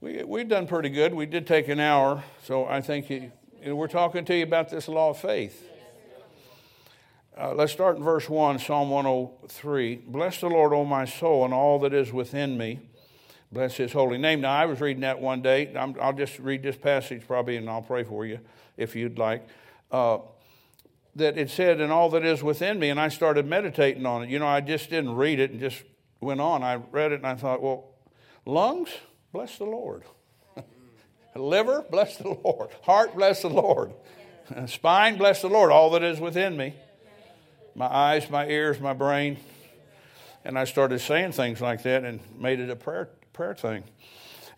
We, 0.00 0.24
we've 0.24 0.48
done 0.48 0.66
pretty 0.66 0.88
good. 0.88 1.12
We 1.12 1.26
did 1.26 1.46
take 1.46 1.68
an 1.68 1.80
hour, 1.80 2.24
so 2.44 2.64
I 2.64 2.80
think 2.80 3.10
you, 3.10 3.30
we're 3.66 3.88
talking 3.88 4.24
to 4.24 4.36
you 4.36 4.42
about 4.42 4.70
this 4.70 4.88
law 4.88 5.10
of 5.10 5.18
faith. 5.18 5.68
Uh, 7.38 7.54
let's 7.54 7.72
start 7.72 7.96
in 7.96 8.02
verse 8.02 8.28
1, 8.28 8.58
Psalm 8.58 8.90
103. 8.90 9.96
Bless 10.06 10.40
the 10.40 10.48
Lord, 10.48 10.72
O 10.72 10.84
my 10.84 11.04
soul, 11.04 11.44
and 11.44 11.54
all 11.54 11.78
that 11.78 11.94
is 11.94 12.12
within 12.12 12.58
me. 12.58 12.80
Bless 13.50 13.76
his 13.76 13.92
holy 13.92 14.18
name. 14.18 14.40
Now, 14.40 14.52
I 14.52 14.66
was 14.66 14.80
reading 14.80 15.02
that 15.02 15.20
one 15.20 15.42
day. 15.42 15.74
i 15.74 15.84
will 15.84 16.12
just 16.12 16.38
read 16.38 16.62
this 16.62 16.76
passage 16.76 17.22
probably, 17.26 17.56
and 17.56 17.70
I'll 17.70 17.82
pray 17.82 18.04
for 18.04 18.26
you 18.26 18.40
if 18.76 18.96
you'd 18.96 19.18
like. 19.18 19.46
Uh, 19.90 20.18
that 21.14 21.38
it 21.38 21.50
said, 21.50 21.80
and 21.80 21.92
all 21.92 22.10
that 22.10 22.24
is 22.24 22.42
within 22.42 22.78
me, 22.78 22.90
and 22.90 22.98
I 22.98 23.08
started 23.08 23.46
meditating 23.46 24.06
on 24.06 24.24
it. 24.24 24.30
You 24.30 24.38
know, 24.38 24.46
I 24.46 24.60
just 24.60 24.90
didn't 24.90 25.14
read 25.14 25.38
it 25.38 25.50
and 25.50 25.60
just 25.60 25.82
went 26.20 26.40
on. 26.40 26.62
I 26.62 26.76
read 26.76 27.12
it 27.12 27.16
and 27.16 27.26
I 27.26 27.34
thought, 27.34 27.62
well, 27.62 27.90
lungs, 28.46 28.90
bless 29.32 29.58
the 29.58 29.64
Lord. 29.64 30.04
Liver, 31.34 31.84
bless 31.90 32.16
the 32.16 32.28
Lord. 32.44 32.70
Heart, 32.82 33.14
bless 33.14 33.42
the 33.42 33.48
Lord. 33.48 33.92
Spine, 34.66 35.16
bless 35.16 35.40
the 35.40 35.48
Lord. 35.48 35.72
All 35.72 35.90
that 35.90 36.02
is 36.02 36.20
within 36.20 36.56
me. 36.56 36.74
My 37.74 37.86
eyes, 37.86 38.28
my 38.28 38.46
ears, 38.46 38.80
my 38.80 38.92
brain. 38.92 39.38
And 40.44 40.58
I 40.58 40.64
started 40.64 41.00
saying 41.00 41.32
things 41.32 41.60
like 41.60 41.84
that 41.84 42.04
and 42.04 42.20
made 42.38 42.60
it 42.60 42.68
a 42.68 42.76
prayer, 42.76 43.08
prayer 43.32 43.54
thing. 43.54 43.84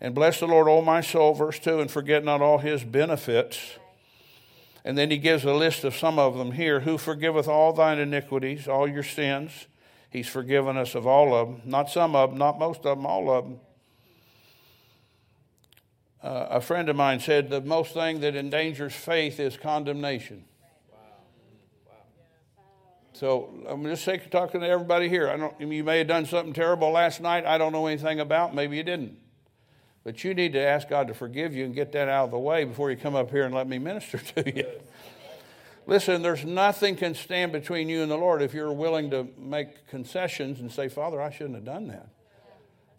And 0.01 0.13
bless 0.13 0.39
the 0.39 0.47
Lord, 0.47 0.67
O 0.67 0.81
my 0.81 0.99
soul, 0.99 1.33
verse 1.33 1.59
2, 1.59 1.79
and 1.79 1.89
forget 1.89 2.25
not 2.25 2.41
all 2.41 2.57
his 2.57 2.83
benefits. 2.83 3.57
And 4.83 4.97
then 4.97 5.09
he 5.09 5.17
gives 5.17 5.45
a 5.45 5.53
list 5.53 5.83
of 5.85 5.95
some 5.95 6.19
of 6.19 6.37
them 6.37 6.51
here. 6.51 6.81
Who 6.81 6.97
forgiveth 6.97 7.47
all 7.47 7.71
thine 7.71 7.99
iniquities, 7.99 8.67
all 8.67 8.87
your 8.87 9.03
sins. 9.03 9.67
He's 10.09 10.27
forgiven 10.27 10.77
us 10.77 10.93
of 10.93 11.07
all 11.07 11.33
of 11.33 11.47
them. 11.47 11.61
Not 11.65 11.89
some 11.89 12.15
of 12.15 12.31
them, 12.31 12.39
not 12.39 12.59
most 12.59 12.85
of 12.85 12.97
them, 12.97 13.05
all 13.05 13.31
of 13.31 13.45
them 13.45 13.59
uh, 16.25 16.47
a 16.49 16.61
friend 16.61 16.89
of 16.89 16.95
mine 16.95 17.19
said 17.19 17.51
the 17.51 17.61
most 17.61 17.93
thing 17.93 18.21
that 18.21 18.35
endangers 18.35 18.95
faith 18.95 19.39
is 19.39 19.57
condemnation. 19.57 20.43
So 23.13 23.53
I'm 23.69 23.83
just 23.83 24.03
sick 24.03 24.25
of 24.25 24.31
talking 24.31 24.61
to 24.61 24.67
everybody 24.67 25.07
here. 25.07 25.29
I 25.29 25.37
don't. 25.37 25.53
You 25.61 25.83
may 25.83 25.99
have 25.99 26.07
done 26.07 26.25
something 26.25 26.51
terrible 26.51 26.89
last 26.89 27.21
night. 27.21 27.45
I 27.45 27.59
don't 27.59 27.71
know 27.71 27.85
anything 27.85 28.19
about. 28.19 28.55
Maybe 28.55 28.75
you 28.75 28.83
didn't. 28.83 29.17
But 30.03 30.23
you 30.23 30.33
need 30.33 30.53
to 30.53 30.59
ask 30.59 30.89
God 30.89 31.07
to 31.09 31.13
forgive 31.13 31.53
you 31.53 31.63
and 31.63 31.75
get 31.75 31.91
that 31.91 32.09
out 32.09 32.25
of 32.25 32.31
the 32.31 32.39
way 32.39 32.63
before 32.63 32.89
you 32.89 32.97
come 32.97 33.15
up 33.15 33.29
here 33.29 33.43
and 33.43 33.53
let 33.53 33.67
me 33.67 33.77
minister 33.77 34.17
to 34.35 34.55
you. 34.55 34.67
Listen, 35.85 36.23
there's 36.23 36.43
nothing 36.43 36.95
can 36.95 37.13
stand 37.13 37.51
between 37.51 37.87
you 37.87 38.01
and 38.01 38.09
the 38.09 38.17
Lord 38.17 38.41
if 38.41 38.55
you're 38.55 38.73
willing 38.73 39.11
to 39.11 39.27
make 39.37 39.87
concessions 39.87 40.59
and 40.59 40.71
say, 40.71 40.89
Father, 40.89 41.21
I 41.21 41.29
shouldn't 41.29 41.55
have 41.55 41.65
done 41.65 41.87
that. 41.89 42.09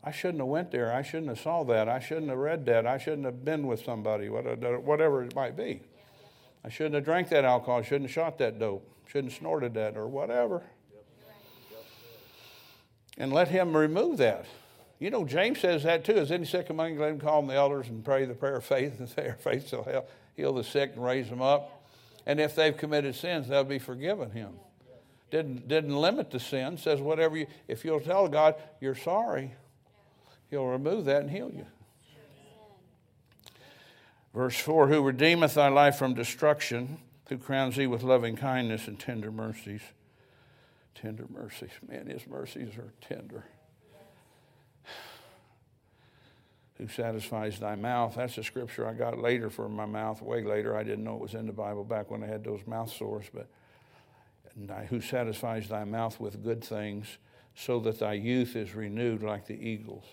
I 0.07 0.13
shouldn't 0.13 0.39
have 0.39 0.47
went 0.47 0.71
there. 0.71 0.93
I 0.93 1.03
shouldn't 1.03 1.31
have 1.31 1.41
saw 1.41 1.65
that. 1.65 1.89
I 1.89 1.99
shouldn't 1.99 2.29
have 2.29 2.39
read 2.39 2.65
that. 2.67 2.87
I 2.87 2.97
shouldn't 2.97 3.25
have 3.25 3.45
been 3.45 3.67
with 3.67 3.85
somebody, 3.85 4.29
uh, 4.29 4.31
whatever 4.31 5.25
it 5.25 5.35
might 5.35 5.57
be. 5.57 5.81
I 6.65 6.69
shouldn't 6.69 6.95
have 6.95 7.05
drank 7.05 7.29
that 7.31 7.45
alcohol. 7.45 7.81
I 7.81 7.83
shouldn't 7.83 8.05
have 8.05 8.13
shot 8.13 8.39
that 8.39 8.61
dope. 8.61 8.89
Shouldn't 9.09 9.33
have 9.33 9.39
snorted 9.41 9.75
that 9.75 9.97
or 9.97 10.07
whatever. 10.07 10.63
And 13.19 13.33
let 13.33 13.49
him 13.49 13.77
remove 13.77 14.19
that. 14.19 14.47
You 15.01 15.11
know, 15.11 15.25
James 15.25 15.59
says 15.59 15.83
that 15.83 16.05
too. 16.05 16.13
Is 16.13 16.31
any 16.31 16.47
sick 16.47 16.71
among 16.71 16.95
you? 16.95 17.01
Let 17.01 17.11
him 17.11 17.19
call 17.19 17.43
them 17.43 17.49
the 17.49 17.57
elders 17.57 17.89
and 17.89 18.05
pray 18.05 18.25
the 18.27 18.35
prayer 18.35 18.57
of 18.57 18.65
faith, 18.65 19.01
and 19.01 19.09
say, 19.17 19.27
Our 19.29 19.35
faith 19.35 19.69
shall 19.69 20.07
heal 20.37 20.53
the 20.53 20.63
sick 20.63 20.93
and 20.95 21.05
raise 21.05 21.29
them 21.29 21.43
up. 21.43 21.85
And 22.27 22.39
if 22.39 22.55
they've 22.55 22.77
committed 22.77 23.17
sins, 23.17 23.49
they'll 23.49 23.65
be 23.65 23.81
forgiven 23.81 24.31
him. 24.31 24.53
Didn't, 25.33 25.67
didn't 25.67 25.97
limit 25.97 26.31
the 26.31 26.39
sin. 26.39 26.79
Says, 26.79 27.01
whatever 27.01 27.37
you, 27.37 27.49
if 27.67 27.85
you'll 27.85 28.01
tell 28.01 28.29
God 28.29 28.55
you're 28.81 28.95
sorry, 28.95 29.53
he'll 30.51 30.67
remove 30.67 31.05
that 31.07 31.23
and 31.23 31.31
heal 31.31 31.51
you. 31.55 31.67
Verse 34.37 34.59
4 34.59 34.89
Who 34.89 35.03
redeemeth 35.03 35.55
thy 35.55 35.69
life 35.69 35.97
from 35.97 36.15
destruction, 36.15 36.99
who 37.29 37.39
crowns 37.39 37.77
thee 37.77 37.87
with 37.87 38.03
loving 38.03 38.37
kindness 38.37 38.87
and 38.87 39.01
tender 39.01 39.33
mercies. 39.33 39.81
Tender 40.95 41.27
mercies. 41.31 41.71
Man, 41.89 42.07
his 42.07 42.27
mercies 42.27 42.77
are 42.77 42.93
tender. 43.01 43.45
Who 46.79 46.89
satisfies 46.89 47.59
thy 47.59 47.75
mouth. 47.75 48.17
That's 48.17 48.37
a 48.37 48.45
scripture 48.45 48.87
I 48.87 48.93
got 48.93 49.19
later 49.19 49.49
for 49.49 49.67
my 49.69 49.87
mouth, 49.87 50.21
way 50.21 50.43
later. 50.45 50.77
I 50.77 50.83
didn't 50.83 51.05
know 51.05 51.15
it 51.15 51.21
was 51.23 51.35
in 51.35 51.47
the 51.47 51.53
Bible 51.53 51.85
back 51.85 52.11
when 52.11 52.23
I 52.23 52.27
had 52.27 52.45
those 52.45 52.61
mouth 52.67 52.93
sores, 52.93 53.25
but 53.33 53.49
who 54.89 55.01
satisfies 55.01 55.69
thy 55.69 55.85
mouth 55.85 56.21
with 56.21 56.43
good 56.43 56.63
things, 56.63 57.19
so 57.55 57.81
that 57.81 58.01
thy 58.01 58.13
youth 58.13 58.57
is 58.57 58.75
renewed 58.75 59.23
like 59.23 59.47
the 59.47 59.55
eagles. 59.55 60.05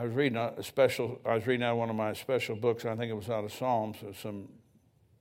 I 0.00 0.04
was 0.04 0.14
reading 0.14 0.38
a 0.38 0.62
special. 0.62 1.20
I 1.26 1.34
was 1.34 1.46
reading 1.46 1.62
out 1.62 1.76
one 1.76 1.90
of 1.90 1.94
my 1.94 2.14
special 2.14 2.56
books. 2.56 2.86
I 2.86 2.96
think 2.96 3.10
it 3.10 3.14
was 3.14 3.28
out 3.28 3.44
of 3.44 3.52
Psalms. 3.52 3.98
Or 4.02 4.14
some, 4.14 4.48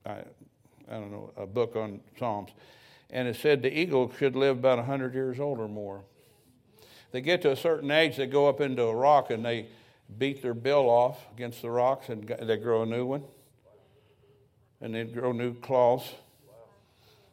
I, 0.06 0.20
I 0.90 0.94
don't 0.94 1.12
know, 1.12 1.34
a 1.36 1.46
book 1.46 1.76
on 1.76 2.00
Psalms, 2.18 2.52
and 3.10 3.28
it 3.28 3.36
said 3.36 3.62
the 3.62 3.78
eagle 3.78 4.10
should 4.18 4.38
live 4.38 4.60
about 4.60 4.80
hundred 4.86 5.14
years 5.14 5.38
old 5.38 5.60
or 5.60 5.68
more. 5.68 6.06
They 7.12 7.20
get 7.20 7.42
to 7.42 7.52
a 7.52 7.58
certain 7.58 7.92
age, 7.92 8.16
they 8.16 8.26
go 8.26 8.48
up 8.48 8.62
into 8.62 8.84
a 8.84 8.96
rock 8.96 9.32
and 9.32 9.44
they 9.44 9.68
beat 10.18 10.42
their 10.42 10.54
bill 10.54 10.90
off 10.90 11.26
against 11.36 11.62
the 11.62 11.70
rocks, 11.70 12.08
and 12.08 12.26
they 12.26 12.56
grow 12.56 12.84
a 12.84 12.86
new 12.86 13.06
one, 13.06 13.26
and 14.80 14.96
they 14.96 15.04
grow 15.04 15.34
new 15.34 15.56
claws, 15.56 16.10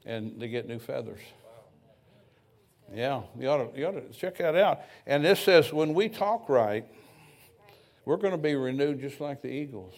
and 0.05 0.41
they 0.41 0.49
get 0.49 0.67
new 0.67 0.81
feathers. 0.81 1.21
Yeah, 2.93 3.23
you 3.39 3.49
ought, 3.49 3.73
to, 3.73 3.79
you 3.79 3.87
ought 3.87 3.93
to 3.93 4.19
check 4.19 4.39
that 4.39 4.57
out. 4.57 4.81
And 5.07 5.25
this 5.25 5.39
says 5.39 5.73
when 5.73 5.95
we 5.95 6.09
talk 6.09 6.49
right 6.49 6.85
we're 8.07 8.17
going 8.17 8.33
to 8.33 8.39
be 8.39 8.55
renewed 8.55 9.01
just 9.01 9.21
like 9.21 9.43
the 9.43 9.49
eagles. 9.49 9.93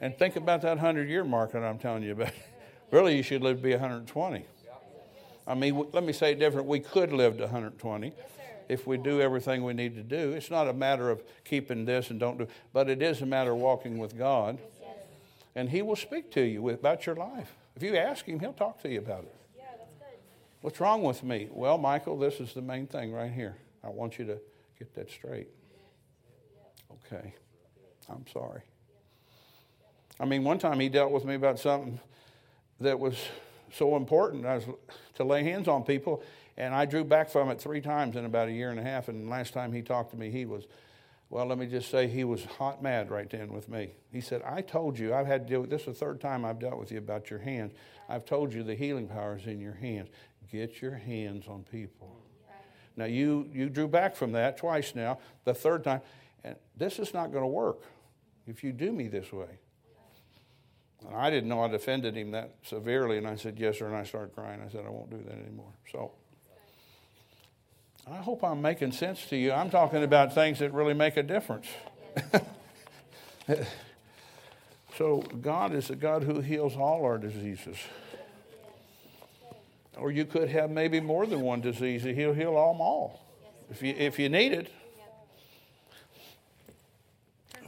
And 0.00 0.16
think 0.16 0.36
about 0.36 0.62
that 0.62 0.76
100 0.76 1.08
year 1.08 1.24
mark 1.24 1.52
that 1.52 1.64
I'm 1.64 1.78
telling 1.78 2.02
you 2.02 2.12
about. 2.12 2.32
really, 2.90 3.16
you 3.16 3.22
should 3.22 3.42
live 3.42 3.56
to 3.56 3.62
be 3.62 3.70
120. 3.70 4.44
I 5.46 5.54
mean, 5.54 5.86
let 5.92 6.04
me 6.04 6.12
say 6.12 6.32
it 6.32 6.38
different. 6.38 6.68
We 6.68 6.80
could 6.80 7.12
live 7.12 7.36
to 7.38 7.44
120 7.44 8.12
if 8.68 8.86
we 8.86 8.96
do 8.96 9.20
everything 9.20 9.64
we 9.64 9.72
need 9.72 9.96
to 9.96 10.02
do. 10.02 10.32
It's 10.32 10.50
not 10.50 10.68
a 10.68 10.72
matter 10.72 11.10
of 11.10 11.22
keeping 11.44 11.84
this 11.84 12.10
and 12.10 12.20
don't 12.20 12.38
do, 12.38 12.46
but 12.72 12.88
it 12.88 13.02
is 13.02 13.22
a 13.22 13.26
matter 13.26 13.52
of 13.52 13.58
walking 13.58 13.98
with 13.98 14.16
God. 14.16 14.58
And 15.54 15.68
He 15.68 15.82
will 15.82 15.96
speak 15.96 16.30
to 16.32 16.42
you 16.42 16.68
about 16.70 17.06
your 17.06 17.16
life. 17.16 17.52
If 17.74 17.82
you 17.82 17.96
ask 17.96 18.24
Him, 18.26 18.38
He'll 18.38 18.52
talk 18.52 18.82
to 18.82 18.88
you 18.88 18.98
about 18.98 19.24
it. 19.24 19.34
What's 20.60 20.78
wrong 20.78 21.02
with 21.02 21.24
me? 21.24 21.48
Well, 21.50 21.78
Michael, 21.78 22.18
this 22.18 22.38
is 22.38 22.54
the 22.54 22.62
main 22.62 22.86
thing 22.86 23.12
right 23.12 23.32
here. 23.32 23.56
I 23.82 23.88
want 23.88 24.18
you 24.18 24.24
to 24.26 24.38
get 24.82 24.94
that 24.94 25.10
straight. 25.10 25.48
Okay. 27.06 27.34
I'm 28.08 28.24
sorry. 28.32 28.62
I 30.18 30.24
mean, 30.24 30.42
one 30.42 30.58
time 30.58 30.80
he 30.80 30.88
dealt 30.88 31.12
with 31.12 31.24
me 31.24 31.34
about 31.34 31.60
something 31.60 32.00
that 32.80 32.98
was 32.98 33.16
so 33.72 33.96
important. 33.96 34.44
I 34.44 34.56
was 34.56 34.64
to 35.14 35.24
lay 35.24 35.44
hands 35.44 35.68
on 35.68 35.84
people, 35.84 36.22
and 36.56 36.74
I 36.74 36.84
drew 36.84 37.04
back 37.04 37.30
from 37.30 37.48
it 37.50 37.60
three 37.60 37.80
times 37.80 38.16
in 38.16 38.24
about 38.24 38.48
a 38.48 38.52
year 38.52 38.70
and 38.70 38.80
a 38.80 38.82
half. 38.82 39.08
And 39.08 39.30
last 39.30 39.54
time 39.54 39.72
he 39.72 39.82
talked 39.82 40.10
to 40.10 40.16
me, 40.16 40.30
he 40.30 40.46
was, 40.46 40.64
well, 41.30 41.46
let 41.46 41.58
me 41.58 41.66
just 41.66 41.88
say, 41.88 42.08
he 42.08 42.24
was 42.24 42.44
hot 42.44 42.82
mad 42.82 43.08
right 43.08 43.30
then 43.30 43.52
with 43.52 43.68
me. 43.68 43.92
He 44.10 44.20
said, 44.20 44.42
I 44.44 44.62
told 44.62 44.98
you, 44.98 45.14
I've 45.14 45.26
had 45.26 45.46
to 45.46 45.48
deal 45.48 45.60
with 45.60 45.70
this. 45.70 45.82
Is 45.82 45.86
the 45.86 45.94
third 45.94 46.20
time 46.20 46.44
I've 46.44 46.58
dealt 46.58 46.78
with 46.78 46.90
you 46.90 46.98
about 46.98 47.30
your 47.30 47.38
hands. 47.38 47.72
I've 48.08 48.24
told 48.24 48.52
you 48.52 48.64
the 48.64 48.74
healing 48.74 49.06
power 49.06 49.36
is 49.36 49.46
in 49.46 49.60
your 49.60 49.74
hands. 49.74 50.08
Get 50.50 50.82
your 50.82 50.96
hands 50.96 51.46
on 51.46 51.64
people. 51.70 52.21
Now, 52.96 53.06
you, 53.06 53.48
you 53.52 53.68
drew 53.68 53.88
back 53.88 54.14
from 54.14 54.32
that 54.32 54.56
twice 54.56 54.94
now, 54.94 55.18
the 55.44 55.54
third 55.54 55.84
time, 55.84 56.02
and 56.44 56.56
this 56.76 56.98
is 56.98 57.14
not 57.14 57.32
going 57.32 57.42
to 57.42 57.48
work 57.48 57.82
if 58.46 58.62
you 58.62 58.72
do 58.72 58.92
me 58.92 59.08
this 59.08 59.32
way. 59.32 59.58
And 61.06 61.16
I 61.16 61.30
didn't 61.30 61.48
know 61.48 61.62
I'd 61.62 61.74
offended 61.74 62.16
him 62.16 62.32
that 62.32 62.54
severely, 62.64 63.18
and 63.18 63.26
I 63.26 63.36
said, 63.36 63.58
Yes, 63.58 63.78
sir, 63.78 63.86
and 63.86 63.96
I 63.96 64.04
started 64.04 64.34
crying. 64.34 64.60
I 64.64 64.70
said, 64.70 64.84
I 64.86 64.90
won't 64.90 65.10
do 65.10 65.18
that 65.18 65.32
anymore. 65.32 65.72
So, 65.90 66.12
I 68.10 68.16
hope 68.16 68.42
I'm 68.44 68.60
making 68.60 68.92
sense 68.92 69.26
to 69.26 69.36
you. 69.36 69.52
I'm 69.52 69.70
talking 69.70 70.02
about 70.02 70.34
things 70.34 70.58
that 70.58 70.72
really 70.72 70.94
make 70.94 71.16
a 71.16 71.22
difference. 71.22 71.66
so, 74.96 75.22
God 75.40 75.72
is 75.72 75.90
a 75.90 75.96
God 75.96 76.22
who 76.24 76.40
heals 76.40 76.76
all 76.76 77.04
our 77.04 77.18
diseases. 77.18 77.76
Or 80.02 80.10
you 80.10 80.24
could 80.24 80.48
have 80.48 80.68
maybe 80.68 80.98
more 80.98 81.26
than 81.26 81.42
one 81.42 81.60
disease. 81.60 82.02
He'll 82.02 82.34
heal 82.34 82.54
them 82.54 82.80
all 82.80 83.20
if 83.70 83.80
you, 83.82 83.94
if 83.96 84.18
you 84.18 84.28
need 84.28 84.52
it. 84.52 84.68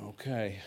Okay. 0.02 0.58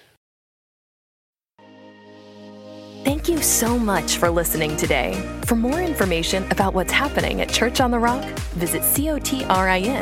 Thank 3.04 3.28
you 3.28 3.42
so 3.42 3.78
much 3.78 4.16
for 4.16 4.30
listening 4.30 4.78
today. 4.78 5.14
For 5.46 5.56
more 5.56 5.82
information 5.82 6.50
about 6.52 6.74
what's 6.74 6.94
happening 6.94 7.42
at 7.42 7.50
Church 7.50 7.82
on 7.82 7.92
the 7.92 8.00
Rock, 8.00 8.24
visit 8.56 8.82
cotrin.org. 8.82 9.98